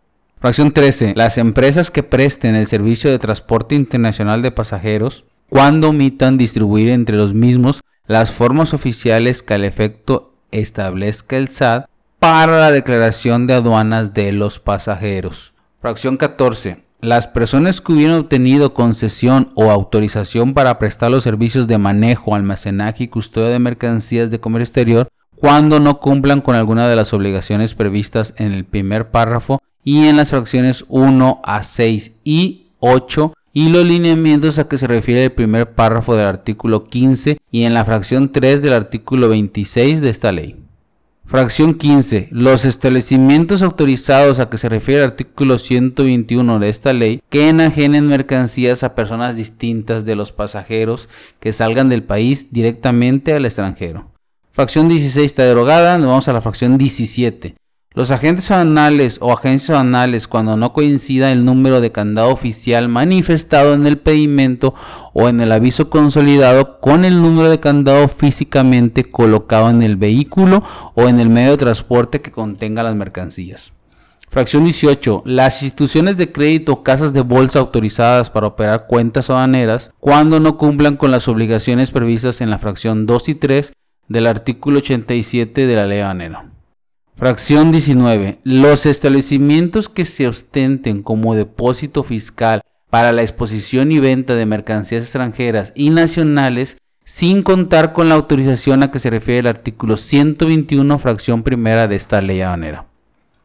Fracción 0.44 0.74
13. 0.74 1.14
Las 1.16 1.38
empresas 1.38 1.90
que 1.90 2.04
presten 2.04 2.56
el 2.56 2.68
servicio 2.68 3.10
de 3.10 3.18
transporte 3.18 3.76
internacional 3.76 4.42
de 4.42 4.52
pasajeros, 4.52 5.24
cuando 5.48 5.88
omitan 5.88 6.38
distribuir 6.38 6.90
entre 6.90 7.16
los 7.16 7.34
mismos 7.34 7.80
las 8.08 8.34
formas 8.34 8.74
oficiales 8.74 9.42
que 9.42 9.54
al 9.54 9.64
efecto 9.64 10.34
establezca 10.52 11.38
el 11.38 11.48
SAT 11.48 11.86
para 12.20 12.60
la 12.60 12.72
declaración 12.74 13.48
de 13.48 13.54
aduanas 13.54 14.14
de 14.14 14.34
los 14.34 14.60
pasajeros. 14.60 15.54
Fracción 15.80 16.18
14. 16.18 16.84
Las 17.00 17.30
personas 17.30 17.80
que 17.80 17.94
hubieran 17.94 18.18
obtenido 18.18 18.74
concesión 18.74 19.50
o 19.56 19.72
autorización 19.72 20.54
para 20.54 20.78
prestar 20.78 21.10
los 21.10 21.24
servicios 21.24 21.68
de 21.70 21.78
manejo, 21.78 22.36
almacenaje 22.36 23.06
y 23.06 23.08
custodia 23.08 23.48
de 23.48 23.60
mercancías 23.60 24.30
de 24.30 24.42
comercio 24.42 24.64
exterior, 24.64 25.08
cuando 25.38 25.80
no 25.80 26.02
cumplan 26.02 26.42
con 26.42 26.58
alguna 26.58 26.90
de 26.90 26.98
las 26.98 27.14
obligaciones 27.14 27.76
previstas 27.76 28.34
en 28.36 28.52
el 28.52 28.66
primer 28.66 29.10
párrafo 29.10 29.63
y 29.84 30.08
en 30.08 30.18
las 30.18 30.30
fracciones 30.30 30.86
1 30.88 31.42
a 31.44 31.64
6 31.64 32.14
y 32.24 32.68
8 32.80 33.34
y 33.54 33.70
los 33.70 33.86
lineamientos 33.86 34.58
a 34.58 34.68
que 34.68 34.78
se 34.78 34.88
refiere 34.88 35.26
el 35.26 35.32
primer 35.32 35.74
párrafo 35.74 36.16
del 36.16 36.28
artículo 36.28 36.86
15 36.86 37.38
y 37.52 37.64
en 37.64 37.74
la 37.74 37.86
fracción 37.86 38.32
3 38.32 38.62
del 38.62 38.74
artículo 38.74 39.30
26 39.30 40.02
de 40.02 40.10
esta 40.10 40.32
ley. 40.32 40.64
Fracción 41.26 41.76
15. 41.76 42.28
Los 42.32 42.66
establecimientos 42.66 43.62
autorizados 43.62 44.40
a 44.40 44.50
que 44.50 44.58
se 44.58 44.70
refiere 44.70 45.02
el 45.02 45.12
artículo 45.12 45.58
121 45.58 46.60
de 46.60 46.70
esta 46.70 46.94
ley 46.94 47.22
que 47.30 47.48
enajenen 47.48 48.08
mercancías 48.08 48.84
a 48.84 48.94
personas 48.94 49.38
distintas 49.38 50.04
de 50.04 50.16
los 50.16 50.32
pasajeros 50.32 51.08
que 51.40 51.54
salgan 51.54 51.90
del 51.90 52.04
país 52.04 52.52
directamente 52.52 53.34
al 53.34 53.46
extranjero. 53.46 54.12
Fracción 54.52 54.90
16 54.90 55.26
está 55.26 55.44
derogada, 55.46 55.98
nos 55.98 56.08
vamos 56.08 56.28
a 56.28 56.34
la 56.34 56.42
fracción 56.42 56.78
17. 56.78 57.56
Los 57.96 58.10
agentes 58.10 58.50
aduanales 58.50 59.20
o 59.22 59.32
agencias 59.32 59.70
aduanales 59.70 60.28
cuando 60.28 60.58
no 60.58 60.74
coincida 60.74 61.32
el 61.32 61.46
número 61.46 61.80
de 61.80 61.92
candado 61.92 62.32
oficial 62.32 62.90
manifestado 62.90 63.76
en 63.76 63.86
el 63.86 64.00
pedimento 64.00 64.74
o 65.14 65.30
en 65.30 65.40
el 65.42 65.52
aviso 65.52 65.92
consolidado 65.92 66.80
con 66.80 67.06
el 67.06 67.22
número 67.22 67.52
de 67.52 67.60
candado 67.60 68.08
físicamente 68.08 69.04
colocado 69.04 69.70
en 69.70 69.84
el 69.84 69.96
vehículo 69.96 70.64
o 70.96 71.08
en 71.08 71.20
el 71.20 71.30
medio 71.30 71.52
de 71.52 71.58
transporte 71.58 72.20
que 72.20 72.32
contenga 72.32 72.82
las 72.82 72.96
mercancías. 72.96 73.74
Fracción 74.28 74.64
18. 74.64 75.22
Las 75.28 75.62
instituciones 75.62 76.18
de 76.18 76.32
crédito 76.32 76.74
o 76.74 76.82
casas 76.82 77.14
de 77.14 77.22
bolsa 77.22 77.60
autorizadas 77.60 78.32
para 78.32 78.48
operar 78.48 78.88
cuentas 78.88 79.30
aduaneras 79.30 79.92
cuando 80.00 80.40
no 80.40 80.58
cumplan 80.58 80.98
con 80.98 81.12
las 81.12 81.28
obligaciones 81.28 81.92
previstas 81.92 82.42
en 82.42 82.50
la 82.50 82.58
fracción 82.58 83.06
2 83.06 83.30
y 83.30 83.36
3 83.36 83.72
del 84.08 84.26
artículo 84.26 84.80
87 84.80 85.68
de 85.68 85.76
la 85.76 85.86
ley 85.86 86.00
aduanera. 86.00 86.53
Fracción 87.16 87.72
19. 87.72 88.40
Los 88.44 88.88
establecimientos 88.88 89.88
que 89.88 90.06
se 90.06 90.28
ostenten 90.28 91.04
como 91.04 91.36
depósito 91.36 92.02
fiscal 92.02 92.62
para 92.90 93.12
la 93.12 93.22
exposición 93.22 93.92
y 93.92 94.00
venta 94.00 94.34
de 94.34 94.48
mercancías 94.48 95.04
extranjeras 95.04 95.74
y 95.76 95.92
nacionales 95.92 96.78
sin 97.06 97.44
contar 97.44 97.94
con 97.94 98.10
la 98.10 98.16
autorización 98.16 98.82
a 98.82 98.90
que 98.90 98.98
se 98.98 99.12
refiere 99.12 99.40
el 99.40 99.48
artículo 99.48 99.96
121, 99.96 100.98
fracción 100.98 101.44
primera 101.44 101.88
de 101.88 101.98
esta 101.98 102.20
ley 102.20 102.42
aduanera. 102.42 102.88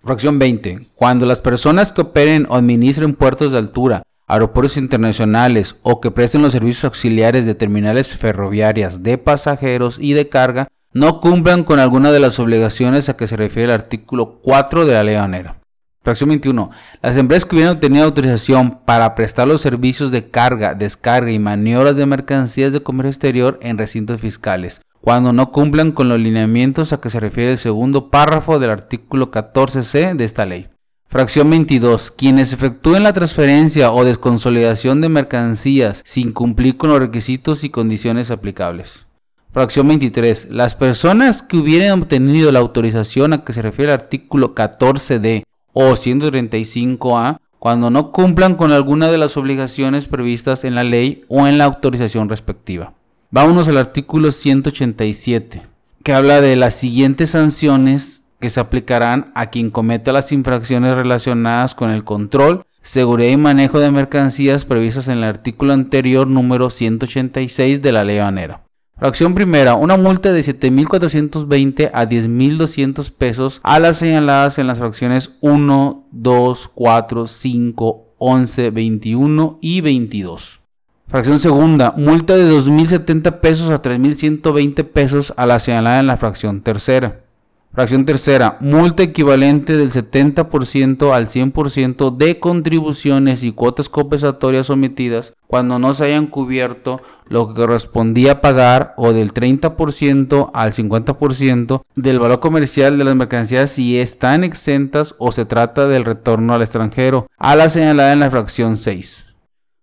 Fracción 0.02 0.38
20. 0.38 0.88
Cuando 0.94 1.26
las 1.26 1.42
personas 1.42 1.92
que 1.92 2.00
operen 2.00 2.46
o 2.48 2.56
administren 2.56 3.14
puertos 3.14 3.52
de 3.52 3.58
altura, 3.58 4.02
aeropuertos 4.26 4.78
internacionales 4.78 5.76
o 5.82 6.00
que 6.00 6.10
presten 6.10 6.40
los 6.40 6.52
servicios 6.52 6.84
auxiliares 6.84 7.44
de 7.44 7.54
terminales 7.54 8.16
ferroviarias 8.16 9.02
de 9.02 9.18
pasajeros 9.18 9.98
y 10.00 10.14
de 10.14 10.28
carga 10.28 10.68
no 10.92 11.20
cumplan 11.20 11.64
con 11.64 11.80
alguna 11.80 12.12
de 12.12 12.20
las 12.20 12.38
obligaciones 12.38 13.08
a 13.08 13.16
que 13.16 13.26
se 13.26 13.36
refiere 13.36 13.72
el 13.72 13.80
artículo 13.80 14.40
4 14.42 14.86
de 14.86 14.94
la 14.94 15.04
ley 15.04 15.16
banera. 15.16 15.60
Fracción 16.02 16.30
21. 16.30 16.70
Las 17.02 17.16
empresas 17.16 17.44
que 17.44 17.56
hubieran 17.56 17.74
obtenido 17.74 18.04
autorización 18.04 18.78
para 18.86 19.14
prestar 19.14 19.46
los 19.46 19.60
servicios 19.60 20.10
de 20.10 20.30
carga, 20.30 20.74
descarga 20.74 21.30
y 21.30 21.38
maniobras 21.38 21.96
de 21.96 22.06
mercancías 22.06 22.72
de 22.72 22.82
comercio 22.82 23.10
exterior 23.10 23.58
en 23.60 23.76
recintos 23.76 24.20
fiscales, 24.20 24.80
cuando 25.02 25.32
no 25.32 25.52
cumplan 25.52 25.92
con 25.92 26.08
los 26.08 26.18
lineamientos 26.18 26.92
a 26.92 27.00
que 27.00 27.10
se 27.10 27.20
refiere 27.20 27.52
el 27.52 27.58
segundo 27.58 28.10
párrafo 28.10 28.58
del 28.58 28.70
artículo 28.70 29.30
14c 29.30 30.14
de 30.14 30.24
esta 30.24 30.46
ley. 30.46 30.68
Fracción 31.08 31.50
22. 31.50 32.10
Quienes 32.10 32.52
efectúen 32.52 33.02
la 33.02 33.12
transferencia 33.12 33.92
o 33.92 34.04
desconsolidación 34.04 35.00
de 35.00 35.08
mercancías 35.08 36.02
sin 36.04 36.32
cumplir 36.32 36.76
con 36.76 36.90
los 36.90 37.00
requisitos 37.00 37.64
y 37.64 37.70
condiciones 37.70 38.30
aplicables. 38.30 39.07
Fracción 39.50 39.88
23. 39.88 40.48
Las 40.50 40.74
personas 40.74 41.40
que 41.40 41.56
hubieran 41.56 42.02
obtenido 42.02 42.52
la 42.52 42.58
autorización 42.58 43.32
a 43.32 43.44
que 43.44 43.54
se 43.54 43.62
refiere 43.62 43.92
el 43.92 43.98
artículo 43.98 44.54
14D 44.54 45.44
o 45.72 45.92
135A 45.92 47.38
cuando 47.58 47.88
no 47.88 48.12
cumplan 48.12 48.56
con 48.56 48.72
alguna 48.72 49.10
de 49.10 49.16
las 49.16 49.38
obligaciones 49.38 50.06
previstas 50.06 50.64
en 50.64 50.74
la 50.74 50.84
ley 50.84 51.24
o 51.28 51.46
en 51.46 51.56
la 51.56 51.64
autorización 51.64 52.28
respectiva. 52.28 52.92
Vámonos 53.30 53.68
al 53.68 53.78
artículo 53.78 54.32
187, 54.32 55.62
que 56.02 56.12
habla 56.12 56.42
de 56.42 56.54
las 56.56 56.74
siguientes 56.74 57.30
sanciones 57.30 58.24
que 58.40 58.50
se 58.50 58.60
aplicarán 58.60 59.32
a 59.34 59.46
quien 59.46 59.70
cometa 59.70 60.12
las 60.12 60.30
infracciones 60.30 60.94
relacionadas 60.94 61.74
con 61.74 61.90
el 61.90 62.04
control, 62.04 62.64
seguridad 62.82 63.30
y 63.30 63.36
manejo 63.38 63.80
de 63.80 63.90
mercancías 63.90 64.66
previstas 64.66 65.08
en 65.08 65.18
el 65.18 65.24
artículo 65.24 65.72
anterior 65.72 66.26
número 66.26 66.70
186 66.70 67.80
de 67.80 67.92
la 67.92 68.04
ley 68.04 68.18
banera. 68.18 68.67
Fracción 68.98 69.32
primera, 69.34 69.76
una 69.76 69.96
multa 69.96 70.32
de 70.32 70.40
7.420 70.40 71.90
a 71.94 72.08
10.200 72.08 73.12
pesos 73.12 73.60
a 73.62 73.78
las 73.78 73.98
señaladas 73.98 74.58
en 74.58 74.66
las 74.66 74.78
fracciones 74.78 75.30
1, 75.40 76.08
2, 76.10 76.70
4, 76.74 77.26
5, 77.28 78.14
11, 78.18 78.70
21 78.70 79.58
y 79.60 79.82
22. 79.82 80.62
Fracción 81.06 81.38
segunda, 81.38 81.94
multa 81.96 82.34
de 82.36 82.50
2.070 82.50 83.38
pesos 83.38 83.70
a 83.70 83.80
3.120 83.80 84.84
pesos 84.84 85.32
a 85.36 85.46
la 85.46 85.60
señalada 85.60 86.00
en 86.00 86.08
la 86.08 86.16
fracción 86.16 86.62
tercera. 86.62 87.27
Fracción 87.72 88.06
tercera, 88.06 88.56
multa 88.60 89.02
equivalente 89.02 89.76
del 89.76 89.92
70% 89.92 91.14
al 91.14 91.26
100% 91.26 92.16
de 92.16 92.40
contribuciones 92.40 93.44
y 93.44 93.52
cuotas 93.52 93.88
compensatorias 93.88 94.70
omitidas 94.70 95.34
cuando 95.46 95.78
no 95.78 95.94
se 95.94 96.06
hayan 96.06 96.26
cubierto 96.26 97.00
lo 97.28 97.46
que 97.46 97.54
correspondía 97.54 98.40
pagar 98.40 98.94
o 98.96 99.12
del 99.12 99.32
30% 99.32 100.50
al 100.54 100.72
50% 100.72 101.82
del 101.94 102.18
valor 102.18 102.40
comercial 102.40 102.98
de 102.98 103.04
las 103.04 103.14
mercancías 103.14 103.70
si 103.70 103.98
están 103.98 104.44
exentas 104.44 105.14
o 105.18 105.30
se 105.30 105.44
trata 105.44 105.86
del 105.86 106.04
retorno 106.04 106.54
al 106.54 106.62
extranjero, 106.62 107.28
a 107.36 107.54
la 107.54 107.68
señalada 107.68 108.12
en 108.12 108.20
la 108.20 108.30
fracción 108.30 108.76
6. 108.76 109.26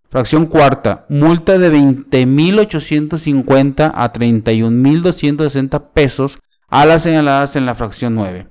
Fracción 0.10 0.46
cuarta, 0.46 1.06
multa 1.10 1.58
de 1.58 1.72
20.850 1.72 3.92
a 3.94 4.14
31.260 4.14 5.84
pesos 5.94 6.40
a 6.68 6.86
las 6.86 7.04
señaladas 7.04 7.56
en 7.56 7.66
la 7.66 7.76
fracción 7.76 8.16
9. 8.16 8.48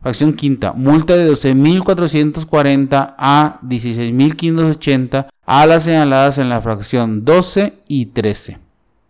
Fracción 0.00 0.32
quinta, 0.34 0.72
multa 0.72 1.16
de 1.16 1.28
12.440 1.30 3.14
a 3.18 3.60
16.580 3.62 5.28
a 5.44 5.66
las 5.66 5.82
señaladas 5.84 6.38
en 6.38 6.48
la 6.48 6.60
fracción 6.60 7.24
12 7.24 7.80
y 7.88 8.06
13. 8.06 8.58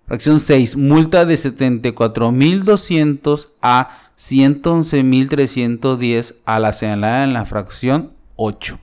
Fracción 0.06 0.40
6, 0.40 0.76
multa 0.76 1.26
de 1.26 1.34
74.200 1.34 3.48
a 3.60 3.98
111.310 4.16 6.36
a 6.46 6.58
la 6.58 6.72
señalada 6.72 7.24
en 7.24 7.34
la 7.34 7.44
fracción 7.44 8.14
8. 8.36 8.80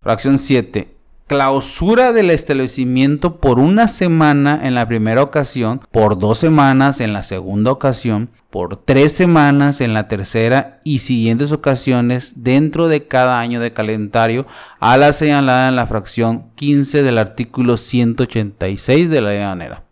Fracción 0.00 0.40
7, 0.40 0.96
clausura 1.26 2.12
del 2.12 2.30
establecimiento 2.30 3.36
por 3.36 3.58
una 3.58 3.88
semana 3.88 4.60
en 4.62 4.74
la 4.74 4.86
primera 4.86 5.22
ocasión, 5.22 5.80
por 5.90 6.18
dos 6.18 6.38
semanas 6.38 7.00
en 7.00 7.12
la 7.12 7.22
segunda 7.22 7.72
ocasión, 7.72 8.30
por 8.50 8.76
tres 8.76 9.12
semanas 9.12 9.80
en 9.80 9.94
la 9.94 10.06
tercera 10.06 10.78
y 10.84 11.00
siguientes 11.00 11.50
ocasiones 11.52 12.34
dentro 12.36 12.88
de 12.88 13.06
cada 13.06 13.40
año 13.40 13.60
de 13.60 13.72
calendario 13.72 14.46
a 14.80 14.96
la 14.96 15.12
señalada 15.12 15.68
en 15.68 15.76
la 15.76 15.86
fracción 15.86 16.46
15 16.54 17.02
del 17.02 17.18
artículo 17.18 17.76
186 17.76 19.10
de 19.10 19.20
la 19.20 19.28
ley 19.30 19.40
manera. 19.40 19.84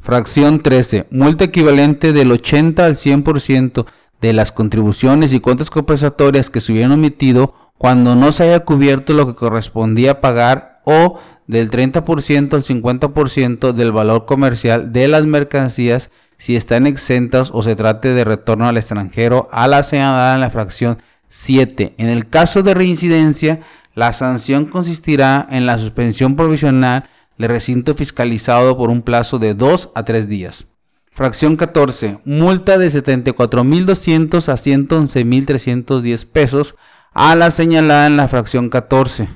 Fracción 0.00 0.64
13. 0.64 1.06
Multa 1.12 1.44
equivalente 1.44 2.12
del 2.12 2.32
80 2.32 2.86
al 2.86 2.96
100% 2.96 3.86
de 4.20 4.32
las 4.32 4.50
contribuciones 4.50 5.32
y 5.32 5.38
cuentas 5.38 5.70
compensatorias 5.70 6.50
que 6.50 6.60
se 6.60 6.72
hubieran 6.72 6.90
omitido 6.90 7.69
cuando 7.80 8.14
no 8.14 8.30
se 8.30 8.42
haya 8.42 8.60
cubierto 8.60 9.14
lo 9.14 9.26
que 9.26 9.34
correspondía 9.34 10.20
pagar 10.20 10.82
o 10.84 11.18
del 11.46 11.70
30% 11.70 12.52
al 12.52 12.62
50% 12.62 13.72
del 13.72 13.90
valor 13.90 14.26
comercial 14.26 14.92
de 14.92 15.08
las 15.08 15.24
mercancías 15.24 16.10
si 16.36 16.56
están 16.56 16.86
exentas 16.86 17.48
o 17.54 17.62
se 17.62 17.76
trate 17.76 18.10
de 18.12 18.24
retorno 18.24 18.68
al 18.68 18.76
extranjero 18.76 19.48
a 19.50 19.66
la 19.66 19.82
señalada 19.82 20.34
en 20.34 20.42
la 20.42 20.50
fracción 20.50 20.98
7. 21.28 21.94
En 21.96 22.10
el 22.10 22.28
caso 22.28 22.62
de 22.62 22.74
reincidencia, 22.74 23.60
la 23.94 24.12
sanción 24.12 24.66
consistirá 24.66 25.46
en 25.48 25.64
la 25.64 25.78
suspensión 25.78 26.36
provisional 26.36 27.08
del 27.38 27.48
recinto 27.48 27.94
fiscalizado 27.94 28.76
por 28.76 28.90
un 28.90 29.00
plazo 29.00 29.38
de 29.38 29.54
2 29.54 29.92
a 29.94 30.04
3 30.04 30.28
días. 30.28 30.66
Fracción 31.12 31.56
14. 31.56 32.18
Multa 32.26 32.76
de 32.76 32.88
74.200 32.88 34.48
a 34.50 34.56
111.310 34.56 36.26
pesos 36.26 36.74
a 37.12 37.36
la 37.36 37.50
señalada 37.50 38.06
en 38.06 38.16
la 38.16 38.28
fracción 38.28 38.70
14. 38.70 39.28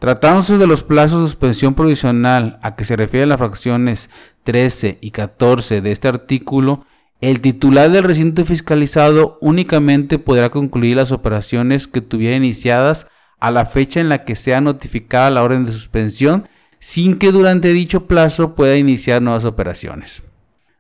Tratándose 0.04 0.58
de 0.58 0.68
los 0.68 0.84
plazos 0.84 1.22
de 1.22 1.28
suspensión 1.28 1.76
provisional 1.76 2.60
a 2.62 2.76
que 2.76 2.84
se 2.84 2.98
refieren 2.98 3.30
las 3.30 3.38
fracciones 3.38 4.10
13 4.44 4.98
y 5.00 5.12
14 5.12 5.80
de 5.80 5.94
este 5.94 6.10
artículo, 6.10 6.86
el 7.22 7.40
titular 7.40 7.90
del 7.90 8.04
recinto 8.04 8.44
fiscalizado 8.44 9.38
únicamente 9.40 10.20
podrá 10.20 10.50
concluir 10.50 10.98
las 10.98 11.14
operaciones 11.14 11.88
que 11.88 12.02
tuviera 12.02 12.36
iniciadas 12.36 13.08
a 13.40 13.50
la 13.52 13.66
fecha 13.66 14.02
en 14.02 14.10
la 14.10 14.26
que 14.26 14.36
sea 14.36 14.60
notificada 14.60 15.30
la 15.30 15.42
orden 15.42 15.66
de 15.66 15.72
suspensión, 15.72 16.50
sin 16.80 17.18
que 17.18 17.32
durante 17.32 17.72
dicho 17.72 18.06
plazo 18.06 18.56
pueda 18.56 18.76
iniciar 18.76 19.22
nuevas 19.22 19.46
operaciones. 19.46 20.22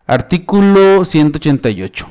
Artículo 0.05 1.05
188. 1.05 2.09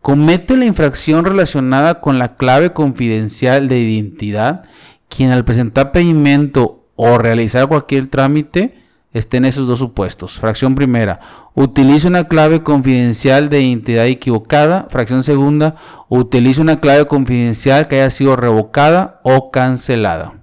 Comete 0.00 0.56
la 0.56 0.64
infracción 0.64 1.26
relacionada 1.26 2.00
con 2.00 2.18
la 2.18 2.36
clave 2.36 2.72
confidencial 2.72 3.68
de 3.68 3.78
identidad 3.78 4.64
quien 5.08 5.30
al 5.30 5.44
presentar 5.44 5.92
pedimento 5.92 6.84
o 6.96 7.18
realizar 7.18 7.68
cualquier 7.68 8.06
trámite 8.06 8.84
esté 9.14 9.36
en 9.36 9.44
esos 9.44 9.66
dos 9.66 9.78
supuestos. 9.78 10.32
Fracción 10.38 10.74
primera, 10.74 11.20
utiliza 11.54 12.08
una 12.08 12.24
clave 12.24 12.62
confidencial 12.62 13.48
de 13.48 13.62
identidad 13.62 14.06
equivocada. 14.06 14.88
Fracción 14.90 15.22
segunda, 15.22 15.76
utiliza 16.08 16.60
una 16.60 16.76
clave 16.76 17.06
confidencial 17.06 17.86
que 17.88 17.96
haya 17.96 18.10
sido 18.10 18.36
revocada 18.36 19.20
o 19.22 19.50
cancelada. 19.50 20.34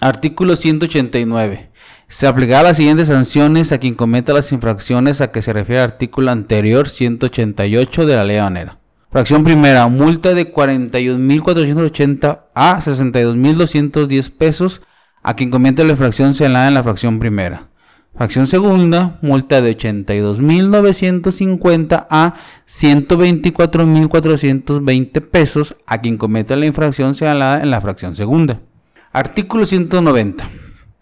Artículo 0.00 0.56
189. 0.56 1.70
Se 2.08 2.26
aplicará 2.26 2.64
las 2.64 2.78
siguientes 2.78 3.08
sanciones 3.08 3.70
a 3.70 3.78
quien 3.78 3.94
cometa 3.94 4.32
las 4.32 4.50
infracciones 4.50 5.20
a 5.20 5.30
que 5.30 5.42
se 5.42 5.52
refiere 5.52 5.82
el 5.82 5.90
artículo 5.90 6.32
anterior 6.32 6.88
188 6.88 8.06
de 8.06 8.16
la 8.16 8.24
ley 8.24 8.38
banera. 8.38 8.79
Fracción 9.10 9.42
primera, 9.42 9.88
multa 9.88 10.34
de 10.34 10.54
41.480 10.54 12.42
a 12.54 12.80
62.210 12.80 14.30
pesos 14.30 14.82
a 15.24 15.34
quien 15.34 15.50
cometa 15.50 15.82
la 15.82 15.90
infracción 15.90 16.32
señalada 16.32 16.68
en 16.68 16.74
la 16.74 16.84
fracción 16.84 17.18
primera. 17.18 17.70
Fracción 18.14 18.46
segunda, 18.46 19.18
multa 19.20 19.62
de 19.62 19.76
82.950 19.76 22.06
a 22.08 22.34
124.420 22.68 25.28
pesos 25.28 25.74
a 25.86 26.00
quien 26.00 26.16
cometa 26.16 26.54
la 26.54 26.66
infracción 26.66 27.16
señalada 27.16 27.62
en 27.62 27.70
la 27.70 27.80
fracción 27.80 28.14
segunda. 28.14 28.60
Artículo 29.12 29.66
190. 29.66 30.48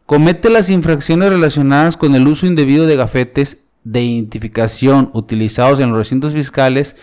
Comete 0.07 0.49
las 0.49 0.71
infracciones 0.71 1.29
relacionadas 1.29 1.99
con 1.99 2.15
el 2.15 2.27
uso 2.27 2.47
indebido 2.47 2.87
de 2.87 2.97
gafetes 2.97 3.59
de 3.85 4.03
identificación 4.03 5.11
utilizados 5.13 5.79
en 5.81 5.91
los 5.91 5.99
recintos 5.99 6.33
fiscales 6.33 6.97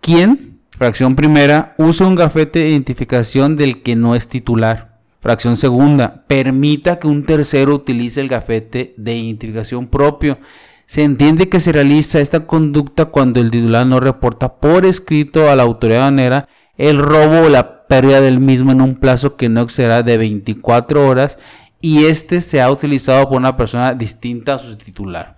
quien, 0.00 0.60
fracción 0.70 1.16
primera, 1.16 1.74
usa 1.78 2.06
un 2.06 2.14
gafete 2.14 2.60
de 2.60 2.70
identificación 2.70 3.56
del 3.56 3.82
que 3.82 3.96
no 3.96 4.14
es 4.14 4.28
titular. 4.28 4.98
Fracción 5.20 5.56
segunda, 5.56 6.24
permita 6.28 6.98
que 6.98 7.08
un 7.08 7.24
tercero 7.24 7.74
utilice 7.74 8.20
el 8.20 8.28
gafete 8.28 8.94
de 8.96 9.16
identificación 9.16 9.88
propio. 9.88 10.38
Se 10.86 11.02
entiende 11.02 11.48
que 11.48 11.60
se 11.60 11.72
realiza 11.72 12.20
esta 12.20 12.46
conducta 12.46 13.06
cuando 13.06 13.40
el 13.40 13.50
titular 13.50 13.86
no 13.86 14.00
reporta 14.00 14.56
por 14.56 14.86
escrito 14.86 15.50
a 15.50 15.56
la 15.56 15.64
autoridad 15.64 16.02
aduanera 16.02 16.48
el 16.76 16.98
robo 16.98 17.46
o 17.46 17.48
la 17.48 17.86
pérdida 17.88 18.20
del 18.20 18.38
mismo 18.38 18.72
en 18.72 18.80
un 18.80 18.94
plazo 18.94 19.36
que 19.36 19.48
no 19.48 19.62
excederá 19.62 20.02
de 20.02 20.16
24 20.16 21.06
horas 21.06 21.36
y 21.80 22.04
este 22.04 22.40
se 22.40 22.60
ha 22.60 22.70
utilizado 22.70 23.28
por 23.28 23.38
una 23.38 23.56
persona 23.56 23.94
distinta 23.94 24.54
a 24.54 24.58
su 24.58 24.76
titular. 24.76 25.37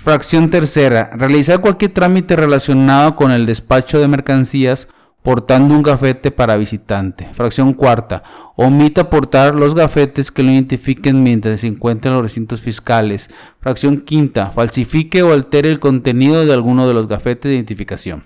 Fracción 0.00 0.48
tercera. 0.48 1.10
Realizar 1.12 1.60
cualquier 1.60 1.92
trámite 1.92 2.36
relacionado 2.36 3.16
con 3.16 3.32
el 3.32 3.46
despacho 3.46 3.98
de 3.98 4.06
mercancías 4.06 4.86
portando 5.24 5.74
un 5.74 5.82
gafete 5.82 6.30
para 6.30 6.56
visitante. 6.56 7.28
Fracción 7.32 7.74
cuarta. 7.74 8.22
Omita 8.54 9.10
portar 9.10 9.56
los 9.56 9.74
gafetes 9.74 10.30
que 10.30 10.44
lo 10.44 10.52
identifiquen 10.52 11.24
mientras 11.24 11.62
se 11.62 11.66
encuentre 11.66 12.10
en 12.10 12.14
los 12.14 12.22
recintos 12.22 12.60
fiscales. 12.60 13.28
Fracción 13.60 14.02
quinta. 14.02 14.52
Falsifique 14.52 15.24
o 15.24 15.32
altere 15.32 15.68
el 15.68 15.80
contenido 15.80 16.46
de 16.46 16.52
alguno 16.52 16.86
de 16.86 16.94
los 16.94 17.08
gafetes 17.08 17.50
de 17.50 17.56
identificación. 17.56 18.22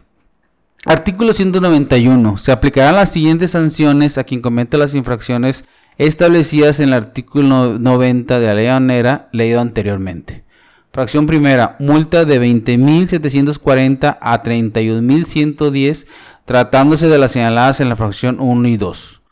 Artículo 0.85 1.33
191. 1.33 2.37
Se 2.37 2.53
aplicarán 2.53 2.97
las 2.97 3.11
siguientes 3.11 3.53
sanciones 3.53 4.19
a 4.19 4.25
quien 4.25 4.43
cometa 4.43 4.77
las 4.77 4.95
infracciones 4.95 5.65
establecidas 5.97 6.81
en 6.81 6.91
el 6.91 6.95
artículo 6.95 7.79
90 7.79 8.41
de 8.41 8.55
la 8.55 9.29
ley 9.33 9.53
anteriormente. 9.55 10.45
Fracción 10.93 11.27
primera, 11.27 11.77
multa 11.79 12.27
de 12.27 12.39
20.740 12.39 14.19
a 14.21 14.43
31.110 14.43 16.05
tratándose 16.45 17.09
de 17.09 17.17
las 17.17 17.33
señaladas 17.33 17.81
en 17.81 17.89
la 17.89 17.97
fracción 17.97 18.39
1 18.39 18.69
y 18.69 18.77
2. 18.77 19.23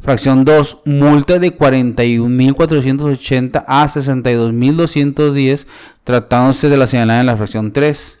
Fracción 0.00 0.46
2, 0.46 0.78
multa 0.86 1.38
de 1.38 1.54
41.480 1.54 3.64
a 3.66 3.86
62.210 3.86 5.66
tratándose 6.04 6.70
de 6.70 6.78
las 6.78 6.88
señaladas 6.88 7.20
en 7.20 7.26
la 7.26 7.36
fracción 7.36 7.72
3. 7.72 8.16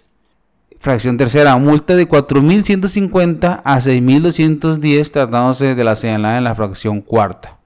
Fracción 0.78 1.16
tercera, 1.16 1.56
multa 1.56 1.96
de 1.96 2.06
4.150 2.06 3.62
a 3.64 3.80
6.210 3.80 5.10
tratándose 5.10 5.74
de 5.74 5.84
la 5.84 5.96
señalada 5.96 6.36
en 6.36 6.44
la 6.44 6.54
fracción 6.54 7.00
cuarta. 7.00 7.59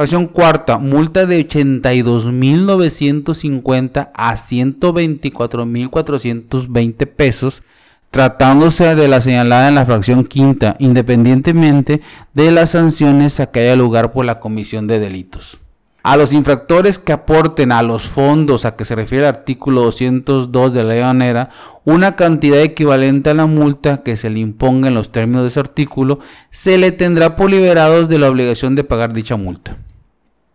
Fracción 0.00 0.28
cuarta, 0.28 0.78
multa 0.78 1.26
de 1.26 1.46
82.950 1.46 4.10
a 4.14 4.34
124.420 4.34 7.06
pesos, 7.06 7.62
tratándose 8.10 8.94
de 8.94 9.08
la 9.08 9.20
señalada 9.20 9.68
en 9.68 9.74
la 9.74 9.84
fracción 9.84 10.24
quinta, 10.24 10.74
independientemente 10.78 12.00
de 12.32 12.50
las 12.50 12.70
sanciones 12.70 13.40
a 13.40 13.50
que 13.50 13.60
haya 13.60 13.76
lugar 13.76 14.10
por 14.10 14.24
la 14.24 14.40
comisión 14.40 14.86
de 14.86 15.00
delitos. 15.00 15.60
A 16.02 16.16
los 16.16 16.32
infractores 16.32 16.98
que 16.98 17.12
aporten 17.12 17.70
a 17.70 17.82
los 17.82 18.04
fondos 18.04 18.64
a 18.64 18.76
que 18.76 18.86
se 18.86 18.94
refiere 18.94 19.24
el 19.24 19.34
artículo 19.34 19.82
202 19.82 20.72
de 20.72 20.82
la 20.82 20.94
ley 20.94 21.02
manera 21.02 21.50
una 21.84 22.16
cantidad 22.16 22.62
equivalente 22.62 23.28
a 23.28 23.34
la 23.34 23.44
multa 23.44 24.02
que 24.02 24.16
se 24.16 24.30
le 24.30 24.40
imponga 24.40 24.88
en 24.88 24.94
los 24.94 25.12
términos 25.12 25.42
de 25.42 25.48
ese 25.48 25.60
artículo, 25.60 26.20
se 26.48 26.78
le 26.78 26.90
tendrá 26.90 27.36
por 27.36 27.50
liberados 27.50 28.08
de 28.08 28.18
la 28.18 28.30
obligación 28.30 28.76
de 28.76 28.84
pagar 28.84 29.12
dicha 29.12 29.36
multa. 29.36 29.76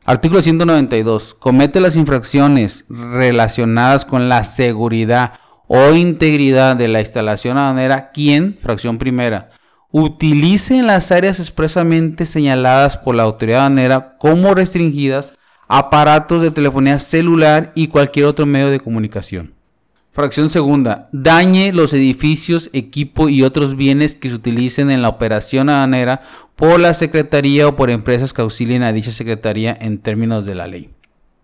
Artículo 0.07 0.43
192. 0.43 1.33
Comete 1.33 1.79
las 1.79 1.95
infracciones 1.95 2.85
relacionadas 2.89 4.05
con 4.05 4.29
la 4.29 4.43
seguridad 4.43 5.33
o 5.67 5.93
integridad 5.93 6.75
de 6.75 6.87
la 6.87 6.99
instalación 6.99 7.57
aduanera 7.57 8.11
quien, 8.11 8.55
fracción 8.55 8.99
primera, 8.99 9.49
utilice 9.89 10.77
en 10.77 10.85
las 10.85 11.11
áreas 11.11 11.39
expresamente 11.39 12.27
señaladas 12.27 12.97
por 12.97 13.15
la 13.15 13.23
autoridad 13.23 13.61
aduanera 13.61 14.15
como 14.19 14.53
restringidas 14.53 15.33
aparatos 15.67 16.43
de 16.43 16.51
telefonía 16.51 16.99
celular 16.99 17.71
y 17.73 17.87
cualquier 17.87 18.27
otro 18.27 18.45
medio 18.45 18.69
de 18.69 18.79
comunicación. 18.79 19.54
Fracción 20.15 20.47
segunda. 20.47 21.03
Dañe 21.11 21.73
los 21.73 21.93
edificios, 21.93 22.69
equipo 22.71 23.27
y 23.27 23.43
otros 23.43 23.75
bienes 23.75 24.15
que 24.15 24.29
se 24.29 24.35
utilicen 24.35 24.89
en 24.89 25.01
la 25.01 25.09
operación 25.09 25.69
aduanera 25.69 26.21
por 26.55 26.79
la 26.79 26.93
Secretaría 26.93 27.67
o 27.67 27.75
por 27.75 27.89
empresas 27.89 28.31
que 28.31 28.41
auxilien 28.41 28.81
a 28.83 28.93
dicha 28.93 29.11
Secretaría 29.11 29.77
en 29.77 29.97
términos 29.97 30.45
de 30.45 30.55
la 30.55 30.67
ley. 30.67 30.89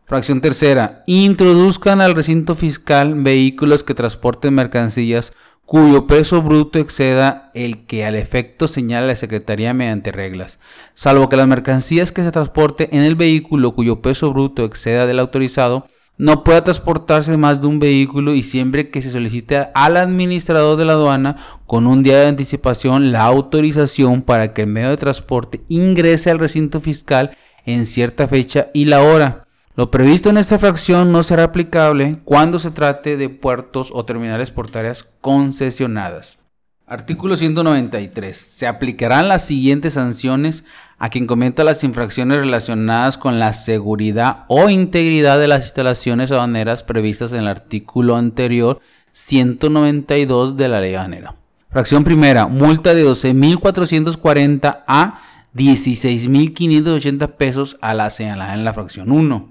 Fracción 0.05 0.39
tercera. 0.39 1.03
Introduzcan 1.05 1.99
al 1.99 2.15
recinto 2.15 2.55
fiscal 2.55 3.13
vehículos 3.15 3.84
que 3.84 3.93
transporten 3.93 4.53
mercancías 4.53 5.34
cuyo 5.65 6.07
peso 6.07 6.41
bruto 6.41 6.80
exceda 6.80 7.51
el 7.53 7.86
que 7.86 8.05
al 8.05 8.15
efecto 8.15 8.69
señala 8.69 9.07
la 9.07 9.15
Secretaría 9.17 9.74
mediante 9.74 10.13
reglas, 10.13 10.59
salvo 10.93 11.28
que 11.28 11.36
las 11.36 11.47
mercancías 11.49 12.13
que 12.13 12.24
se 12.24 12.32
transporte 12.32 12.88
en 12.95 13.01
el 13.03 13.15
vehículo 13.15 13.74
cuyo 13.74 14.01
peso 14.01 14.32
bruto 14.32 14.63
exceda 14.63 15.07
del 15.07 15.19
autorizado, 15.19 15.89
no 16.22 16.43
pueda 16.43 16.63
transportarse 16.63 17.36
más 17.36 17.61
de 17.61 17.67
un 17.67 17.80
vehículo 17.80 18.36
y 18.36 18.43
siempre 18.43 18.91
que 18.91 19.01
se 19.01 19.09
solicite 19.09 19.69
al 19.74 19.97
administrador 19.97 20.78
de 20.78 20.86
la 20.86 20.93
aduana 20.93 21.36
con 21.65 21.88
un 21.88 22.03
día 22.03 22.19
de 22.19 22.28
anticipación 22.28 23.11
la 23.11 23.24
autorización 23.24 24.22
para 24.22 24.53
que 24.53 24.61
el 24.61 24.67
medio 24.67 24.89
de 24.89 24.97
transporte 24.97 25.63
ingrese 25.67 26.30
al 26.30 26.38
recinto 26.38 26.80
fiscal 26.80 27.36
en 27.65 27.88
cierta 27.88 28.28
fecha 28.28 28.69
y 28.72 28.86
la 28.86 29.01
hora 29.01 29.47
lo 29.74 29.89
previsto 29.89 30.30
en 30.30 30.38
esta 30.38 30.59
fracción 30.59 31.11
no 31.11 31.24
será 31.24 31.45
aplicable 31.45 32.19
cuando 32.24 32.59
se 32.59 32.69
trate 32.69 33.17
de 33.17 33.30
puertos 33.30 33.89
o 33.91 34.05
terminales 34.05 34.51
portuarias 34.51 35.07
concesionadas. 35.22 36.38
Artículo 36.86 37.38
193. 37.38 38.38
Se 38.38 38.67
aplicarán 38.67 39.30
las 39.30 39.45
siguientes 39.45 39.93
sanciones 39.93 40.65
a 41.02 41.10
quien 41.10 41.26
cometa 41.26 41.64
las 41.64 41.84
infracciones 41.84 42.38
relacionadas 42.38 43.18
con 43.18 43.39
la 43.39 43.54
seguridad 43.54 44.45
o 44.47 44.70
integridad 44.70 45.39
de 45.39 45.47
las 45.47 45.64
instalaciones 45.64 46.30
aduaneras 46.30 46.84
previstas 46.84 47.34
en 47.34 47.39
el 47.39 47.47
artículo 47.47 48.18
anterior 48.18 48.80
192 49.12 50.58
de 50.58 50.68
la 50.68 50.80
ley 50.80 50.93
aduanera. 50.93 51.34
Fracción 51.72 52.04
primera, 52.04 52.45
multa 52.45 52.93
de 52.93 53.04
12.440 53.04 54.84
a 54.86 55.20
16.580 55.56 57.32
pesos 57.32 57.78
a 57.82 57.95
la 57.95 58.12
señalada 58.12 58.54
en 58.54 58.64
la 58.64 58.72
fracción 58.72 59.12
1. 59.12 59.49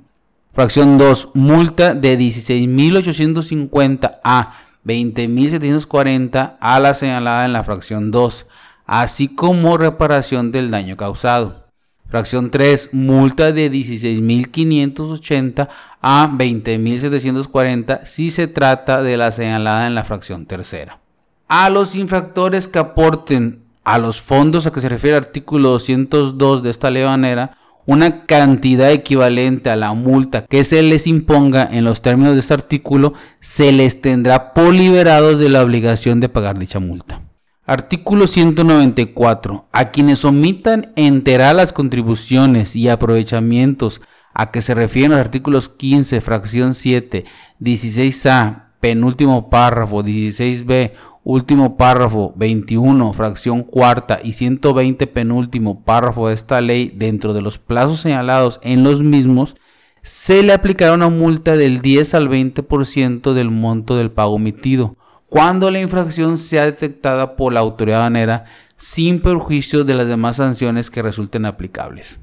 Fracción 0.53 0.98
2. 0.98 1.30
Multa 1.34 1.94
de 1.94 2.16
16.850 2.16 4.20
a 4.22 4.53
20.740 4.86 6.59
a 6.61 6.78
la 6.78 6.94
señalada 6.94 7.44
en 7.44 7.53
la 7.53 7.64
fracción 7.64 8.12
2, 8.12 8.46
así 8.91 9.28
como 9.28 9.78
reparación 9.78 10.51
del 10.51 10.72
daño 10.72 10.97
causado. 10.97 11.68
Fracción 12.09 12.51
3. 12.51 12.91
Multa 12.91 13.53
de 13.53 13.70
16.580 13.70 15.68
a 16.03 16.28
20.740 16.32 18.05
si 18.05 18.32
se 18.32 18.49
trata 18.49 19.01
de 19.01 19.16
la 19.16 19.30
señalada 19.30 19.86
en 19.86 19.95
la 19.95 20.03
fracción 20.03 20.45
tercera. 20.45 20.99
A 21.47 21.70
los 21.70 21.95
infractores 21.95 22.66
que 22.66 22.80
aporten 22.80 23.62
a 23.84 23.99
los 23.99 24.20
fondos 24.20 24.66
a 24.66 24.72
que 24.72 24.80
se 24.80 24.88
refiere 24.88 25.16
el 25.16 25.22
artículo 25.22 25.68
202 25.70 26.64
de 26.64 26.70
esta 26.70 26.91
ley 26.91 27.05
banera 27.05 27.57
una 27.86 28.26
cantidad 28.26 28.91
equivalente 28.91 29.70
a 29.70 29.76
la 29.76 29.93
multa 29.93 30.47
que 30.47 30.64
se 30.64 30.82
les 30.82 31.07
imponga 31.07 31.68
en 31.70 31.84
los 31.84 32.03
términos 32.03 32.34
de 32.34 32.41
este 32.41 32.55
artículo, 32.55 33.14
se 33.38 33.70
les 33.70 34.01
tendrá 34.01 34.53
por 34.53 34.74
liberados 34.74 35.38
de 35.38 35.49
la 35.49 35.62
obligación 35.62 36.18
de 36.18 36.28
pagar 36.28 36.59
dicha 36.59 36.80
multa. 36.80 37.29
Artículo 37.70 38.26
194. 38.26 39.68
A 39.70 39.92
quienes 39.92 40.24
omitan 40.24 40.92
enterar 40.96 41.54
las 41.54 41.72
contribuciones 41.72 42.74
y 42.74 42.88
aprovechamientos 42.88 44.00
a 44.34 44.50
que 44.50 44.60
se 44.60 44.74
refieren 44.74 45.12
los 45.12 45.20
artículos 45.20 45.68
15, 45.68 46.20
fracción 46.20 46.74
7, 46.74 47.26
16A, 47.60 48.70
penúltimo 48.80 49.50
párrafo, 49.50 50.02
16B, 50.02 50.94
último 51.22 51.76
párrafo 51.76 52.32
21, 52.34 53.12
fracción 53.12 53.62
cuarta 53.62 54.18
y 54.20 54.32
120 54.32 55.06
penúltimo 55.06 55.84
párrafo 55.84 56.26
de 56.26 56.34
esta 56.34 56.60
ley 56.60 56.92
dentro 56.92 57.34
de 57.34 57.42
los 57.42 57.58
plazos 57.58 58.00
señalados 58.00 58.58
en 58.64 58.82
los 58.82 59.04
mismos, 59.04 59.54
se 60.02 60.42
le 60.42 60.52
aplicará 60.52 60.92
una 60.92 61.08
multa 61.08 61.54
del 61.54 61.82
10 61.82 62.14
al 62.14 62.28
20% 62.28 63.32
del 63.32 63.52
monto 63.52 63.94
del 63.94 64.10
pago 64.10 64.32
omitido, 64.32 64.96
cuando 65.30 65.70
la 65.70 65.80
infracción 65.80 66.36
sea 66.36 66.66
detectada 66.66 67.36
por 67.36 67.52
la 67.52 67.60
autoridad 67.60 68.00
banera 68.00 68.44
sin 68.76 69.20
perjuicio 69.20 69.84
de 69.84 69.94
las 69.94 70.08
demás 70.08 70.36
sanciones 70.36 70.90
que 70.90 71.02
resulten 71.02 71.46
aplicables. 71.46 72.18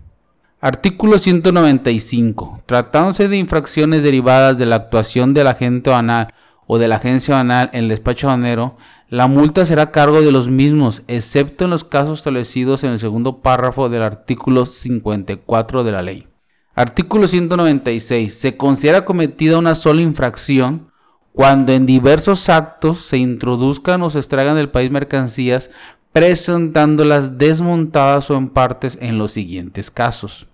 Artículo 0.60 1.18
195. 1.18 2.64
Tratándose 2.66 3.30
de 3.30 3.38
infracciones 3.38 4.04
derivadas 4.04 4.58
de 4.58 4.66
la 4.66 4.76
actuación 4.76 5.34
del 5.34 5.48
agente 5.48 5.90
banal 5.90 6.28
o 6.68 6.78
de 6.78 6.90
la 6.90 6.98
agencia 6.98 7.36
banal 7.36 7.70
en 7.72 7.86
el 7.86 7.90
despacho 7.90 8.28
banero, 8.28 8.76
la 9.08 9.28
multa 9.28 9.66
será 9.66 9.84
a 9.84 9.92
cargo 9.92 10.22
de 10.22 10.34
los 10.34 10.50
mismos, 10.50 11.04
excepto 11.08 11.64
en 11.64 11.70
los 11.70 11.86
casos 11.86 12.20
establecidos 12.20 12.84
en 12.84 12.92
el 12.92 13.00
segundo 13.00 13.42
párrafo 13.42 13.88
del 13.88 14.02
artículo 14.02 14.66
54 14.66 15.86
de 15.86 15.92
la 15.94 16.02
ley. 16.02 16.28
Artículo 16.76 17.30
196. 17.30 18.38
Se 18.38 18.58
considera 18.58 19.06
cometida 19.06 19.58
una 19.58 19.76
sola 19.76 20.02
infracción 20.02 20.92
cuando 21.38 21.72
en 21.72 21.86
diversos 21.86 22.50
actos 22.50 22.98
se 22.98 23.18
introduzcan 23.18 24.02
o 24.02 24.10
se 24.10 24.18
extraigan 24.18 24.56
del 24.56 24.72
país 24.72 24.90
mercancías 24.90 25.70
presentándolas 26.12 27.38
desmontadas 27.38 28.32
o 28.32 28.38
en 28.38 28.50
partes 28.50 28.98
en 29.02 29.20
los 29.20 29.34
siguientes 29.34 29.92
casos. 29.92 30.48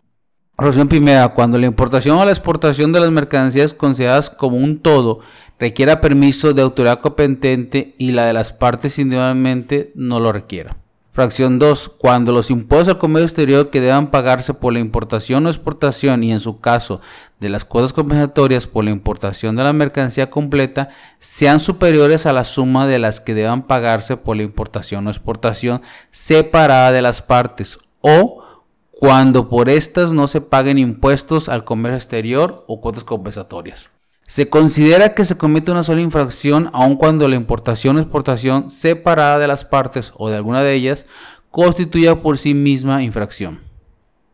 Razón 0.58 0.90
primera, 0.90 1.30
cuando 1.30 1.58
la 1.58 1.68
importación 1.68 2.18
o 2.18 2.26
la 2.26 2.32
exportación 2.32 2.92
de 2.92 3.00
las 3.00 3.12
mercancías 3.12 3.74
consideradas 3.74 4.30
como 4.30 4.58
un 4.58 4.80
todo 4.80 5.22
requiera 5.58 6.02
permiso 6.02 6.52
de 6.52 6.64
autoridad 6.64 7.00
competente 7.00 7.96
y 7.98 8.12
la 8.12 8.26
de 8.26 8.34
las 8.34 8.52
partes 8.52 9.00
individualmente 9.00 9.94
no 9.96 10.20
lo 10.20 10.34
requiera. 10.34 10.83
Fracción 11.14 11.60
2. 11.60 11.90
Cuando 12.00 12.32
los 12.32 12.50
impuestos 12.50 12.88
al 12.88 12.98
comercio 12.98 13.28
exterior 13.28 13.70
que 13.70 13.82
deban 13.82 14.10
pagarse 14.10 14.56
por 14.56 14.74
la 14.74 14.80
importación 14.80 15.46
o 15.46 15.50
exportación 15.50 16.24
y 16.24 16.32
en 16.32 16.40
su 16.40 16.60
caso 16.60 17.02
de 17.40 17.50
las 17.50 17.66
cuotas 17.66 17.94
compensatorias 17.94 18.66
por 18.66 18.84
la 18.84 18.90
importación 18.90 19.56
de 19.56 19.62
la 19.62 19.74
mercancía 19.74 20.32
completa 20.32 20.90
sean 21.20 21.60
superiores 21.60 22.26
a 22.26 22.34
la 22.34 22.46
suma 22.46 22.88
de 22.88 22.98
las 22.98 23.20
que 23.20 23.36
deban 23.36 23.62
pagarse 23.62 24.18
por 24.18 24.38
la 24.38 24.42
importación 24.42 25.06
o 25.06 25.12
exportación 25.12 25.84
separada 26.10 26.92
de 26.92 27.04
las 27.04 27.22
partes 27.22 27.78
o 28.02 28.44
cuando 28.90 29.50
por 29.50 29.70
estas 29.70 30.14
no 30.14 30.28
se 30.28 30.42
paguen 30.42 30.80
impuestos 30.80 31.48
al 31.48 31.64
comercio 31.64 31.98
exterior 31.98 32.66
o 32.68 32.82
cuotas 32.82 33.04
compensatorias. 33.04 33.93
Se 34.26 34.50
considera 34.50 35.14
que 35.14 35.26
se 35.26 35.38
comete 35.38 35.72
una 35.72 35.84
sola 35.84 36.02
infracción 36.02 36.70
aun 36.74 36.96
cuando 36.96 37.28
la 37.28 37.36
importación 37.36 37.98
o 37.98 38.00
exportación 38.00 38.70
separada 38.70 39.38
de 39.38 39.48
las 39.48 39.66
partes 39.66 40.14
o 40.16 40.30
de 40.30 40.38
alguna 40.38 40.62
de 40.62 40.74
ellas 40.74 41.06
constituya 41.52 42.22
por 42.22 42.38
sí 42.38 42.54
misma 42.54 43.04
infracción. 43.04 43.60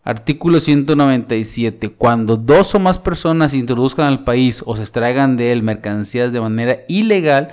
Artículo 0.03 0.59
197. 0.59 1.89
Cuando 1.89 2.37
dos 2.37 2.73
o 2.73 2.79
más 2.79 2.97
personas 2.97 3.53
introduzcan 3.53 4.07
al 4.07 4.23
país 4.23 4.63
o 4.65 4.75
se 4.75 4.83
extraigan 4.83 5.35
de 5.35 5.51
él 5.51 5.61
mercancías 5.61 6.31
de 6.31 6.39
manera 6.39 6.79
ilegal, 6.87 7.49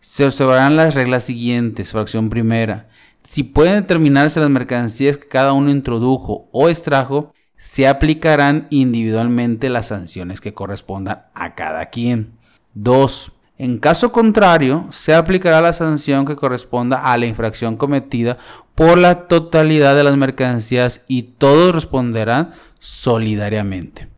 se 0.00 0.24
observarán 0.24 0.76
las 0.76 0.94
reglas 0.94 1.24
siguientes. 1.24 1.92
Fracción 1.92 2.30
primera. 2.30 2.88
Si 3.22 3.42
pueden 3.42 3.82
determinarse 3.82 4.40
las 4.40 4.48
mercancías 4.48 5.18
que 5.18 5.28
cada 5.28 5.52
uno 5.52 5.70
introdujo 5.70 6.48
o 6.52 6.70
extrajo, 6.70 7.34
se 7.60 7.86
aplicarán 7.86 8.68
individualmente 8.70 9.68
las 9.68 9.88
sanciones 9.88 10.40
que 10.40 10.54
correspondan 10.54 11.26
a 11.34 11.54
cada 11.54 11.90
quien. 11.90 12.38
2. 12.72 13.32
En 13.58 13.76
caso 13.76 14.12
contrario, 14.12 14.86
se 14.88 15.14
aplicará 15.14 15.60
la 15.60 15.74
sanción 15.74 16.24
que 16.24 16.36
corresponda 16.36 17.12
a 17.12 17.18
la 17.18 17.26
infracción 17.26 17.76
cometida 17.76 18.38
por 18.74 18.96
la 18.96 19.28
totalidad 19.28 19.94
de 19.94 20.04
las 20.04 20.16
mercancías 20.16 21.02
y 21.06 21.22
todos 21.24 21.74
responderán 21.74 22.52
solidariamente. 22.78 24.08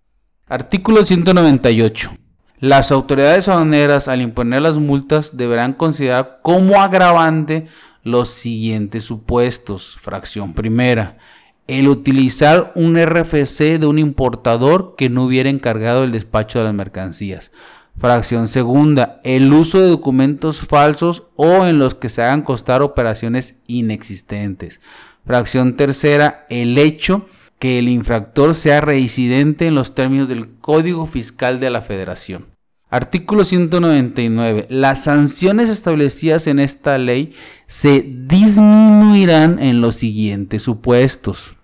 Artículo 0.47 1.05
198. 1.05 2.13
Las 2.61 2.93
autoridades 2.93 3.49
aduaneras 3.49 4.07
al 4.07 4.23
imponer 4.23 4.63
las 4.63 4.79
multas 4.79 5.37
deberán 5.37 5.73
considerar 5.73 6.39
como 6.43 6.81
agravante 6.81 7.67
los 8.05 8.29
siguientes 8.29 9.03
supuestos. 9.03 9.97
Fracción 9.99 10.55
primera 10.55 11.19
el 11.67 11.89
utilizar 11.89 12.73
un 12.75 12.97
RFC 12.97 13.79
de 13.79 13.87
un 13.87 13.99
importador 13.99 14.95
que 14.97 15.09
no 15.09 15.25
hubiera 15.25 15.51
encargado 15.51 16.05
el 16.05 16.13
despacho 16.13 16.59
de 16.59 16.65
las 16.65 16.75
mercancías. 16.75 17.53
Fracción 17.99 18.49
segunda, 18.49 19.21
el 19.23 19.53
uso 19.53 19.81
de 19.81 19.89
documentos 19.89 20.61
falsos 20.61 21.25
o 21.37 21.67
en 21.67 21.79
los 21.79 21.95
que 21.95 22.09
se 22.09 22.23
hagan 22.23 22.43
costar 22.43 22.83
operaciones 22.83 23.57
inexistentes. 23.67 24.81
Fracción 25.25 25.77
tercera, 25.77 26.47
el 26.49 26.79
hecho 26.79 27.27
que 27.59 27.79
el 27.79 27.89
infractor 27.89 28.55
sea 28.55 28.81
residente 28.81 29.67
en 29.67 29.77
los 29.77 29.95
términos 29.95 30.29
del 30.29 30.59
Código 30.59 31.07
Fiscal 31.07 31.61
de 31.61 31.71
la 31.71 31.81
Federación. 31.81 32.52
Artículo 32.93 33.47
199. 33.47 34.67
Las 34.69 35.05
sanciones 35.05 35.71
establecidas 35.71 36.47
en 36.47 36.59
esta 36.59 36.99
ley 36.99 37.33
se 37.67 38.03
disminuirán 38.07 39.59
en 39.61 39.81
los 39.81 39.97
siguientes 39.97 40.61
supuestos. 40.61 41.55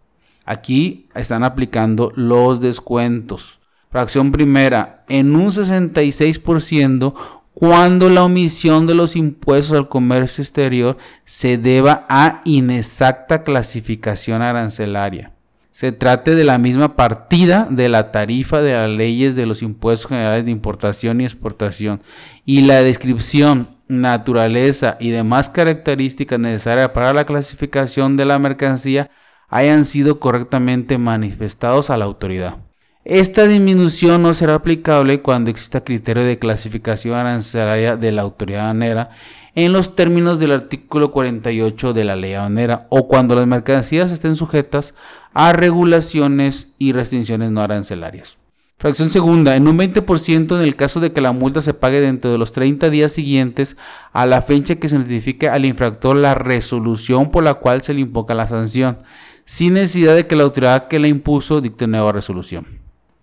Aquí 0.46 1.06
están 1.14 1.44
aplicando 1.44 2.12
los 2.14 2.62
descuentos. 2.62 3.60
Fracción 3.90 4.32
primera, 4.32 5.04
en 5.10 5.36
un 5.36 5.50
66% 5.50 7.12
cuando 7.52 8.08
la 8.08 8.24
omisión 8.24 8.86
de 8.86 8.94
los 8.94 9.14
impuestos 9.14 9.76
al 9.76 9.90
comercio 9.90 10.40
exterior 10.40 10.96
se 11.24 11.58
deba 11.58 12.06
a 12.08 12.40
inexacta 12.46 13.42
clasificación 13.42 14.40
arancelaria 14.40 15.34
se 15.78 15.92
trate 15.92 16.34
de 16.34 16.42
la 16.42 16.58
misma 16.58 16.96
partida 16.96 17.68
de 17.70 17.88
la 17.88 18.10
tarifa 18.10 18.60
de 18.60 18.72
las 18.72 18.90
leyes 18.90 19.36
de 19.36 19.46
los 19.46 19.62
impuestos 19.62 20.08
generales 20.08 20.44
de 20.44 20.50
importación 20.50 21.20
y 21.20 21.24
exportación 21.24 22.02
y 22.44 22.62
la 22.62 22.82
descripción, 22.82 23.78
naturaleza 23.86 24.96
y 24.98 25.10
demás 25.10 25.48
características 25.48 26.40
necesarias 26.40 26.88
para 26.88 27.14
la 27.14 27.26
clasificación 27.26 28.16
de 28.16 28.24
la 28.24 28.40
mercancía 28.40 29.12
hayan 29.46 29.84
sido 29.84 30.18
correctamente 30.18 30.98
manifestados 30.98 31.90
a 31.90 31.96
la 31.96 32.06
autoridad. 32.06 32.67
Esta 33.04 33.46
disminución 33.46 34.22
no 34.22 34.34
será 34.34 34.56
aplicable 34.56 35.22
cuando 35.22 35.50
exista 35.50 35.82
criterio 35.82 36.24
de 36.24 36.38
clasificación 36.38 37.14
arancelaria 37.14 37.96
de 37.96 38.12
la 38.12 38.22
autoridad 38.22 38.64
aduanera 38.64 39.10
en 39.54 39.72
los 39.72 39.96
términos 39.96 40.38
del 40.38 40.52
artículo 40.52 41.10
48 41.10 41.92
de 41.92 42.04
la 42.04 42.16
ley 42.16 42.34
aduanera 42.34 42.86
o 42.90 43.08
cuando 43.08 43.34
las 43.34 43.46
mercancías 43.46 44.10
estén 44.10 44.36
sujetas 44.36 44.94
a 45.32 45.52
regulaciones 45.52 46.68
y 46.78 46.92
restricciones 46.92 47.50
no 47.50 47.60
arancelarias. 47.60 48.36
Fracción 48.76 49.10
segunda, 49.10 49.56
en 49.56 49.66
un 49.66 49.76
20% 49.76 50.56
en 50.56 50.62
el 50.62 50.76
caso 50.76 51.00
de 51.00 51.12
que 51.12 51.20
la 51.20 51.32
multa 51.32 51.62
se 51.62 51.74
pague 51.74 52.00
dentro 52.00 52.30
de 52.30 52.38
los 52.38 52.52
30 52.52 52.90
días 52.90 53.10
siguientes 53.10 53.76
a 54.12 54.26
la 54.26 54.42
fecha 54.42 54.76
que 54.76 54.88
se 54.88 54.98
notifique 54.98 55.48
al 55.48 55.64
infractor 55.64 56.14
la 56.14 56.34
resolución 56.34 57.30
por 57.30 57.42
la 57.42 57.54
cual 57.54 57.82
se 57.82 57.94
le 57.94 58.00
invoca 58.00 58.34
la 58.34 58.46
sanción, 58.46 58.98
sin 59.44 59.74
necesidad 59.74 60.14
de 60.14 60.26
que 60.26 60.36
la 60.36 60.44
autoridad 60.44 60.86
que 60.88 61.00
la 61.00 61.08
impuso 61.08 61.60
dicte 61.60 61.88
nueva 61.88 62.12
resolución. 62.12 62.77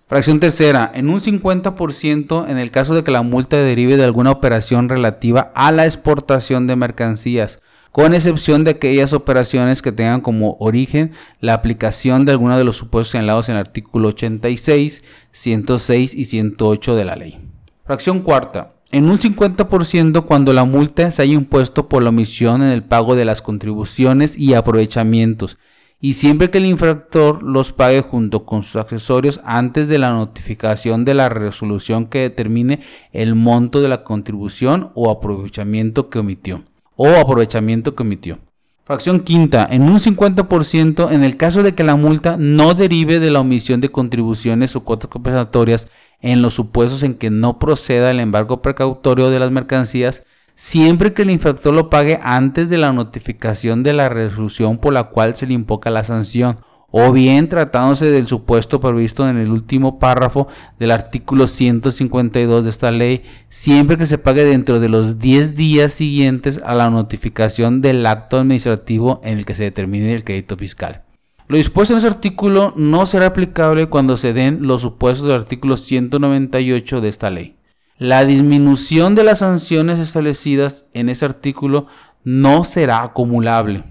Fracción 0.08 0.39
tercera, 0.39 0.91
en 0.93 1.10
un 1.10 1.20
50% 1.20 2.47
en 2.47 2.60
el 2.60 2.70
caso 2.70 2.93
de 2.93 3.03
que 3.03 3.10
la 3.10 3.24
multa 3.24 3.58
derive 3.58 3.97
de 3.97 4.03
alguna 4.03 4.30
operación 4.30 4.88
relativa 4.88 5.51
a 5.56 5.72
la 5.72 5.86
exportación 5.86 6.68
de 6.68 6.76
mercancías, 6.76 7.60
con 7.91 8.14
excepción 8.14 8.64
de 8.64 8.72
aquellas 8.72 9.14
operaciones 9.14 9.82
que 9.82 9.91
tengan 9.91 10.22
como 10.22 10.58
origen 10.60 11.10
la 11.39 11.56
aplicación 11.56 12.24
de 12.24 12.34
alguno 12.34 12.56
de 12.56 12.64
los 12.64 12.78
supuestos 12.78 13.14
señalados 13.14 13.49
en 13.49 13.56
el 13.56 13.62
artículo 13.62 14.10
86, 14.10 15.03
106 15.32 16.14
y 16.14 16.26
108 16.26 16.95
de 16.95 17.06
la 17.06 17.16
ley. 17.16 17.39
Fracción 17.84 18.20
cuarta, 18.20 18.74
en 18.91 19.10
un 19.10 19.18
50% 19.18 20.26
cuando 20.26 20.53
la 20.53 20.66
multa 20.66 21.10
se 21.10 21.24
haya 21.24 21.34
impuesto 21.34 21.89
por 21.89 22.03
la 22.03 22.10
omisión 22.10 22.62
en 22.62 22.70
el 22.70 22.84
pago 22.84 23.16
de 23.16 23.26
las 23.26 23.41
contribuciones 23.41 24.38
y 24.38 24.53
aprovechamientos 24.53 25.58
y 26.00 26.14
siempre 26.14 26.50
que 26.50 26.58
el 26.58 26.66
infractor 26.66 27.41
los 27.41 27.72
pague 27.72 28.02
junto 28.02 28.46
con 28.46 28.64
sus 28.64 28.76
accesorios 28.76 29.39
antes 29.43 29.88
de 29.88 29.98
la 29.98 30.12
notificación 30.12 31.06
de 31.06 31.14
la 31.14 31.30
resolución 31.30 32.08
que 32.08 32.20
determine 32.20 32.82
el 33.12 33.36
monto 33.36 33.82
de 33.82 33.89
la 33.89 34.04
contribución 34.04 34.91
o 34.93 35.10
aprovechamiento 35.10 36.10
que 36.10 36.20
omitió 36.20 36.64
o 36.96 37.08
aprovechamiento 37.08 37.96
que 37.96 38.04
omitió. 38.04 38.39
Fracción 38.86 39.22
quinta, 39.22 39.68
en 39.70 39.82
un 39.82 40.00
50% 40.00 41.12
en 41.12 41.24
el 41.24 41.38
caso 41.38 41.64
de 41.64 41.74
que 41.74 41.84
la 41.84 41.96
multa 41.96 42.38
no 42.38 42.76
derive 42.76 43.20
de 43.20 43.32
la 43.32 43.39
omisión 43.39 43.82
de 43.82 43.89
contribuciones 43.89 44.76
o 44.76 44.84
cuotas 44.84 45.10
compensatorias 45.10 45.88
en 46.22 46.43
los 46.43 46.54
supuestos 46.54 47.02
en 47.02 47.16
que 47.16 47.32
no 47.32 47.58
proceda 47.58 48.12
el 48.12 48.20
embargo 48.20 48.62
precautorio 48.62 49.32
de 49.32 49.39
las 49.39 49.50
mercancías 49.50 50.24
siempre 50.56 51.14
que 51.14 51.22
el 51.22 51.30
infractor 51.30 51.74
lo 51.74 51.89
pague 51.89 52.20
antes 52.24 52.70
de 52.70 52.78
la 52.78 52.93
notificación 52.93 53.84
de 53.84 53.93
la 53.93 54.10
resolución 54.10 54.78
por 54.78 54.93
la 54.93 55.06
cual 55.06 55.36
se 55.36 55.45
le 55.45 55.53
invoca 55.53 55.89
la 55.89 56.03
sanción, 56.03 56.58
o 56.97 57.12
bien 57.12 57.49
tratándose 57.49 58.06
del 58.06 58.26
supuesto 58.26 58.80
previsto 58.80 59.28
en 59.28 59.38
el 59.38 59.51
último 59.51 59.99
párrafo 59.99 60.47
del 60.80 60.91
artículo 60.91 61.45
152 61.45 62.64
de 62.64 62.70
esta 62.70 62.89
ley, 62.89 63.22
siempre 63.49 63.97
que 63.97 64.06
se 64.06 64.18
pague 64.18 64.45
dentro 64.45 64.80
de 64.80 64.88
los 64.88 65.20
10 65.20 65.56
días 65.56 65.91
siguientes 65.91 66.62
a 66.64 66.74
la 66.74 66.89
notificación 66.89 67.82
del 67.82 68.06
acto 68.06 68.38
administrativo 68.39 69.20
en 69.26 69.39
el 69.39 69.45
que 69.45 69.56
se 69.56 69.64
determine 69.64 70.14
el 70.14 70.24
crédito 70.24 70.56
fiscal. 70.56 71.03
Lo 71.47 71.58
dispuesto 71.58 71.93
en 71.93 71.97
ese 71.97 72.08
artículo 72.08 72.74
no 72.78 73.06
será 73.06 73.28
aplicable 73.28 73.88
cuando 73.88 74.16
se 74.16 74.32
den 74.32 74.60
los 74.66 74.82
supuestos 74.82 75.28
del 75.28 75.38
artículo 75.38 75.76
198 75.76 77.01
de 77.01 77.10
esta 77.10 77.30
ley. 77.30 77.58
La 77.98 78.26
disminución 78.26 79.16
de 79.16 79.24
las 79.24 79.39
sanciones 79.39 80.00
establecidas 80.00 80.86
en 80.91 81.08
ese 81.08 81.24
artículo 81.24 81.88
no 82.26 82.66
será 82.66 83.04
acumulable. 83.04 83.86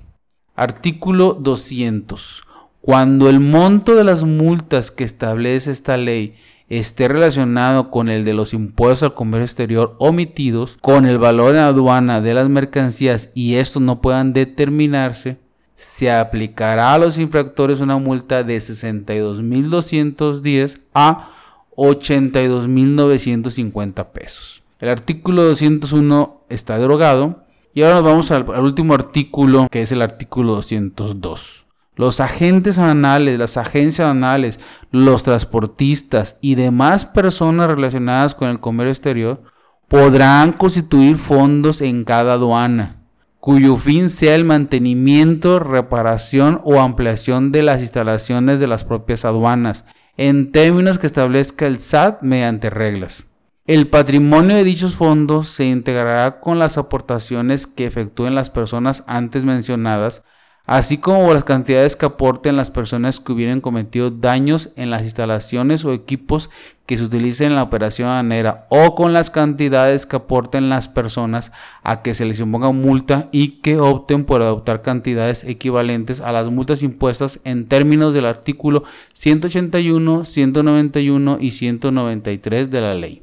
Artículo 0.55 1.33
200. 1.33 2.43
Cuando 2.83 3.31
el 3.31 3.41
monto 3.41 3.95
de 3.95 4.05
las 4.05 4.25
multas 4.25 4.91
que 4.91 5.05
establece 5.05 5.71
esta 5.71 5.97
ley 5.97 6.35
esté 6.69 7.09
relacionado 7.09 7.91
con 7.91 8.11
el 8.11 8.27
de 8.27 8.35
los 8.35 8.53
impuestos 8.53 9.05
al 9.05 9.15
comercio 9.15 9.47
exterior 9.47 9.97
omitidos, 9.99 10.77
con 10.83 11.07
el 11.07 11.19
valor 11.19 11.55
en 11.55 11.63
aduana 11.63 12.21
de 12.21 12.35
las 12.35 12.51
mercancías 12.51 13.31
y 13.35 13.55
estos 13.55 13.81
no 13.81 14.03
puedan 14.03 14.35
determinarse, 14.35 15.39
se 15.77 16.13
aplicará 16.13 16.93
a 16.93 16.99
los 16.99 17.17
infractores 17.17 17.81
una 17.81 17.97
multa 17.97 18.43
de 18.43 18.59
62.210 18.59 20.81
a 20.93 21.31
82.950 21.77 24.13
pesos. 24.13 24.63
El 24.81 24.89
artículo 24.89 25.45
201 25.45 26.41
está 26.49 26.79
derogado 26.79 27.45
y 27.73 27.83
ahora 27.83 27.97
nos 27.97 28.05
vamos 28.05 28.31
al, 28.31 28.49
último 28.63 28.95
artículo 28.95 29.67
que 29.71 29.83
es 29.83 29.93
el 29.93 30.01
artículo 30.03 30.55
202. 30.57 31.67
Los 31.97 32.19
agentes 32.21 32.79
anales, 32.79 33.39
las 33.39 33.57
agencias 33.57 34.09
anales, 34.09 34.59
los 34.91 35.23
transportistas 35.23 36.37
y 36.41 36.57
demás 36.57 37.07
personas 37.07 37.71
relacionadas 37.71 38.35
con 38.35 38.49
el 38.49 38.59
comercio 38.61 38.91
exterior 38.91 39.43
podrán 39.89 40.53
constituir 40.53 41.17
fondos 41.17 41.81
en 41.81 42.05
cada 42.05 42.35
aduana 42.35 43.05
cuyo 43.45 43.77
fin 43.77 44.09
sea 44.09 44.37
el 44.37 44.47
mantenimiento, 44.47 45.59
reparación 45.59 46.63
o 46.65 46.81
ampliación 46.81 47.53
de 47.53 47.63
las 47.63 47.83
instalaciones 47.83 48.59
de 48.59 48.67
las 48.67 48.85
propias 48.85 49.27
aduanas, 49.27 49.85
en 50.17 50.53
términos 50.53 50.99
que 50.99 51.07
establezca 51.07 51.67
el 51.67 51.79
SAT 51.79 52.23
mediante 52.23 52.71
reglas. 52.71 53.27
El 53.67 53.89
patrimonio 53.89 54.57
de 54.57 54.65
dichos 54.65 54.97
fondos 54.97 55.49
se 55.49 55.65
integrará 55.65 56.41
con 56.41 56.59
las 56.59 56.77
aportaciones 56.77 57.67
que 57.67 57.87
efectúen 57.87 58.35
las 58.35 58.51
personas 58.51 59.05
antes 59.07 59.45
mencionadas 59.45 60.23
así 60.67 60.97
como 60.97 61.33
las 61.33 61.45
cantidades 61.45 61.95
que 61.95 62.07
aporten 62.07 62.57
las 62.57 62.71
personas 62.71 63.21
que 63.21 63.33
hubieran 63.33 63.61
cometido 63.61 64.11
daños 64.11 64.71
en 64.77 64.91
las 64.91 65.03
instalaciones 65.03 65.85
o 65.85 65.93
equipos 65.93 66.49
que 66.87 66.97
se 66.97 67.05
utilicen 67.05 67.49
en 67.49 67.57
la 67.57 67.63
operación 67.63 68.09
aduanera 68.09 68.67
o 68.71 68.95
con 68.95 69.13
las 69.13 69.31
cantidades 69.31 70.07
que 70.07 70.17
aporten 70.17 70.71
las 70.71 70.89
personas 70.89 71.53
a 71.83 72.03
que 72.03 72.15
se 72.15 72.25
les 72.25 72.41
imponga 72.41 72.73
multa 72.73 73.29
y 73.31 73.61
que 73.61 73.79
opten 73.79 74.25
por 74.25 74.43
adoptar 74.43 74.83
cantidades 74.83 75.45
equivalentes 75.45 76.21
a 76.21 76.33
las 76.33 76.51
multas 76.51 76.83
impuestas 76.83 77.41
en 77.45 77.67
términos 77.67 78.15
del 78.15 78.27
artículo 78.27 78.85
181, 79.13 80.25
191 80.25 81.39
y 81.41 81.51
193 81.51 82.71
de 82.71 82.81
la 82.81 82.95
ley. 82.95 83.23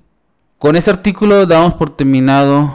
Con 0.59 0.75
este 0.75 0.91
artículo 0.91 1.47
damos 1.47 1.73
por 1.73 1.95
terminado 1.95 2.71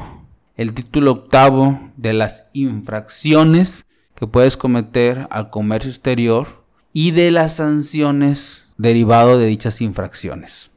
el 0.57 0.75
título 0.75 1.13
octavo 1.13 1.79
de 1.97 2.15
las 2.15 2.47
infracciones 2.53 3.86
que 4.17 4.27
puedes 4.27 4.57
cometer 4.57 5.29
al 5.31 5.51
comercio 5.51 5.91
exterior 5.91 6.65
y 6.93 7.11
de 7.11 7.31
las 7.31 7.57
sanciones 7.57 8.71
derivado 8.79 9.39
de 9.39 9.47
dichas 9.47 9.81
infracciones. 9.81 10.71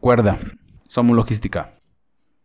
Cuerda, 0.00 0.38
somos 0.88 1.14
logística. 1.14 1.75